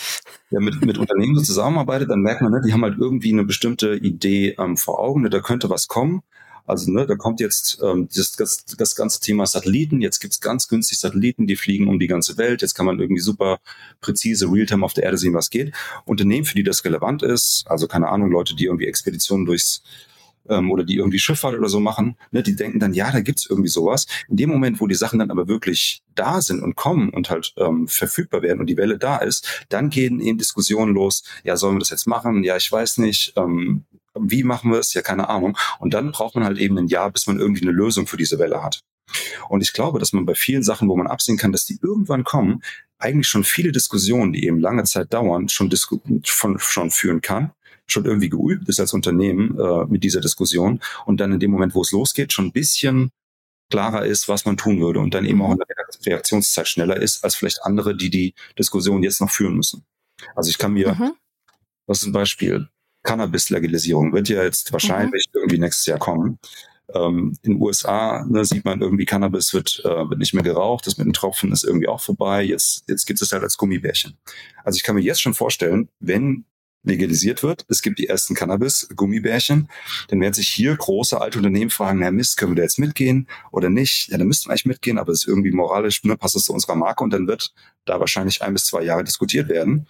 Ja, 0.49 0.59
mit, 0.59 0.83
mit 0.85 0.97
Unternehmen 0.97 1.35
so 1.35 1.41
zusammenarbeitet, 1.41 2.09
dann 2.09 2.21
merkt 2.21 2.41
man, 2.41 2.51
ne, 2.51 2.61
die 2.65 2.73
haben 2.73 2.83
halt 2.83 2.97
irgendwie 2.99 3.31
eine 3.31 3.43
bestimmte 3.43 3.95
Idee 3.95 4.55
ähm, 4.59 4.77
vor 4.77 4.99
Augen, 4.99 5.21
ne, 5.21 5.29
da 5.29 5.39
könnte 5.39 5.69
was 5.69 5.87
kommen. 5.87 6.21
Also 6.69 6.91
ne, 6.91 7.07
da 7.07 7.15
kommt 7.15 7.39
jetzt 7.39 7.79
ähm, 7.83 8.07
das, 8.15 8.33
das, 8.33 8.65
das 8.65 8.95
ganze 8.95 9.19
Thema 9.19 9.45
Satelliten. 9.45 10.01
Jetzt 10.01 10.19
gibt's 10.19 10.39
ganz 10.39 10.67
günstig 10.67 10.99
Satelliten, 10.99 11.47
die 11.47 11.55
fliegen 11.55 11.87
um 11.87 11.99
die 11.99 12.07
ganze 12.07 12.37
Welt. 12.37 12.61
Jetzt 12.61 12.75
kann 12.75 12.85
man 12.85 12.99
irgendwie 12.99 13.21
super 13.21 13.59
präzise 14.01 14.51
Realtime 14.51 14.85
auf 14.85 14.93
der 14.93 15.05
Erde 15.05 15.17
sehen, 15.17 15.33
was 15.33 15.49
geht. 15.49 15.73
Unternehmen, 16.05 16.45
für 16.45 16.55
die 16.55 16.63
das 16.63 16.85
relevant 16.85 17.23
ist, 17.23 17.65
also 17.67 17.87
keine 17.87 18.09
Ahnung, 18.09 18.29
Leute, 18.31 18.55
die 18.55 18.65
irgendwie 18.65 18.85
Expeditionen 18.85 19.45
durchs 19.45 19.81
ähm, 20.47 20.71
oder 20.71 20.83
die 20.83 20.95
irgendwie 20.95 21.19
Schifffahrt 21.19 21.55
oder 21.55 21.69
so 21.69 21.79
machen, 21.79 22.15
ne, 22.31 22.43
die 22.43 22.55
denken 22.55 22.79
dann, 22.79 22.93
ja, 22.93 23.11
da 23.11 23.21
gibt's 23.21 23.47
irgendwie 23.49 23.69
sowas. 23.69 24.05
In 24.27 24.37
dem 24.37 24.49
Moment, 24.49 24.79
wo 24.79 24.87
die 24.87 24.95
Sachen 24.95 25.19
dann 25.19 25.31
aber 25.31 25.47
wirklich 25.47 26.03
da 26.15 26.41
sind 26.41 26.61
und 26.61 26.75
kommen 26.75 27.09
und 27.09 27.29
halt 27.29 27.53
ähm, 27.57 27.87
verfügbar 27.87 28.41
werden 28.41 28.59
und 28.59 28.67
die 28.67 28.77
Welle 28.77 28.97
da 28.97 29.17
ist, 29.17 29.65
dann 29.69 29.89
gehen 29.89 30.19
eben 30.19 30.37
Diskussionen 30.37 30.93
los, 30.93 31.23
ja, 31.43 31.57
sollen 31.57 31.75
wir 31.75 31.79
das 31.79 31.89
jetzt 31.89 32.07
machen? 32.07 32.43
Ja, 32.43 32.57
ich 32.57 32.71
weiß 32.71 32.97
nicht. 32.99 33.33
Ähm, 33.37 33.85
wie 34.15 34.43
machen 34.43 34.71
wir 34.71 34.79
es? 34.79 34.93
Ja, 34.93 35.01
keine 35.01 35.29
Ahnung. 35.29 35.57
Und 35.79 35.93
dann 35.93 36.11
braucht 36.11 36.35
man 36.35 36.43
halt 36.43 36.57
eben 36.57 36.77
ein 36.77 36.87
Jahr, 36.87 37.11
bis 37.11 37.27
man 37.27 37.39
irgendwie 37.39 37.61
eine 37.61 37.71
Lösung 37.71 38.07
für 38.07 38.17
diese 38.17 38.39
Welle 38.39 38.63
hat. 38.63 38.81
Und 39.47 39.61
ich 39.61 39.73
glaube, 39.73 39.99
dass 39.99 40.13
man 40.13 40.25
bei 40.25 40.35
vielen 40.35 40.63
Sachen, 40.63 40.87
wo 40.87 40.95
man 40.95 41.07
absehen 41.07 41.37
kann, 41.37 41.51
dass 41.51 41.65
die 41.65 41.79
irgendwann 41.81 42.23
kommen, 42.23 42.61
eigentlich 42.99 43.27
schon 43.27 43.43
viele 43.43 43.71
Diskussionen, 43.71 44.33
die 44.33 44.45
eben 44.45 44.59
lange 44.59 44.83
Zeit 44.83 45.13
dauern, 45.13 45.49
schon, 45.49 45.71
schon, 46.23 46.59
schon 46.59 46.91
führen 46.91 47.21
kann, 47.21 47.51
schon 47.87 48.05
irgendwie 48.05 48.29
geübt 48.29 48.67
ist 48.69 48.79
als 48.79 48.93
Unternehmen 48.93 49.57
äh, 49.57 49.85
mit 49.85 50.03
dieser 50.03 50.21
Diskussion 50.21 50.79
und 51.05 51.19
dann 51.19 51.31
in 51.31 51.39
dem 51.39 51.51
Moment, 51.51 51.75
wo 51.75 51.81
es 51.81 51.91
losgeht, 51.91 52.33
schon 52.33 52.47
ein 52.47 52.51
bisschen 52.51 53.11
klarer 53.69 54.05
ist, 54.05 54.27
was 54.27 54.45
man 54.45 54.57
tun 54.57 54.79
würde 54.79 54.99
und 54.99 55.13
dann 55.13 55.25
eben 55.25 55.41
auch 55.41 55.51
in 55.51 55.57
der 55.57 55.67
Reaktionszeit 56.05 56.67
schneller 56.67 56.97
ist 56.97 57.23
als 57.23 57.35
vielleicht 57.35 57.63
andere, 57.63 57.95
die 57.95 58.09
die 58.09 58.33
Diskussion 58.57 59.03
jetzt 59.03 59.21
noch 59.21 59.29
führen 59.29 59.55
müssen. 59.55 59.85
Also 60.35 60.49
ich 60.49 60.57
kann 60.57 60.73
mir, 60.73 60.95
mhm. 60.95 61.13
was 61.85 62.01
ist 62.01 62.07
ein 62.07 62.13
Beispiel? 62.13 62.67
Cannabis-Legalisierung 63.03 64.13
wird 64.13 64.29
ja 64.29 64.43
jetzt 64.43 64.71
wahrscheinlich 64.71 65.29
mhm. 65.33 65.39
irgendwie 65.39 65.59
nächstes 65.59 65.85
Jahr 65.85 65.99
kommen. 65.99 66.39
Ähm, 66.93 67.37
in 67.43 67.53
den 67.53 67.61
USA 67.61 68.25
ne, 68.27 68.43
sieht 68.45 68.65
man 68.65 68.81
irgendwie, 68.81 69.05
Cannabis 69.05 69.53
wird, 69.53 69.81
äh, 69.85 70.09
wird 70.09 70.17
nicht 70.17 70.33
mehr 70.33 70.43
geraucht, 70.43 70.87
das 70.87 70.97
mit 70.97 71.05
den 71.05 71.13
Tropfen 71.13 71.51
ist 71.51 71.63
irgendwie 71.63 71.87
auch 71.87 72.01
vorbei. 72.01 72.43
Jetzt, 72.43 72.83
jetzt 72.87 73.05
gibt 73.05 73.21
es 73.21 73.31
halt 73.31 73.43
als 73.43 73.57
Gummibärchen. 73.57 74.17
Also 74.63 74.77
ich 74.77 74.83
kann 74.83 74.95
mir 74.95 75.01
jetzt 75.01 75.21
schon 75.21 75.35
vorstellen, 75.35 75.89
wenn 75.99 76.45
legalisiert 76.83 77.43
wird, 77.43 77.65
es 77.67 77.81
gibt 77.81 77.99
die 77.99 78.07
ersten 78.07 78.35
Cannabis-Gummibärchen, 78.35 79.69
dann 80.07 80.21
werden 80.21 80.33
sich 80.33 80.47
hier 80.47 80.75
große 80.75 81.19
alte 81.19 81.37
Unternehmen 81.37 81.69
fragen, 81.69 81.99
na 81.99 82.11
Mist, 82.11 82.37
können 82.37 82.53
wir 82.53 82.57
da 82.57 82.63
jetzt 82.63 82.79
mitgehen 82.79 83.27
oder 83.51 83.69
nicht? 83.69 84.09
Ja, 84.09 84.17
dann 84.17 84.27
müssten 84.27 84.47
wir 84.47 84.51
eigentlich 84.51 84.65
mitgehen, 84.65 84.97
aber 84.97 85.11
es 85.11 85.19
ist 85.19 85.27
irgendwie 85.27 85.51
moralisch, 85.51 86.03
ne, 86.03 86.15
passt 86.15 86.35
es 86.35 86.45
zu 86.45 86.53
unserer 86.53 86.75
Marke 86.75 87.03
und 87.03 87.11
dann 87.11 87.27
wird 87.27 87.53
da 87.85 87.99
wahrscheinlich 87.99 88.41
ein 88.41 88.53
bis 88.53 88.65
zwei 88.65 88.83
Jahre 88.83 89.03
diskutiert 89.03 89.49
werden. 89.49 89.87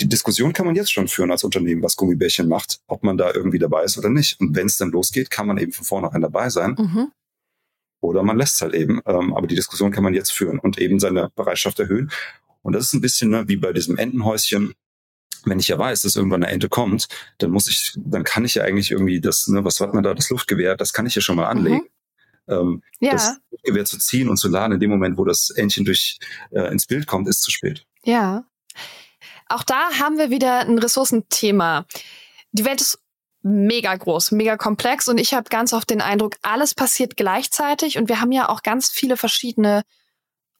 Die 0.00 0.08
Diskussion 0.08 0.52
kann 0.52 0.66
man 0.66 0.74
jetzt 0.74 0.92
schon 0.92 1.08
führen 1.08 1.30
als 1.30 1.44
Unternehmen, 1.44 1.82
was 1.82 1.96
Gummibärchen 1.96 2.48
macht, 2.48 2.80
ob 2.86 3.02
man 3.02 3.18
da 3.18 3.32
irgendwie 3.34 3.58
dabei 3.58 3.84
ist 3.84 3.98
oder 3.98 4.08
nicht. 4.08 4.40
Und 4.40 4.56
wenn 4.56 4.66
es 4.66 4.78
dann 4.78 4.90
losgeht, 4.90 5.30
kann 5.30 5.46
man 5.46 5.58
eben 5.58 5.72
von 5.72 5.84
vornherein 5.84 6.22
dabei 6.22 6.48
sein. 6.48 6.76
Mhm. 6.78 7.12
Oder 8.00 8.22
man 8.22 8.38
lässt 8.38 8.54
es 8.54 8.62
halt 8.62 8.74
eben. 8.74 9.00
Ähm, 9.04 9.34
aber 9.34 9.46
die 9.46 9.54
Diskussion 9.54 9.90
kann 9.90 10.04
man 10.04 10.14
jetzt 10.14 10.32
führen 10.32 10.58
und 10.58 10.78
eben 10.78 10.98
seine 11.00 11.30
Bereitschaft 11.34 11.78
erhöhen. 11.80 12.10
Und 12.62 12.74
das 12.74 12.84
ist 12.84 12.94
ein 12.94 13.00
bisschen 13.00 13.30
ne, 13.30 13.48
wie 13.48 13.56
bei 13.56 13.72
diesem 13.72 13.96
Entenhäuschen 13.96 14.74
wenn 15.44 15.58
ich 15.58 15.68
ja 15.68 15.78
weiß, 15.78 16.02
dass 16.02 16.16
irgendwann 16.16 16.42
eine 16.42 16.52
Ente 16.52 16.68
kommt, 16.68 17.08
dann 17.38 17.50
muss 17.50 17.68
ich, 17.68 17.94
dann 17.96 18.24
kann 18.24 18.44
ich 18.44 18.54
ja 18.54 18.64
eigentlich 18.64 18.90
irgendwie 18.90 19.20
das, 19.20 19.48
ne, 19.48 19.64
was 19.64 19.80
hat 19.80 19.94
man 19.94 20.02
da, 20.02 20.14
das 20.14 20.30
Luftgewehr, 20.30 20.76
das 20.76 20.92
kann 20.92 21.06
ich 21.06 21.14
ja 21.14 21.22
schon 21.22 21.36
mal 21.36 21.46
anlegen. 21.46 21.86
Mhm. 22.46 22.54
Ähm, 22.54 22.82
ja. 23.00 23.12
Das 23.12 23.38
Luftgewehr 23.50 23.84
zu 23.84 23.98
ziehen 23.98 24.28
und 24.28 24.36
zu 24.36 24.48
laden 24.48 24.72
in 24.72 24.80
dem 24.80 24.90
Moment, 24.90 25.16
wo 25.18 25.24
das 25.24 25.50
Entchen 25.50 25.84
durch 25.84 26.18
äh, 26.50 26.70
ins 26.70 26.86
Bild 26.86 27.06
kommt, 27.06 27.28
ist 27.28 27.42
zu 27.42 27.50
spät. 27.50 27.86
Ja. 28.02 28.44
Auch 29.48 29.64
da 29.64 29.98
haben 29.98 30.18
wir 30.18 30.30
wieder 30.30 30.60
ein 30.60 30.78
Ressourcenthema. 30.78 31.86
Die 32.52 32.64
Welt 32.64 32.80
ist 32.80 33.00
mega 33.42 33.94
groß, 33.94 34.32
mega 34.32 34.56
komplex 34.56 35.08
und 35.08 35.18
ich 35.18 35.32
habe 35.32 35.48
ganz 35.48 35.72
oft 35.72 35.88
den 35.88 36.00
Eindruck, 36.00 36.36
alles 36.42 36.74
passiert 36.74 37.16
gleichzeitig 37.16 37.96
und 37.96 38.08
wir 38.08 38.20
haben 38.20 38.32
ja 38.32 38.48
auch 38.48 38.62
ganz 38.62 38.90
viele 38.90 39.16
verschiedene 39.16 39.82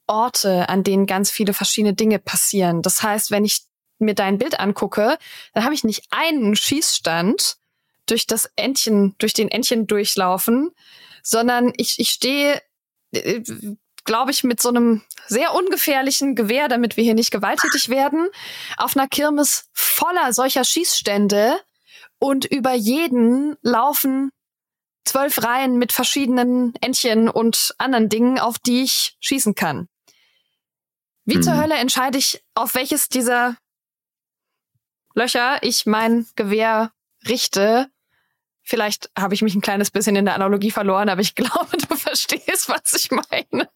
Orte, 0.07 0.69
an 0.69 0.83
denen 0.83 1.07
ganz 1.07 1.31
viele 1.31 1.53
verschiedene 1.53 1.95
Dinge 1.95 2.19
passieren. 2.19 2.83
Das 2.83 3.03
heißt, 3.03 3.31
wenn 3.31 3.45
ich 3.45 3.61
mir 4.01 4.15
dein 4.15 4.39
Bild 4.39 4.59
angucke, 4.59 5.19
dann 5.55 5.65
habe 5.65 5.75
ich 5.75 5.85
nicht 5.85 6.05
einen 6.11 6.57
Schießstand 6.57 7.57
durch 8.07 8.27
das 8.27 8.51
Entchen, 8.57 9.15
durch 9.19 9.33
den 9.33 9.51
Entchen 9.51 9.87
durchlaufen, 9.87 10.71
sondern 11.23 11.73
ich, 11.77 11.99
ich 11.99 12.11
stehe, 12.11 12.61
äh, 13.13 13.41
glaube 14.05 14.31
ich, 14.31 14.45
mit 14.45 14.61
so 14.61 14.71
einem 14.71 15.03
sehr 15.29 15.55
ungefährlichen 15.55 16.35
Gewehr, 16.35 16.69
damit 16.69 16.97
wir 16.97 17.05
hier 17.05 17.15
nicht 17.15 17.31
gewalttätig 17.31 17.89
werden, 17.89 18.29
auf 18.77 18.97
einer 18.97 19.09
Kirmes 19.09 19.69
voller 19.73 20.33
solcher 20.33 20.65
Schießstände 20.65 21.61
und 22.19 22.45
über 22.45 22.75
jeden 22.75 23.57
laufen 23.63 24.31
zwölf 25.05 25.43
Reihen 25.43 25.79
mit 25.79 25.93
verschiedenen 25.93 26.75
Entchen 26.81 27.29
und 27.29 27.75
anderen 27.79 28.09
Dingen, 28.09 28.39
auf 28.39 28.59
die 28.59 28.83
ich 28.83 29.17
schießen 29.21 29.55
kann. 29.55 29.89
Wie 31.25 31.37
hm. 31.37 31.43
zur 31.43 31.57
Hölle 31.57 31.77
entscheide 31.77 32.19
ich, 32.19 32.43
auf 32.55 32.75
welches 32.75 33.09
dieser 33.09 33.57
Löcher 35.15 35.59
ich 35.63 35.87
mein 35.87 36.27
Gewehr 36.37 36.93
richte. 37.29 37.89
Vielleicht 38.63 39.11
habe 39.19 39.35
ich 39.35 39.43
mich 39.43 39.55
ein 39.55 39.61
kleines 39.61 39.91
bisschen 39.91 40.17
in 40.17 40.25
der 40.25 40.35
Analogie 40.35 40.71
verloren, 40.71 41.09
aber 41.09 41.21
ich 41.21 41.35
glaube, 41.37 41.77
du 41.77 41.97
verstehst, 41.97 42.69
was 42.69 42.95
ich 42.95 43.11
meine. 43.11 43.69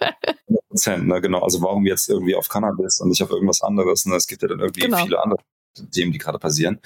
Prozent, 0.69 1.07
ne, 1.07 1.21
genau. 1.21 1.41
Also 1.41 1.63
warum 1.63 1.87
jetzt 1.87 2.09
irgendwie 2.09 2.35
auf 2.35 2.49
Cannabis 2.49 3.01
und 3.01 3.09
nicht 3.09 3.23
auf 3.23 3.31
irgendwas 3.31 3.63
anderes? 3.63 4.07
Ne? 4.07 4.17
Es 4.17 4.27
gibt 4.27 4.43
ja 4.43 4.49
dann 4.49 4.61
irgendwie 4.61 4.81
genau. 4.81 5.03
viele 5.03 5.23
andere 5.23 5.39
Themen, 5.91 6.13
die 6.13 6.19
gerade 6.19 6.39
passieren. 6.39 6.81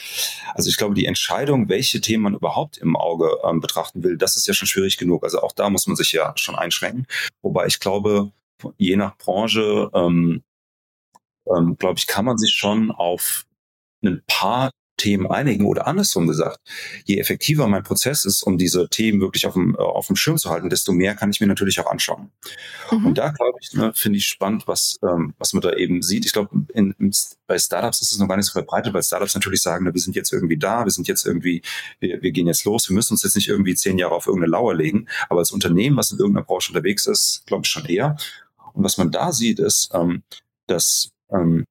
Also 0.54 0.68
ich 0.68 0.76
glaube, 0.76 0.94
die 0.94 1.06
Entscheidung, 1.06 1.68
welche 1.68 2.00
Themen 2.00 2.22
man 2.24 2.34
überhaupt 2.34 2.78
im 2.78 2.96
Auge 2.96 3.38
ähm, 3.44 3.60
betrachten 3.60 4.02
will, 4.02 4.16
das 4.16 4.36
ist 4.36 4.46
ja 4.46 4.54
schon 4.54 4.68
schwierig 4.68 4.96
genug. 4.96 5.24
Also 5.24 5.40
auch 5.40 5.52
da 5.52 5.68
muss 5.68 5.86
man 5.86 5.96
sich 5.96 6.12
ja 6.12 6.32
schon 6.36 6.54
einschränken. 6.54 7.06
Wobei 7.42 7.66
ich 7.66 7.80
glaube, 7.80 8.32
je 8.76 8.96
nach 8.96 9.16
Branche, 9.18 9.90
ähm, 9.94 10.42
ähm, 11.46 11.76
glaube 11.76 11.98
ich, 11.98 12.06
kann 12.06 12.24
man 12.24 12.38
sich 12.38 12.54
schon 12.54 12.90
auf 12.90 13.44
ein 14.02 14.22
paar 14.26 14.70
Themen 14.98 15.26
einigen 15.26 15.64
oder 15.64 15.86
andersrum 15.86 16.26
gesagt, 16.26 16.58
je 17.06 17.18
effektiver 17.18 17.66
mein 17.68 17.84
Prozess 17.84 18.26
ist, 18.26 18.42
um 18.42 18.58
diese 18.58 18.88
Themen 18.88 19.20
wirklich 19.20 19.46
auf 19.46 19.54
dem, 19.54 19.74
äh, 19.74 19.78
auf 19.78 20.08
dem 20.08 20.16
Schirm 20.16 20.36
zu 20.36 20.50
halten, 20.50 20.68
desto 20.68 20.92
mehr 20.92 21.14
kann 21.14 21.30
ich 21.30 21.40
mir 21.40 21.46
natürlich 21.46 21.80
auch 21.80 21.90
anschauen. 21.90 22.30
Mhm. 22.90 23.06
Und 23.06 23.18
da 23.18 23.30
glaube 23.30 23.58
ich, 23.62 23.72
ne, 23.72 23.92
finde 23.94 24.18
ich 24.18 24.26
spannend, 24.26 24.66
was, 24.66 24.98
ähm, 25.02 25.34
was 25.38 25.54
man 25.54 25.62
da 25.62 25.72
eben 25.72 26.02
sieht. 26.02 26.26
Ich 26.26 26.32
glaube, 26.32 26.50
bei 27.46 27.58
Startups 27.58 28.02
ist 28.02 28.10
es 28.10 28.18
noch 28.18 28.28
gar 28.28 28.36
nicht 28.36 28.46
so 28.46 28.52
verbreitet, 28.52 28.92
weil 28.92 29.02
Startups 29.02 29.34
natürlich 29.34 29.62
sagen, 29.62 29.84
ne, 29.84 29.94
wir 29.94 30.00
sind 30.00 30.16
jetzt 30.16 30.32
irgendwie 30.32 30.58
da, 30.58 30.84
wir 30.84 30.90
sind 30.90 31.08
jetzt 31.08 31.24
irgendwie, 31.24 31.62
wir, 32.00 32.20
wir 32.20 32.32
gehen 32.32 32.48
jetzt 32.48 32.64
los, 32.64 32.88
wir 32.88 32.94
müssen 32.94 33.14
uns 33.14 33.22
jetzt 33.22 33.36
nicht 33.36 33.48
irgendwie 33.48 33.74
zehn 33.74 33.98
Jahre 33.98 34.14
auf 34.14 34.26
irgendeine 34.26 34.50
Lauer 34.50 34.74
legen. 34.74 35.06
Aber 35.28 35.38
als 35.38 35.52
Unternehmen, 35.52 35.96
was 35.96 36.10
in 36.10 36.18
irgendeiner 36.18 36.44
Branche 36.44 36.72
unterwegs 36.72 37.06
ist, 37.06 37.44
glaube 37.46 37.62
ich 37.64 37.70
schon 37.70 37.86
eher. 37.86 38.16
Und 38.74 38.82
was 38.84 38.98
man 38.98 39.12
da 39.12 39.32
sieht, 39.32 39.60
ist, 39.60 39.90
ähm, 39.94 40.22
dass 40.66 41.10
ähm, 41.32 41.64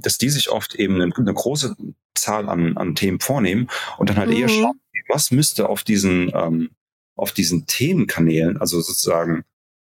dass 0.00 0.18
die 0.18 0.30
sich 0.30 0.50
oft 0.50 0.74
eben 0.74 1.00
eine, 1.00 1.12
eine 1.14 1.34
große 1.34 1.76
Zahl 2.14 2.48
an, 2.48 2.76
an 2.76 2.94
Themen 2.94 3.20
vornehmen 3.20 3.68
und 3.98 4.10
dann 4.10 4.16
halt 4.16 4.30
mhm. 4.30 4.36
eher 4.36 4.48
schauen, 4.48 4.80
was 5.08 5.30
müsste 5.30 5.68
auf 5.68 5.84
diesen, 5.84 6.30
ähm, 6.34 6.70
auf 7.16 7.32
diesen 7.32 7.66
Themenkanälen, 7.66 8.58
also 8.58 8.80
sozusagen 8.80 9.44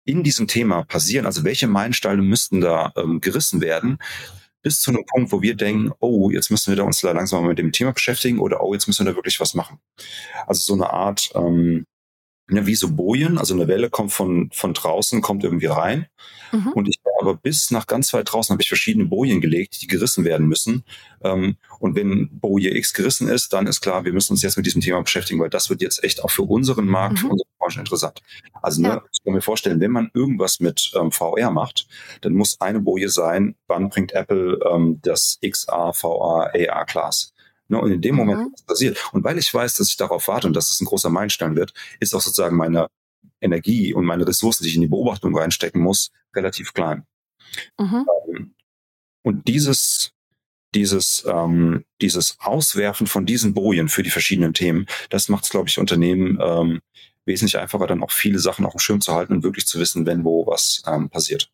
in 0.06 0.24
diesem 0.24 0.48
Thema 0.48 0.84
passieren, 0.84 1.26
also 1.26 1.44
welche 1.44 1.68
Meilensteine 1.68 2.22
müssten 2.22 2.62
da 2.62 2.92
ähm, 2.98 3.22
gerissen 3.22 3.62
werden, 3.62 4.00
bis 4.62 4.82
zu 4.82 4.92
einem 4.92 5.06
Punkt, 5.06 5.32
wo 5.32 5.42
wir 5.42 5.56
denken, 5.56 5.92
oh, 6.00 6.30
jetzt 6.32 6.50
müssen 6.50 6.72
wir 6.72 6.76
da 6.78 6.84
uns 6.84 7.02
da 7.02 7.12
langsam 7.12 7.44
mal 7.44 7.50
mit 7.50 7.60
dem 7.60 7.72
Thema 7.72 7.92
beschäftigen 7.92 8.40
oder 8.40 8.62
oh, 8.62 8.74
jetzt 8.74 8.88
müssen 8.88 9.06
wir 9.06 9.12
da 9.12 9.18
wirklich 9.18 9.40
was 9.40 9.54
machen. 9.54 9.80
Also 10.48 10.62
so 10.62 10.74
eine 10.74 10.92
Art, 10.92 11.32
ähm, 11.36 11.86
ja, 12.50 12.66
wie 12.66 12.76
so 12.76 12.92
Bojen, 12.92 13.38
also 13.38 13.54
eine 13.54 13.68
Welle 13.68 13.90
kommt 13.90 14.12
von, 14.12 14.50
von 14.54 14.74
draußen, 14.74 15.22
kommt 15.22 15.44
irgendwie 15.44 15.68
rein. 15.68 16.08
Mhm. 16.52 16.74
Und 16.74 16.88
ich 16.88 17.00
aber 17.24 17.36
bis 17.36 17.72
nach 17.72 17.88
ganz 17.88 18.14
weit 18.14 18.32
draußen 18.32 18.54
habe 18.54 18.62
ich 18.62 18.68
verschiedene 18.68 19.06
Bojen 19.06 19.40
gelegt, 19.42 19.82
die 19.82 19.88
gerissen 19.88 20.26
werden 20.26 20.48
müssen. 20.48 20.84
Ähm, 21.24 21.56
und 21.80 21.96
wenn 21.96 22.30
Boje 22.40 22.76
X 22.76 22.94
gerissen 22.94 23.30
ist, 23.30 23.54
dann 23.54 23.66
ist 23.66 23.82
klar, 23.82 24.04
wir 24.04 24.14
müssen 24.14 24.34
uns 24.34 24.42
jetzt 24.42 24.58
mit 24.58 24.66
diesem 24.66 24.82
Thema 24.82 25.02
beschäftigen, 25.02 25.40
weil 25.40 25.50
das 25.50 25.70
wird 25.70 25.82
jetzt 25.82 26.04
echt 26.04 26.24
auch 26.24 26.32
für 26.32 26.44
unseren 26.44 26.86
Markt, 26.86 27.16
mhm. 27.16 27.18
für 27.18 27.28
unsere 27.30 27.50
Branche 27.58 27.80
interessant. 27.80 28.22
Also 28.62 28.82
ne, 28.82 28.88
ja. 28.90 29.04
ich 29.12 29.24
kann 29.24 29.34
mir 29.34 29.42
vorstellen, 29.42 29.80
wenn 29.80 29.92
man 29.92 30.12
irgendwas 30.14 30.60
mit 30.60 30.92
ähm, 30.96 31.12
VR 31.12 31.52
macht, 31.52 31.88
dann 32.22 32.34
muss 32.34 32.60
eine 32.60 32.82
Boje 32.82 33.10
sein, 33.10 33.56
wann 33.68 33.90
bringt 33.90 34.12
Apple 34.12 34.60
ähm, 34.70 35.00
das 35.02 35.40
XR, 35.46 35.94
VR, 35.94 36.52
AR 36.54 36.86
Class. 36.86 37.33
Ne, 37.74 37.82
und 37.82 37.92
in 37.92 38.02
dem 38.02 38.16
Moment, 38.16 38.40
mhm. 38.40 38.50
was 38.54 38.62
passiert. 38.62 39.14
Und 39.14 39.24
weil 39.24 39.40
ich 39.40 39.52
weiß, 39.52 39.78
dass 39.78 39.90
ich 39.90 39.98
darauf 39.98 40.28
warte 40.28 40.46
und 40.46 40.54
dass 40.54 40.70
es 40.70 40.80
ein 40.80 40.86
großer 40.86 41.10
Meilenstein 41.10 41.56
wird, 41.56 41.74
ist 42.00 42.14
auch 42.14 42.22
sozusagen 42.22 42.56
meine 42.56 42.88
Energie 43.42 43.96
und 43.96 44.06
meine 44.06 44.28
Ressourcen, 44.28 44.64
die 44.64 44.70
ich 44.70 44.76
in 44.76 44.82
die 44.82 44.88
Beobachtung 44.88 45.36
reinstecken 45.36 45.82
muss, 45.82 46.12
relativ 46.36 46.76
klein. 46.76 47.08
Mhm. 47.80 48.06
Ähm, 48.28 48.54
und 49.24 49.48
dieses, 49.48 50.12
dieses, 50.76 51.26
ähm, 51.26 51.84
dieses 52.00 52.38
Auswerfen 52.40 53.08
von 53.08 53.26
diesen 53.26 53.56
Bojen 53.56 53.90
für 53.90 54.04
die 54.04 54.12
verschiedenen 54.12 54.54
Themen, 54.54 54.86
das 55.10 55.28
macht 55.28 55.46
es, 55.46 55.50
glaube 55.50 55.68
ich, 55.68 55.80
Unternehmen 55.80 56.38
ähm, 56.40 56.80
wesentlich 57.26 57.58
einfacher, 57.58 57.88
dann 57.88 58.04
auch 58.04 58.12
viele 58.12 58.38
Sachen 58.38 58.68
auf 58.68 58.74
dem 58.74 58.80
Schirm 58.80 59.02
zu 59.02 59.16
halten 59.16 59.34
und 59.34 59.44
wirklich 59.44 59.66
zu 59.66 59.80
wissen, 59.80 60.06
wenn 60.06 60.24
wo 60.24 60.46
was 60.46 60.84
ähm, 60.86 61.10
passiert. 61.10 61.50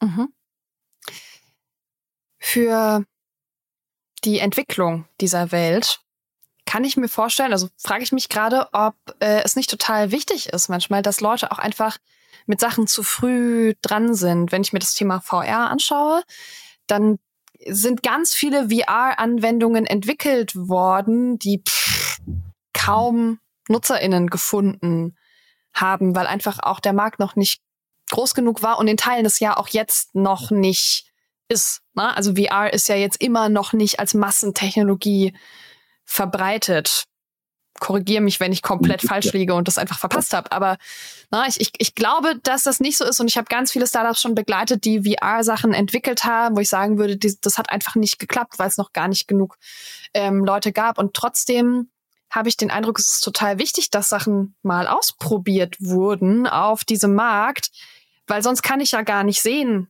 Mhm. 0.00 0.32
Für 2.38 3.04
die 4.24 4.38
Entwicklung 4.38 5.06
dieser 5.20 5.52
Welt 5.52 6.00
kann 6.66 6.84
ich 6.84 6.96
mir 6.96 7.08
vorstellen, 7.08 7.52
also 7.52 7.68
frage 7.78 8.04
ich 8.04 8.12
mich 8.12 8.28
gerade, 8.28 8.68
ob 8.72 8.94
äh, 9.18 9.42
es 9.42 9.56
nicht 9.56 9.70
total 9.70 10.12
wichtig 10.12 10.50
ist 10.50 10.68
manchmal, 10.68 11.02
dass 11.02 11.20
Leute 11.20 11.50
auch 11.50 11.58
einfach 11.58 11.98
mit 12.46 12.60
Sachen 12.60 12.86
zu 12.86 13.02
früh 13.02 13.74
dran 13.82 14.14
sind. 14.14 14.52
Wenn 14.52 14.62
ich 14.62 14.72
mir 14.72 14.78
das 14.78 14.94
Thema 14.94 15.20
VR 15.20 15.70
anschaue, 15.70 16.22
dann 16.86 17.18
sind 17.66 18.02
ganz 18.02 18.34
viele 18.34 18.70
VR-Anwendungen 18.70 19.86
entwickelt 19.86 20.54
worden, 20.56 21.38
die 21.38 21.62
pff, 21.66 22.18
kaum 22.72 23.40
NutzerInnen 23.68 24.28
gefunden 24.28 25.16
haben, 25.74 26.14
weil 26.14 26.26
einfach 26.26 26.58
auch 26.60 26.80
der 26.80 26.92
Markt 26.92 27.18
noch 27.18 27.36
nicht 27.36 27.62
groß 28.10 28.34
genug 28.34 28.62
war 28.62 28.78
und 28.78 28.88
in 28.88 28.96
Teilen 28.96 29.24
des 29.24 29.40
ja 29.40 29.56
auch 29.56 29.68
jetzt 29.68 30.14
noch 30.14 30.50
nicht 30.50 31.09
ist. 31.50 31.82
Ne? 31.94 32.16
Also 32.16 32.34
VR 32.36 32.72
ist 32.72 32.88
ja 32.88 32.94
jetzt 32.94 33.20
immer 33.20 33.48
noch 33.48 33.72
nicht 33.72 34.00
als 34.00 34.14
Massentechnologie 34.14 35.34
verbreitet. 36.04 37.04
Korrigiere 37.78 38.20
mich, 38.20 38.40
wenn 38.40 38.52
ich 38.52 38.62
komplett 38.62 39.02
falsch 39.02 39.32
liege 39.32 39.54
und 39.54 39.68
das 39.68 39.78
einfach 39.78 39.98
verpasst 39.98 40.34
habe. 40.34 40.52
Aber 40.52 40.76
na, 41.30 41.46
ich, 41.46 41.60
ich, 41.60 41.70
ich 41.78 41.94
glaube, 41.94 42.38
dass 42.42 42.64
das 42.64 42.80
nicht 42.80 42.96
so 42.98 43.04
ist. 43.04 43.20
Und 43.20 43.28
ich 43.28 43.36
habe 43.36 43.46
ganz 43.48 43.72
viele 43.72 43.86
Startups 43.86 44.20
schon 44.20 44.34
begleitet, 44.34 44.84
die 44.84 45.02
VR-Sachen 45.02 45.72
entwickelt 45.72 46.24
haben, 46.24 46.56
wo 46.56 46.60
ich 46.60 46.68
sagen 46.68 46.98
würde, 46.98 47.16
die, 47.16 47.36
das 47.40 47.58
hat 47.58 47.70
einfach 47.70 47.94
nicht 47.94 48.18
geklappt, 48.18 48.58
weil 48.58 48.68
es 48.68 48.76
noch 48.76 48.92
gar 48.92 49.08
nicht 49.08 49.28
genug 49.28 49.56
ähm, 50.14 50.44
Leute 50.44 50.72
gab. 50.72 50.98
Und 50.98 51.14
trotzdem 51.14 51.90
habe 52.30 52.48
ich 52.48 52.56
den 52.56 52.70
Eindruck, 52.70 52.98
es 52.98 53.14
ist 53.14 53.24
total 53.24 53.58
wichtig, 53.58 53.90
dass 53.90 54.08
Sachen 54.08 54.54
mal 54.62 54.86
ausprobiert 54.86 55.76
wurden 55.80 56.46
auf 56.46 56.84
diesem 56.84 57.14
Markt, 57.14 57.70
weil 58.26 58.42
sonst 58.42 58.62
kann 58.62 58.80
ich 58.80 58.92
ja 58.92 59.02
gar 59.02 59.24
nicht 59.24 59.42
sehen, 59.42 59.89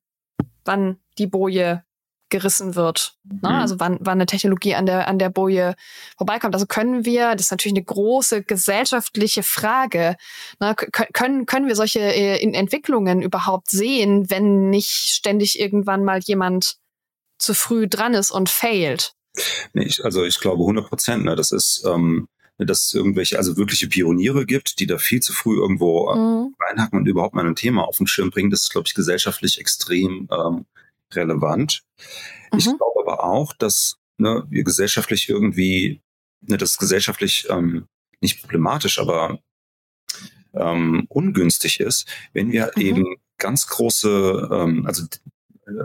wann 0.70 0.98
die 1.18 1.26
Boje 1.26 1.82
gerissen 2.28 2.76
wird. 2.76 3.14
Ne? 3.24 3.40
Mhm. 3.40 3.56
Also 3.56 3.80
wann, 3.80 3.98
wann 4.00 4.18
eine 4.18 4.26
Technologie 4.26 4.76
an 4.76 4.86
der, 4.86 5.08
an 5.08 5.18
der 5.18 5.30
Boje 5.30 5.74
vorbeikommt. 6.16 6.54
Also 6.54 6.66
können 6.66 7.04
wir, 7.04 7.32
das 7.32 7.46
ist 7.46 7.50
natürlich 7.50 7.76
eine 7.76 7.84
große 7.84 8.44
gesellschaftliche 8.44 9.42
Frage, 9.42 10.14
ne? 10.60 10.76
können, 11.12 11.46
können 11.46 11.66
wir 11.66 11.74
solche 11.74 11.98
äh, 11.98 12.40
Entwicklungen 12.54 13.20
überhaupt 13.20 13.68
sehen, 13.68 14.30
wenn 14.30 14.70
nicht 14.70 14.90
ständig 14.90 15.58
irgendwann 15.58 16.04
mal 16.04 16.20
jemand 16.20 16.76
zu 17.38 17.52
früh 17.52 17.88
dran 17.88 18.14
ist 18.14 18.30
und 18.30 18.48
failt? 18.48 19.14
Nee, 19.72 19.86
ich, 19.86 20.04
also 20.04 20.24
ich 20.24 20.38
glaube 20.38 20.62
100 20.62 20.88
Prozent. 20.88 21.24
Ne? 21.24 21.34
Das 21.34 21.50
ist, 21.50 21.84
ähm, 21.84 22.28
dass 22.66 22.86
es 22.86 22.94
irgendwelche, 22.94 23.38
also 23.38 23.56
wirkliche 23.56 23.88
Pioniere 23.88 24.46
gibt, 24.46 24.80
die 24.80 24.86
da 24.86 24.98
viel 24.98 25.20
zu 25.20 25.32
früh 25.32 25.56
irgendwo 25.56 26.10
äh, 26.10 26.16
mhm. 26.16 26.54
reinhacken 26.60 26.98
und 26.98 27.06
überhaupt 27.06 27.34
mal 27.34 27.46
ein 27.46 27.56
Thema 27.56 27.84
auf 27.84 27.98
den 27.98 28.06
Schirm 28.06 28.30
bringen. 28.30 28.50
Das 28.50 28.62
ist, 28.62 28.70
glaube 28.70 28.86
ich, 28.86 28.94
gesellschaftlich 28.94 29.58
extrem 29.58 30.28
ähm, 30.30 30.66
relevant. 31.12 31.82
Mhm. 32.52 32.58
Ich 32.58 32.64
glaube 32.64 33.00
aber 33.00 33.24
auch, 33.24 33.52
dass 33.52 33.96
ne, 34.18 34.46
wir 34.48 34.64
gesellschaftlich 34.64 35.28
irgendwie, 35.28 36.00
ne, 36.42 36.56
das 36.56 36.76
gesellschaftlich 36.76 37.46
ähm, 37.50 37.86
nicht 38.20 38.40
problematisch, 38.42 38.98
aber 38.98 39.38
ähm, 40.52 41.06
ungünstig 41.08 41.80
ist, 41.80 42.06
wenn 42.32 42.52
wir 42.52 42.72
mhm. 42.76 42.82
eben 42.82 43.16
ganz 43.38 43.66
große, 43.66 44.48
ähm, 44.52 44.86
also 44.86 45.04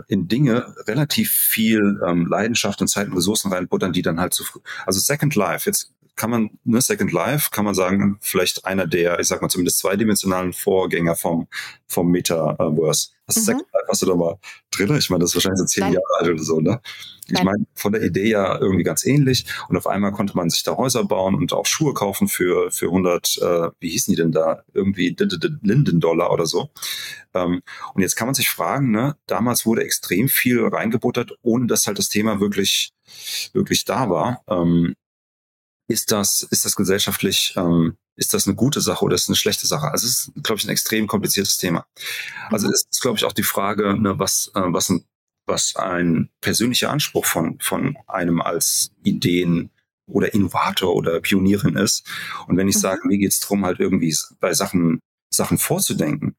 in 0.08 0.28
Dinge 0.28 0.74
relativ 0.86 1.30
viel 1.30 2.00
ähm, 2.06 2.26
Leidenschaft 2.26 2.80
und 2.80 2.88
Zeit 2.88 3.08
und 3.08 3.16
Ressourcen 3.16 3.52
reinbuttern, 3.52 3.92
die 3.92 4.02
dann 4.02 4.20
halt 4.20 4.34
zu 4.34 4.44
früh. 4.44 4.60
Also 4.84 5.00
Second 5.00 5.34
Life, 5.34 5.68
jetzt 5.68 5.92
kann 6.16 6.30
man, 6.30 6.50
ne, 6.64 6.80
Second 6.80 7.12
Life, 7.12 7.50
kann 7.50 7.64
man 7.64 7.74
sagen, 7.74 8.18
vielleicht 8.20 8.64
einer 8.64 8.86
der, 8.86 9.20
ich 9.20 9.28
sag 9.28 9.42
mal 9.42 9.48
zumindest 9.48 9.78
zweidimensionalen 9.78 10.52
Vorgänger 10.52 11.14
vom, 11.14 11.46
vom 11.86 12.10
Metaverse. 12.10 13.10
Was 13.26 13.36
mhm. 13.36 13.40
Second 13.40 13.66
Life 13.72 13.86
hast 13.88 14.02
du 14.02 14.06
da 14.06 14.14
mal 14.14 14.38
drin? 14.70 14.96
Ich 14.96 15.10
meine, 15.10 15.20
das 15.20 15.30
ist 15.30 15.36
wahrscheinlich 15.36 15.60
so 15.60 15.66
zehn 15.66 15.84
Nein. 15.84 15.92
Jahre 15.94 16.04
alt 16.18 16.30
oder 16.30 16.42
so, 16.42 16.60
ne? 16.60 16.80
Ich 17.28 17.42
meine, 17.42 17.66
von 17.74 17.92
der 17.92 18.02
Idee 18.02 18.28
ja 18.28 18.56
irgendwie 18.58 18.84
ganz 18.84 19.04
ähnlich. 19.04 19.46
Und 19.68 19.76
auf 19.76 19.88
einmal 19.88 20.12
konnte 20.12 20.36
man 20.36 20.48
sich 20.48 20.62
da 20.62 20.76
Häuser 20.76 21.04
bauen 21.04 21.34
und 21.34 21.52
auch 21.52 21.66
Schuhe 21.66 21.92
kaufen 21.92 22.28
für, 22.28 22.70
für 22.70 22.86
100, 22.86 23.38
äh, 23.42 23.70
wie 23.80 23.90
hießen 23.90 24.12
die 24.12 24.22
denn 24.22 24.30
da? 24.30 24.62
Irgendwie 24.72 25.14
Linden-Dollar 25.18 26.30
oder 26.30 26.46
so. 26.46 26.70
Ähm, 27.34 27.62
und 27.94 28.02
jetzt 28.02 28.14
kann 28.14 28.28
man 28.28 28.34
sich 28.34 28.48
fragen, 28.48 28.92
ne? 28.92 29.16
Damals 29.26 29.66
wurde 29.66 29.82
extrem 29.82 30.28
viel 30.28 30.64
reingebuttert, 30.64 31.32
ohne 31.42 31.66
dass 31.66 31.88
halt 31.88 31.98
das 31.98 32.08
Thema 32.08 32.38
wirklich, 32.40 32.92
wirklich 33.52 33.84
da 33.84 34.08
war. 34.08 34.42
Ähm, 34.48 34.94
ist 35.88 36.12
das, 36.12 36.42
ist 36.42 36.64
das 36.64 36.76
gesellschaftlich, 36.76 37.54
ähm, 37.56 37.96
ist 38.16 38.34
das 38.34 38.46
eine 38.46 38.56
gute 38.56 38.80
Sache 38.80 39.04
oder 39.04 39.14
ist 39.14 39.22
es 39.22 39.28
eine 39.28 39.36
schlechte 39.36 39.66
Sache? 39.66 39.90
Also 39.90 40.06
es 40.06 40.28
ist, 40.28 40.32
glaube 40.42 40.58
ich, 40.58 40.66
ein 40.66 40.70
extrem 40.70 41.06
kompliziertes 41.06 41.58
Thema. 41.58 41.86
Also 42.50 42.66
mhm. 42.66 42.72
es 42.72 42.86
ist, 42.90 43.00
glaube 43.00 43.18
ich, 43.18 43.24
auch 43.24 43.32
die 43.32 43.42
Frage, 43.42 43.96
ne, 44.00 44.18
was, 44.18 44.50
äh, 44.54 44.62
was, 44.64 44.90
ein, 44.90 45.04
was 45.46 45.76
ein 45.76 46.30
persönlicher 46.40 46.90
Anspruch 46.90 47.26
von, 47.26 47.58
von 47.60 47.96
einem 48.06 48.40
als 48.40 48.90
Ideen 49.04 49.70
oder 50.06 50.32
Innovator 50.34 50.94
oder 50.94 51.20
Pionierin 51.20 51.76
ist. 51.76 52.08
Und 52.46 52.56
wenn 52.56 52.68
ich 52.68 52.76
mhm. 52.76 52.80
sage, 52.80 53.06
mir 53.06 53.18
geht's 53.18 53.40
drum, 53.40 53.64
halt 53.64 53.80
irgendwie 53.80 54.16
bei 54.40 54.54
Sachen, 54.54 55.00
Sachen 55.30 55.58
vorzudenken, 55.58 56.36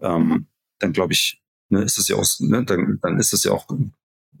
ähm, 0.00 0.28
mhm. 0.28 0.46
dann 0.78 0.92
glaube 0.92 1.12
ich, 1.12 1.40
ne, 1.68 1.82
ist 1.82 1.98
es 1.98 2.08
ja 2.08 2.16
auch, 2.16 2.26
ne, 2.40 2.64
dann, 2.64 2.98
dann 3.00 3.18
ist 3.18 3.32
es 3.32 3.44
ja 3.44 3.52
auch 3.52 3.66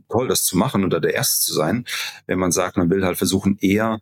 toll, 0.08 0.28
das 0.28 0.44
zu 0.44 0.56
machen 0.56 0.84
oder 0.84 1.00
der 1.00 1.14
Erste 1.14 1.46
zu 1.46 1.54
sein, 1.54 1.86
wenn 2.26 2.38
man 2.38 2.52
sagt, 2.52 2.76
man 2.76 2.90
will 2.90 3.04
halt 3.04 3.16
versuchen, 3.16 3.58
eher 3.60 4.00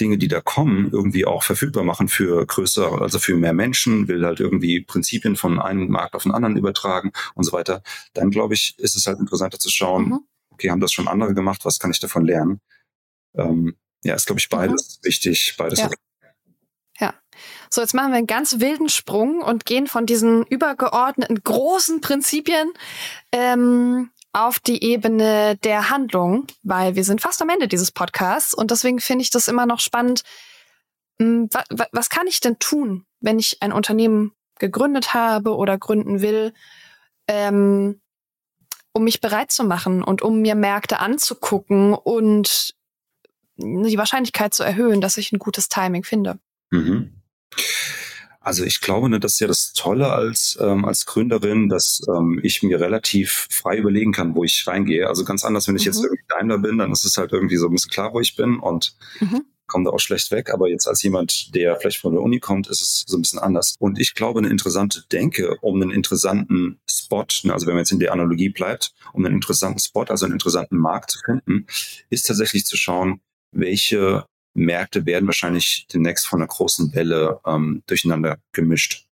Dinge, 0.00 0.18
die 0.18 0.28
da 0.28 0.40
kommen, 0.40 0.90
irgendwie 0.92 1.24
auch 1.24 1.42
verfügbar 1.42 1.84
machen 1.84 2.08
für 2.08 2.44
größere, 2.44 3.00
also 3.00 3.18
für 3.18 3.36
mehr 3.36 3.52
Menschen, 3.52 4.08
will 4.08 4.24
halt 4.24 4.40
irgendwie 4.40 4.80
Prinzipien 4.80 5.36
von 5.36 5.58
einem 5.58 5.88
Markt 5.88 6.14
auf 6.14 6.24
den 6.24 6.32
anderen 6.32 6.56
übertragen 6.56 7.12
und 7.34 7.44
so 7.44 7.52
weiter, 7.52 7.82
dann 8.14 8.30
glaube 8.30 8.54
ich, 8.54 8.78
ist 8.78 8.96
es 8.96 9.06
halt 9.06 9.18
interessanter 9.18 9.58
zu 9.58 9.70
schauen, 9.70 10.08
mhm. 10.08 10.20
okay, 10.50 10.70
haben 10.70 10.80
das 10.80 10.92
schon 10.92 11.08
andere 11.08 11.34
gemacht, 11.34 11.64
was 11.64 11.78
kann 11.78 11.90
ich 11.90 12.00
davon 12.00 12.24
lernen? 12.24 12.60
Ähm, 13.34 13.76
ja, 14.04 14.14
ist, 14.14 14.26
glaube 14.26 14.40
ich, 14.40 14.48
beides 14.48 14.98
mhm. 15.00 15.06
wichtig, 15.06 15.54
beides 15.56 15.78
ja. 15.78 15.90
Ja. 16.98 17.14
So, 17.70 17.80
jetzt 17.80 17.94
machen 17.94 18.12
wir 18.12 18.18
einen 18.18 18.26
ganz 18.26 18.60
wilden 18.60 18.88
Sprung 18.88 19.42
und 19.42 19.66
gehen 19.66 19.86
von 19.86 20.06
diesen 20.06 20.44
übergeordneten 20.46 21.42
großen 21.42 22.00
Prinzipien 22.00 22.72
ähm, 23.32 24.10
auf 24.36 24.58
die 24.58 24.84
Ebene 24.84 25.56
der 25.64 25.88
Handlung, 25.88 26.46
weil 26.62 26.94
wir 26.94 27.04
sind 27.04 27.22
fast 27.22 27.40
am 27.40 27.48
Ende 27.48 27.68
dieses 27.68 27.90
Podcasts 27.90 28.52
und 28.52 28.70
deswegen 28.70 29.00
finde 29.00 29.22
ich 29.22 29.30
das 29.30 29.48
immer 29.48 29.64
noch 29.64 29.80
spannend. 29.80 30.24
Hm, 31.18 31.48
was, 31.90 32.10
kann 32.10 32.26
ich 32.26 32.40
denn 32.40 32.58
tun, 32.58 33.06
wenn 33.20 33.38
ich 33.38 33.62
ein 33.62 33.72
Unternehmen 33.72 34.32
gegründet 34.58 35.14
habe 35.14 35.56
oder 35.56 35.78
gründen 35.78 36.20
will, 36.20 36.52
ähm, 37.28 38.02
um 38.92 39.04
mich 39.04 39.22
bereit 39.22 39.50
zu 39.50 39.64
machen 39.64 40.02
und 40.02 40.20
um 40.20 40.42
mir 40.42 40.54
Märkte 40.54 41.00
anzugucken 41.00 41.94
und 41.94 42.74
die 43.56 43.98
Wahrscheinlichkeit 43.98 44.52
zu 44.52 44.62
erhöhen, 44.64 45.00
dass 45.00 45.16
ich 45.16 45.32
ein 45.32 45.38
gutes 45.38 45.70
Timing 45.70 46.04
finde? 46.04 46.38
Mhm. 46.70 47.22
Also 48.46 48.62
ich 48.62 48.80
glaube, 48.80 49.08
ne, 49.08 49.18
das 49.18 49.32
ist 49.32 49.40
ja 49.40 49.48
das 49.48 49.72
Tolle 49.72 50.12
als, 50.12 50.56
ähm, 50.60 50.84
als 50.84 51.04
Gründerin, 51.04 51.68
dass 51.68 52.00
ähm, 52.08 52.38
ich 52.44 52.62
mir 52.62 52.78
relativ 52.78 53.48
frei 53.50 53.76
überlegen 53.76 54.12
kann, 54.12 54.36
wo 54.36 54.44
ich 54.44 54.64
reingehe. 54.68 55.08
Also 55.08 55.24
ganz 55.24 55.44
anders, 55.44 55.66
wenn 55.66 55.74
ich 55.74 55.82
mhm. 55.82 55.86
jetzt 55.86 56.04
irgendwie 56.04 56.22
Daimler 56.28 56.58
bin, 56.58 56.78
dann 56.78 56.92
ist 56.92 57.04
es 57.04 57.18
halt 57.18 57.32
irgendwie 57.32 57.56
so 57.56 57.66
ein 57.66 57.72
bisschen 57.72 57.90
klar, 57.90 58.14
wo 58.14 58.20
ich 58.20 58.36
bin 58.36 58.60
und 58.60 58.94
mhm. 59.18 59.42
komme 59.66 59.86
da 59.86 59.90
auch 59.90 59.98
schlecht 59.98 60.30
weg. 60.30 60.54
Aber 60.54 60.68
jetzt 60.68 60.86
als 60.86 61.02
jemand, 61.02 61.56
der 61.56 61.74
vielleicht 61.74 61.98
von 61.98 62.12
der 62.12 62.22
Uni 62.22 62.38
kommt, 62.38 62.68
ist 62.68 62.80
es 62.80 63.02
so 63.04 63.18
ein 63.18 63.22
bisschen 63.22 63.40
anders. 63.40 63.74
Und 63.80 63.98
ich 63.98 64.14
glaube, 64.14 64.38
eine 64.38 64.48
interessante 64.48 65.02
Denke, 65.10 65.56
um 65.60 65.82
einen 65.82 65.90
interessanten 65.90 66.78
Spot, 66.88 67.26
ne, 67.42 67.52
also 67.52 67.66
wenn 67.66 67.74
man 67.74 67.80
jetzt 67.80 67.90
in 67.90 67.98
der 67.98 68.12
Analogie 68.12 68.50
bleibt, 68.50 68.94
um 69.12 69.26
einen 69.26 69.34
interessanten 69.34 69.80
Spot, 69.80 70.04
also 70.04 70.24
einen 70.24 70.34
interessanten 70.34 70.78
Markt 70.78 71.10
zu 71.10 71.18
finden, 71.18 71.66
ist 72.10 72.28
tatsächlich 72.28 72.64
zu 72.64 72.76
schauen, 72.76 73.20
welche 73.50 74.24
Märkte 74.56 75.06
werden 75.06 75.26
wahrscheinlich 75.26 75.86
demnächst 75.92 76.26
von 76.26 76.40
einer 76.40 76.48
großen 76.48 76.94
Welle 76.94 77.40
ähm, 77.46 77.82
durcheinander 77.86 78.38
gemischt. 78.52 79.06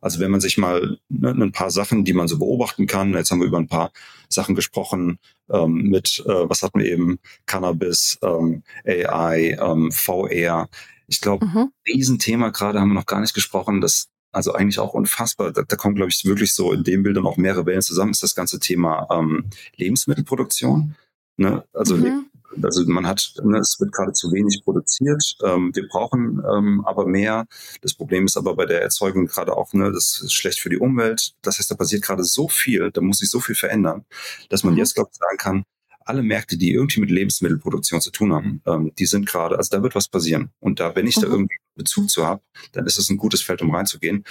Also 0.00 0.20
wenn 0.20 0.30
man 0.30 0.40
sich 0.40 0.58
mal 0.58 0.98
ne, 1.08 1.30
ein 1.30 1.52
paar 1.52 1.70
Sachen, 1.70 2.04
die 2.04 2.12
man 2.12 2.28
so 2.28 2.38
beobachten 2.38 2.86
kann, 2.86 3.14
jetzt 3.14 3.30
haben 3.30 3.40
wir 3.40 3.46
über 3.46 3.58
ein 3.58 3.68
paar 3.68 3.90
Sachen 4.28 4.54
gesprochen 4.54 5.18
ähm, 5.50 5.74
mit, 5.88 6.22
äh, 6.26 6.48
was 6.48 6.62
hatten 6.62 6.78
wir 6.78 6.86
eben, 6.86 7.18
Cannabis, 7.46 8.18
ähm, 8.22 8.62
AI, 8.86 9.58
ähm, 9.60 9.90
VR. 9.90 10.68
Ich 11.08 11.20
glaube, 11.20 11.46
mhm. 11.46 11.72
Riesenthema 11.86 12.50
gerade 12.50 12.80
haben 12.80 12.88
wir 12.88 12.94
noch 12.94 13.06
gar 13.06 13.20
nicht 13.20 13.34
gesprochen, 13.34 13.80
das 13.80 14.08
also 14.30 14.52
eigentlich 14.52 14.78
auch 14.78 14.94
unfassbar. 14.94 15.52
Da, 15.52 15.62
da 15.62 15.76
kommen, 15.76 15.94
glaube 15.94 16.10
ich, 16.10 16.24
wirklich 16.24 16.54
so 16.54 16.72
in 16.72 16.84
dem 16.84 17.02
Bild 17.02 17.16
dann 17.16 17.26
auch 17.26 17.36
mehrere 17.38 17.66
Wellen 17.66 17.82
zusammen, 17.82 18.10
ist 18.10 18.22
das 18.22 18.34
ganze 18.34 18.60
Thema 18.60 19.08
ähm, 19.10 19.46
Lebensmittelproduktion. 19.76 20.94
Ne? 21.36 21.64
Also 21.72 21.96
mhm. 21.96 22.26
Also 22.62 22.84
man 22.86 23.06
hat, 23.06 23.34
ne, 23.42 23.58
es 23.58 23.78
wird 23.78 23.92
gerade 23.92 24.12
zu 24.12 24.32
wenig 24.32 24.62
produziert. 24.64 25.36
Ähm, 25.44 25.70
wir 25.74 25.86
brauchen 25.88 26.42
ähm, 26.50 26.84
aber 26.84 27.06
mehr. 27.06 27.46
Das 27.82 27.94
Problem 27.94 28.26
ist 28.26 28.36
aber 28.36 28.54
bei 28.56 28.66
der 28.66 28.82
Erzeugung 28.82 29.26
gerade 29.26 29.56
auch, 29.56 29.72
ne, 29.72 29.92
das 29.92 30.20
ist 30.22 30.32
schlecht 30.32 30.60
für 30.60 30.70
die 30.70 30.78
Umwelt. 30.78 31.32
Das 31.42 31.58
heißt, 31.58 31.70
da 31.70 31.74
passiert 31.74 32.02
gerade 32.02 32.24
so 32.24 32.48
viel, 32.48 32.90
da 32.90 33.00
muss 33.00 33.18
sich 33.18 33.30
so 33.30 33.40
viel 33.40 33.54
verändern, 33.54 34.04
dass 34.48 34.64
man 34.64 34.74
mhm. 34.74 34.78
jetzt, 34.78 34.94
glaube 34.94 35.10
ich, 35.12 35.18
sagen 35.18 35.36
kann, 35.36 35.64
alle 36.08 36.22
Märkte, 36.22 36.56
die 36.56 36.72
irgendwie 36.72 37.00
mit 37.00 37.10
Lebensmittelproduktion 37.10 38.00
zu 38.00 38.10
tun 38.10 38.32
haben, 38.32 38.62
ähm, 38.66 38.92
die 38.98 39.06
sind 39.06 39.26
gerade, 39.26 39.58
also 39.58 39.76
da 39.76 39.82
wird 39.82 39.94
was 39.94 40.08
passieren. 40.08 40.50
Und 40.58 40.80
da, 40.80 40.96
wenn 40.96 41.06
ich 41.06 41.18
mhm. 41.18 41.22
da 41.22 41.26
irgendwie 41.28 41.56
Bezug 41.74 42.08
zu 42.08 42.26
habe, 42.26 42.42
dann 42.72 42.86
ist 42.86 42.98
es 42.98 43.10
ein 43.10 43.18
gutes 43.18 43.42
Feld, 43.42 43.60
um 43.60 43.74
reinzugehen. 43.74 44.24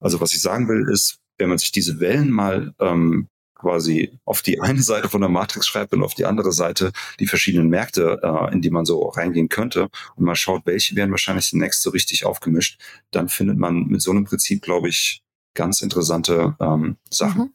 Also 0.00 0.20
was 0.20 0.32
ich 0.32 0.40
sagen 0.40 0.68
will, 0.68 0.88
ist, 0.88 1.18
wenn 1.38 1.48
man 1.48 1.58
sich 1.58 1.72
diese 1.72 1.98
Wellen 2.00 2.30
mal 2.30 2.74
ähm, 2.78 3.28
quasi 3.60 4.18
auf 4.24 4.42
die 4.42 4.60
eine 4.60 4.82
Seite 4.82 5.08
von 5.08 5.20
der 5.20 5.30
Matrix 5.30 5.66
schreibt 5.66 5.92
und 5.92 6.02
auf 6.02 6.14
die 6.14 6.24
andere 6.24 6.52
Seite 6.52 6.92
die 7.18 7.26
verschiedenen 7.26 7.68
Märkte, 7.68 8.20
äh, 8.22 8.52
in 8.52 8.62
die 8.62 8.70
man 8.70 8.84
so 8.84 9.08
reingehen 9.08 9.48
könnte 9.48 9.88
und 10.16 10.24
man 10.24 10.36
schaut, 10.36 10.62
welche 10.64 10.96
werden 10.96 11.10
wahrscheinlich 11.10 11.50
demnächst 11.50 11.82
so 11.82 11.90
richtig 11.90 12.24
aufgemischt, 12.24 12.80
dann 13.10 13.28
findet 13.28 13.58
man 13.58 13.84
mit 13.84 14.02
so 14.02 14.10
einem 14.10 14.24
Prinzip, 14.24 14.62
glaube 14.62 14.88
ich, 14.88 15.22
ganz 15.54 15.82
interessante 15.82 16.56
ähm, 16.60 16.96
Sachen. 17.10 17.42
Mhm. 17.42 17.54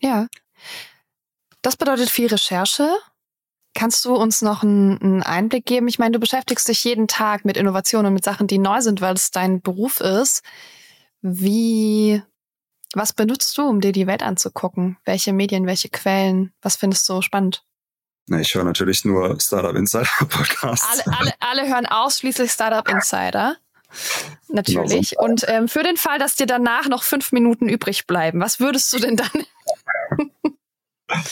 Ja. 0.00 0.26
Das 1.62 1.76
bedeutet 1.76 2.10
viel 2.10 2.26
Recherche. 2.26 2.88
Kannst 3.74 4.04
du 4.04 4.14
uns 4.14 4.40
noch 4.40 4.62
einen 4.62 5.22
Einblick 5.22 5.66
geben? 5.66 5.88
Ich 5.88 5.98
meine, 5.98 6.12
du 6.12 6.20
beschäftigst 6.20 6.68
dich 6.68 6.84
jeden 6.84 7.08
Tag 7.08 7.44
mit 7.44 7.56
Innovationen 7.56 8.06
und 8.06 8.14
mit 8.14 8.24
Sachen, 8.24 8.46
die 8.46 8.58
neu 8.58 8.80
sind, 8.80 9.00
weil 9.00 9.14
es 9.14 9.32
dein 9.32 9.62
Beruf 9.62 10.00
ist. 10.00 10.42
Wie 11.22 12.22
was 12.96 13.12
benutzt 13.12 13.56
du, 13.58 13.62
um 13.62 13.80
dir 13.80 13.92
die 13.92 14.06
Welt 14.06 14.22
anzugucken? 14.22 14.96
Welche 15.04 15.32
Medien, 15.32 15.66
welche 15.66 15.88
Quellen? 15.88 16.52
Was 16.62 16.76
findest 16.76 17.08
du 17.08 17.22
spannend? 17.22 17.64
Na, 18.26 18.40
ich 18.40 18.54
höre 18.54 18.64
natürlich 18.64 19.04
nur 19.04 19.38
Startup 19.40 19.74
Insider 19.74 20.08
Podcasts. 20.28 21.06
Alle, 21.06 21.18
alle, 21.18 21.32
alle 21.40 21.68
hören 21.68 21.86
ausschließlich 21.86 22.50
Startup 22.50 22.88
Insider. 22.88 23.56
Natürlich. 24.48 25.10
Genau 25.10 25.20
so. 25.20 25.24
Und 25.24 25.44
ähm, 25.48 25.68
für 25.68 25.82
den 25.82 25.96
Fall, 25.96 26.18
dass 26.18 26.34
dir 26.34 26.46
danach 26.46 26.88
noch 26.88 27.02
fünf 27.02 27.32
Minuten 27.32 27.68
übrig 27.68 28.06
bleiben, 28.06 28.40
was 28.40 28.60
würdest 28.60 28.92
du 28.92 28.98
denn 28.98 29.16
dann? 29.16 29.44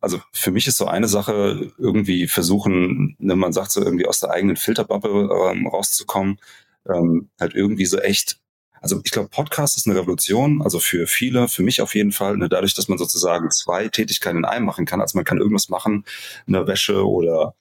also 0.00 0.20
für 0.32 0.50
mich 0.50 0.66
ist 0.66 0.78
so 0.78 0.86
eine 0.86 1.08
Sache 1.08 1.72
irgendwie 1.78 2.26
versuchen, 2.28 3.16
wenn 3.18 3.26
ne, 3.26 3.36
man 3.36 3.52
sagt 3.52 3.72
so 3.72 3.82
irgendwie 3.82 4.06
aus 4.06 4.20
der 4.20 4.30
eigenen 4.30 4.56
Filterbubble 4.56 5.28
ähm, 5.50 5.66
rauszukommen, 5.66 6.40
ähm, 6.88 7.30
halt 7.38 7.54
irgendwie 7.54 7.86
so 7.86 7.98
echt 7.98 8.40
also 8.80 9.00
ich 9.04 9.10
glaube, 9.10 9.28
Podcast 9.28 9.76
ist 9.76 9.86
eine 9.86 9.98
Revolution, 9.98 10.62
also 10.62 10.78
für 10.78 11.06
viele, 11.06 11.48
für 11.48 11.62
mich 11.62 11.80
auf 11.80 11.94
jeden 11.94 12.12
Fall, 12.12 12.36
ne, 12.36 12.48
dadurch, 12.48 12.74
dass 12.74 12.88
man 12.88 12.98
sozusagen 12.98 13.50
zwei 13.50 13.88
Tätigkeiten 13.88 14.38
in 14.38 14.44
einem 14.44 14.66
machen 14.66 14.86
kann. 14.86 15.00
Also 15.00 15.16
man 15.16 15.24
kann 15.24 15.38
irgendwas 15.38 15.68
machen, 15.68 16.04
eine 16.46 16.66
Wäsche 16.66 17.06
oder 17.06 17.54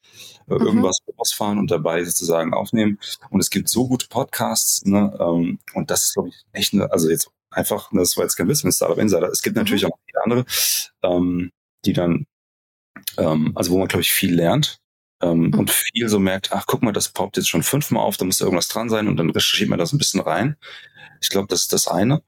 äh, 0.47 0.55
mhm. 0.55 0.65
irgendwas 0.65 0.99
ausfahren 1.17 1.57
und 1.57 1.71
dabei 1.71 2.03
sozusagen 2.03 2.53
aufnehmen. 2.53 2.99
Und 3.29 3.39
es 3.39 3.49
gibt 3.49 3.69
so 3.69 3.87
gute 3.87 4.07
Podcasts, 4.07 4.85
ne, 4.85 5.15
ähm, 5.19 5.59
und 5.73 5.91
das 5.91 6.05
ist, 6.05 6.13
glaube 6.13 6.29
ich, 6.29 6.35
echt 6.51 6.73
eine, 6.73 6.91
also 6.91 7.09
jetzt 7.09 7.29
einfach, 7.49 7.91
ne, 7.91 8.01
das 8.01 8.17
war 8.17 8.23
jetzt 8.23 8.35
kein 8.35 8.47
Wissen, 8.47 8.71
Startup 8.71 8.97
Insider. 8.97 9.29
Es 9.29 9.41
gibt 9.41 9.55
natürlich 9.55 9.83
mhm. 9.83 9.91
auch 9.91 9.97
viele 10.05 10.23
andere, 10.23 10.45
ähm, 11.03 11.51
die 11.85 11.93
dann, 11.93 12.25
ähm, 13.17 13.51
also 13.55 13.71
wo 13.71 13.77
man, 13.77 13.87
glaube 13.87 14.01
ich, 14.01 14.11
viel 14.11 14.35
lernt. 14.35 14.79
Ähm, 15.21 15.47
mhm. 15.47 15.53
Und 15.59 15.71
viel 15.71 16.09
so 16.09 16.19
merkt, 16.19 16.51
ach, 16.51 16.65
guck 16.67 16.83
mal, 16.83 16.91
das 16.91 17.09
poppt 17.09 17.37
jetzt 17.37 17.49
schon 17.49 17.63
fünfmal 17.63 18.03
auf, 18.03 18.17
da 18.17 18.25
muss 18.25 18.37
da 18.37 18.45
irgendwas 18.45 18.67
dran 18.67 18.89
sein 18.89 19.07
und 19.07 19.17
dann 19.17 19.29
recherchiert 19.29 19.69
man 19.69 19.79
das 19.79 19.93
ein 19.93 19.97
bisschen 19.97 20.19
rein. 20.19 20.55
Ich 21.21 21.29
glaube, 21.29 21.47
das 21.47 21.61
ist 21.61 21.73
das 21.73 21.87
eine. 21.87 22.21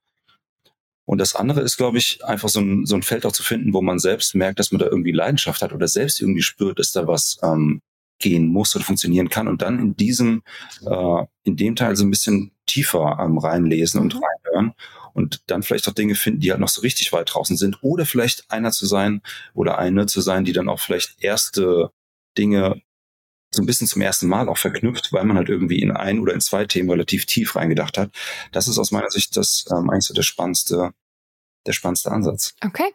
Und 1.06 1.20
das 1.20 1.36
andere 1.36 1.62
ist, 1.62 1.78
glaube 1.78 1.98
ich, 1.98 2.24
einfach 2.26 2.50
so 2.50 2.60
ein, 2.60 2.86
so 2.86 2.96
ein 2.96 3.04
Feld 3.04 3.26
auch 3.26 3.32
zu 3.32 3.44
finden, 3.44 3.74
wo 3.74 3.82
man 3.82 3.98
selbst 3.98 4.36
merkt, 4.36 4.60
dass 4.60 4.72
man 4.72 4.80
da 4.80 4.88
irgendwie 4.88 5.14
Leidenschaft 5.14 5.62
hat 5.62 5.72
oder 5.72 5.88
selbst 5.88 6.20
irgendwie 6.20 6.42
spürt, 6.42 6.80
dass 6.80 6.92
da 6.92 7.08
was 7.08 7.38
ähm, 7.44 7.82
gehen 8.20 8.48
muss 8.48 8.76
oder 8.76 8.84
funktionieren 8.84 9.30
kann 9.30 9.48
und 9.48 9.62
dann 9.62 9.80
in 9.80 9.96
diesem, 9.96 10.44
äh, 10.86 11.26
in 11.44 11.56
dem 11.56 11.76
Teil 11.76 11.96
so 11.96 12.04
ein 12.04 12.10
bisschen 12.10 12.52
tiefer 12.66 13.20
ähm, 13.22 13.38
reinlesen 13.38 14.02
und 14.02 14.16
mhm. 14.16 14.22
reinhören 14.24 14.74
und 15.14 15.42
dann 15.48 15.64
vielleicht 15.64 15.88
auch 15.88 15.94
Dinge 15.94 16.16
finden, 16.16 16.42
die 16.42 16.52
halt 16.52 16.60
noch 16.60 16.68
so 16.68 16.82
richtig 16.82 17.14
weit 17.14 17.34
draußen 17.34 17.58
sind 17.58 17.78
oder 17.82 18.06
vielleicht 18.06 18.52
einer 18.52 18.72
zu 18.72 18.86
sein 18.86 19.22
oder 19.54 19.78
eine 19.78 20.08
zu 20.08 20.20
sein, 20.22 20.46
die 20.46 20.54
dann 20.54 20.68
auch 20.68 20.80
vielleicht 20.80 21.24
erste 21.24 21.92
Dinge 22.38 22.82
so 23.52 23.62
ein 23.62 23.66
bisschen 23.66 23.88
zum 23.88 24.02
ersten 24.02 24.28
Mal 24.28 24.50
auch 24.50 24.58
verknüpft, 24.58 25.14
weil 25.14 25.24
man 25.24 25.38
halt 25.38 25.50
irgendwie 25.50 25.82
in 25.82 25.92
ein 25.92 26.20
oder 26.20 26.34
in 26.34 26.42
zwei 26.42 26.66
Themen 26.66 26.90
relativ 26.90 27.26
tief 27.26 27.56
reingedacht 27.56 27.98
hat. 27.98 28.12
Das 28.52 28.68
ist 28.68 28.78
aus 28.78 28.92
meiner 28.92 29.10
Sicht 29.10 29.38
das 29.38 29.66
ähm, 29.72 29.90
eigentlich 29.90 30.06
so 30.06 30.14
der 30.14 30.24
spannendste, 30.24 30.92
der 31.66 31.74
spannendste 31.74 32.12
Ansatz. 32.12 32.56
Okay. 32.64 32.94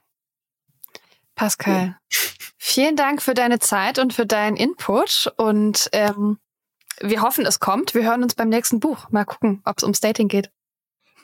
Pascal, 1.34 1.86
ja. 1.86 1.98
vielen 2.58 2.96
Dank 2.96 3.22
für 3.22 3.34
deine 3.34 3.58
Zeit 3.58 3.98
und 3.98 4.12
für 4.12 4.26
deinen 4.26 4.56
Input 4.56 5.32
und 5.36 5.88
ähm, 5.92 6.38
wir 7.00 7.22
hoffen, 7.22 7.46
es 7.46 7.58
kommt. 7.58 7.94
Wir 7.94 8.04
hören 8.04 8.22
uns 8.22 8.34
beim 8.34 8.50
nächsten 8.50 8.78
Buch. 8.78 9.08
Mal 9.10 9.24
gucken, 9.24 9.62
ob 9.64 9.78
es 9.78 9.82
ums 9.82 10.00
Dating 10.00 10.28
geht. 10.28 10.50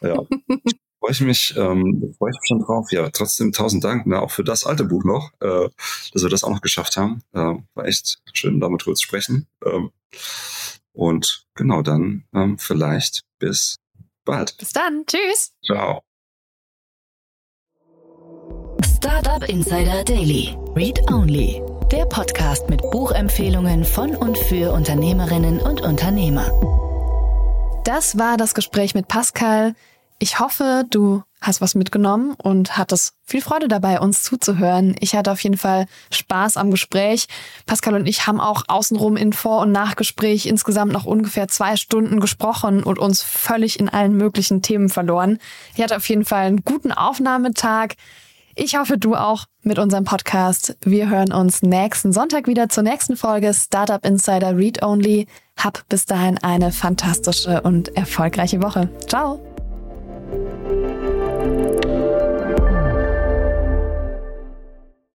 Ja. 0.00 0.16
freue 1.08 1.12
ich 1.12 1.20
mich, 1.22 1.56
ähm, 1.56 2.14
freue 2.18 2.30
ich 2.30 2.36
mich 2.36 2.48
schon 2.48 2.60
drauf. 2.60 2.92
Ja, 2.92 3.08
trotzdem 3.08 3.52
tausend 3.52 3.82
Dank, 3.82 4.06
ne, 4.06 4.20
auch 4.20 4.30
für 4.30 4.44
das 4.44 4.66
alte 4.66 4.84
Buch 4.84 5.04
noch, 5.04 5.30
äh, 5.40 5.68
dass 6.12 6.22
wir 6.22 6.28
das 6.28 6.44
auch 6.44 6.50
noch 6.50 6.60
geschafft 6.60 6.98
haben. 6.98 7.22
Äh, 7.32 7.54
war 7.74 7.86
echt 7.86 8.18
schön, 8.34 8.60
damit 8.60 8.84
drüber 8.84 8.94
zu 8.94 9.04
sprechen. 9.04 9.46
Ähm, 9.64 9.90
und 10.92 11.46
genau 11.54 11.80
dann 11.80 12.24
ähm, 12.34 12.58
vielleicht 12.58 13.22
bis 13.38 13.76
bald. 14.26 14.56
Bis 14.58 14.72
dann. 14.72 15.04
Tschüss. 15.06 15.52
Ciao. 15.64 16.02
Startup 18.96 19.48
Insider 19.48 20.04
Daily. 20.04 20.58
Read 20.76 21.00
Only. 21.10 21.62
Der 21.90 22.04
Podcast 22.04 22.68
mit 22.68 22.82
Buchempfehlungen 22.90 23.84
von 23.84 24.14
und 24.14 24.36
für 24.36 24.72
Unternehmerinnen 24.72 25.60
und 25.60 25.80
Unternehmer. 25.80 26.50
Das 27.84 28.18
war 28.18 28.36
das 28.36 28.54
Gespräch 28.54 28.94
mit 28.94 29.08
Pascal. 29.08 29.74
Ich 30.20 30.40
hoffe, 30.40 30.84
du 30.90 31.22
hast 31.40 31.60
was 31.60 31.76
mitgenommen 31.76 32.34
und 32.34 32.76
hattest 32.76 33.14
viel 33.24 33.40
Freude 33.40 33.68
dabei, 33.68 34.00
uns 34.00 34.24
zuzuhören. 34.24 34.96
Ich 34.98 35.14
hatte 35.14 35.30
auf 35.30 35.40
jeden 35.40 35.56
Fall 35.56 35.86
Spaß 36.10 36.56
am 36.56 36.72
Gespräch. 36.72 37.28
Pascal 37.66 37.94
und 37.94 38.06
ich 38.06 38.26
haben 38.26 38.40
auch 38.40 38.64
außenrum 38.66 39.16
in 39.16 39.32
Vor- 39.32 39.60
und 39.60 39.70
Nachgespräch 39.70 40.46
insgesamt 40.46 40.92
noch 40.92 41.04
ungefähr 41.04 41.46
zwei 41.46 41.76
Stunden 41.76 42.18
gesprochen 42.18 42.82
und 42.82 42.98
uns 42.98 43.22
völlig 43.22 43.78
in 43.78 43.88
allen 43.88 44.16
möglichen 44.16 44.60
Themen 44.60 44.88
verloren. 44.88 45.38
Ich 45.76 45.82
hatte 45.82 45.96
auf 45.96 46.08
jeden 46.08 46.24
Fall 46.24 46.46
einen 46.46 46.64
guten 46.64 46.90
Aufnahmetag. 46.90 47.94
Ich 48.56 48.76
hoffe, 48.76 48.98
du 48.98 49.14
auch 49.14 49.44
mit 49.62 49.78
unserem 49.78 50.02
Podcast. 50.02 50.76
Wir 50.82 51.08
hören 51.08 51.32
uns 51.32 51.62
nächsten 51.62 52.12
Sonntag 52.12 52.48
wieder 52.48 52.68
zur 52.68 52.82
nächsten 52.82 53.16
Folge 53.16 53.54
Startup 53.54 54.04
Insider 54.04 54.56
Read 54.56 54.82
Only. 54.82 55.28
Hab 55.56 55.88
bis 55.88 56.06
dahin 56.06 56.38
eine 56.38 56.72
fantastische 56.72 57.62
und 57.62 57.96
erfolgreiche 57.96 58.60
Woche. 58.60 58.88
Ciao! 59.06 59.47
Thank 60.30 60.88
you. 60.92 60.97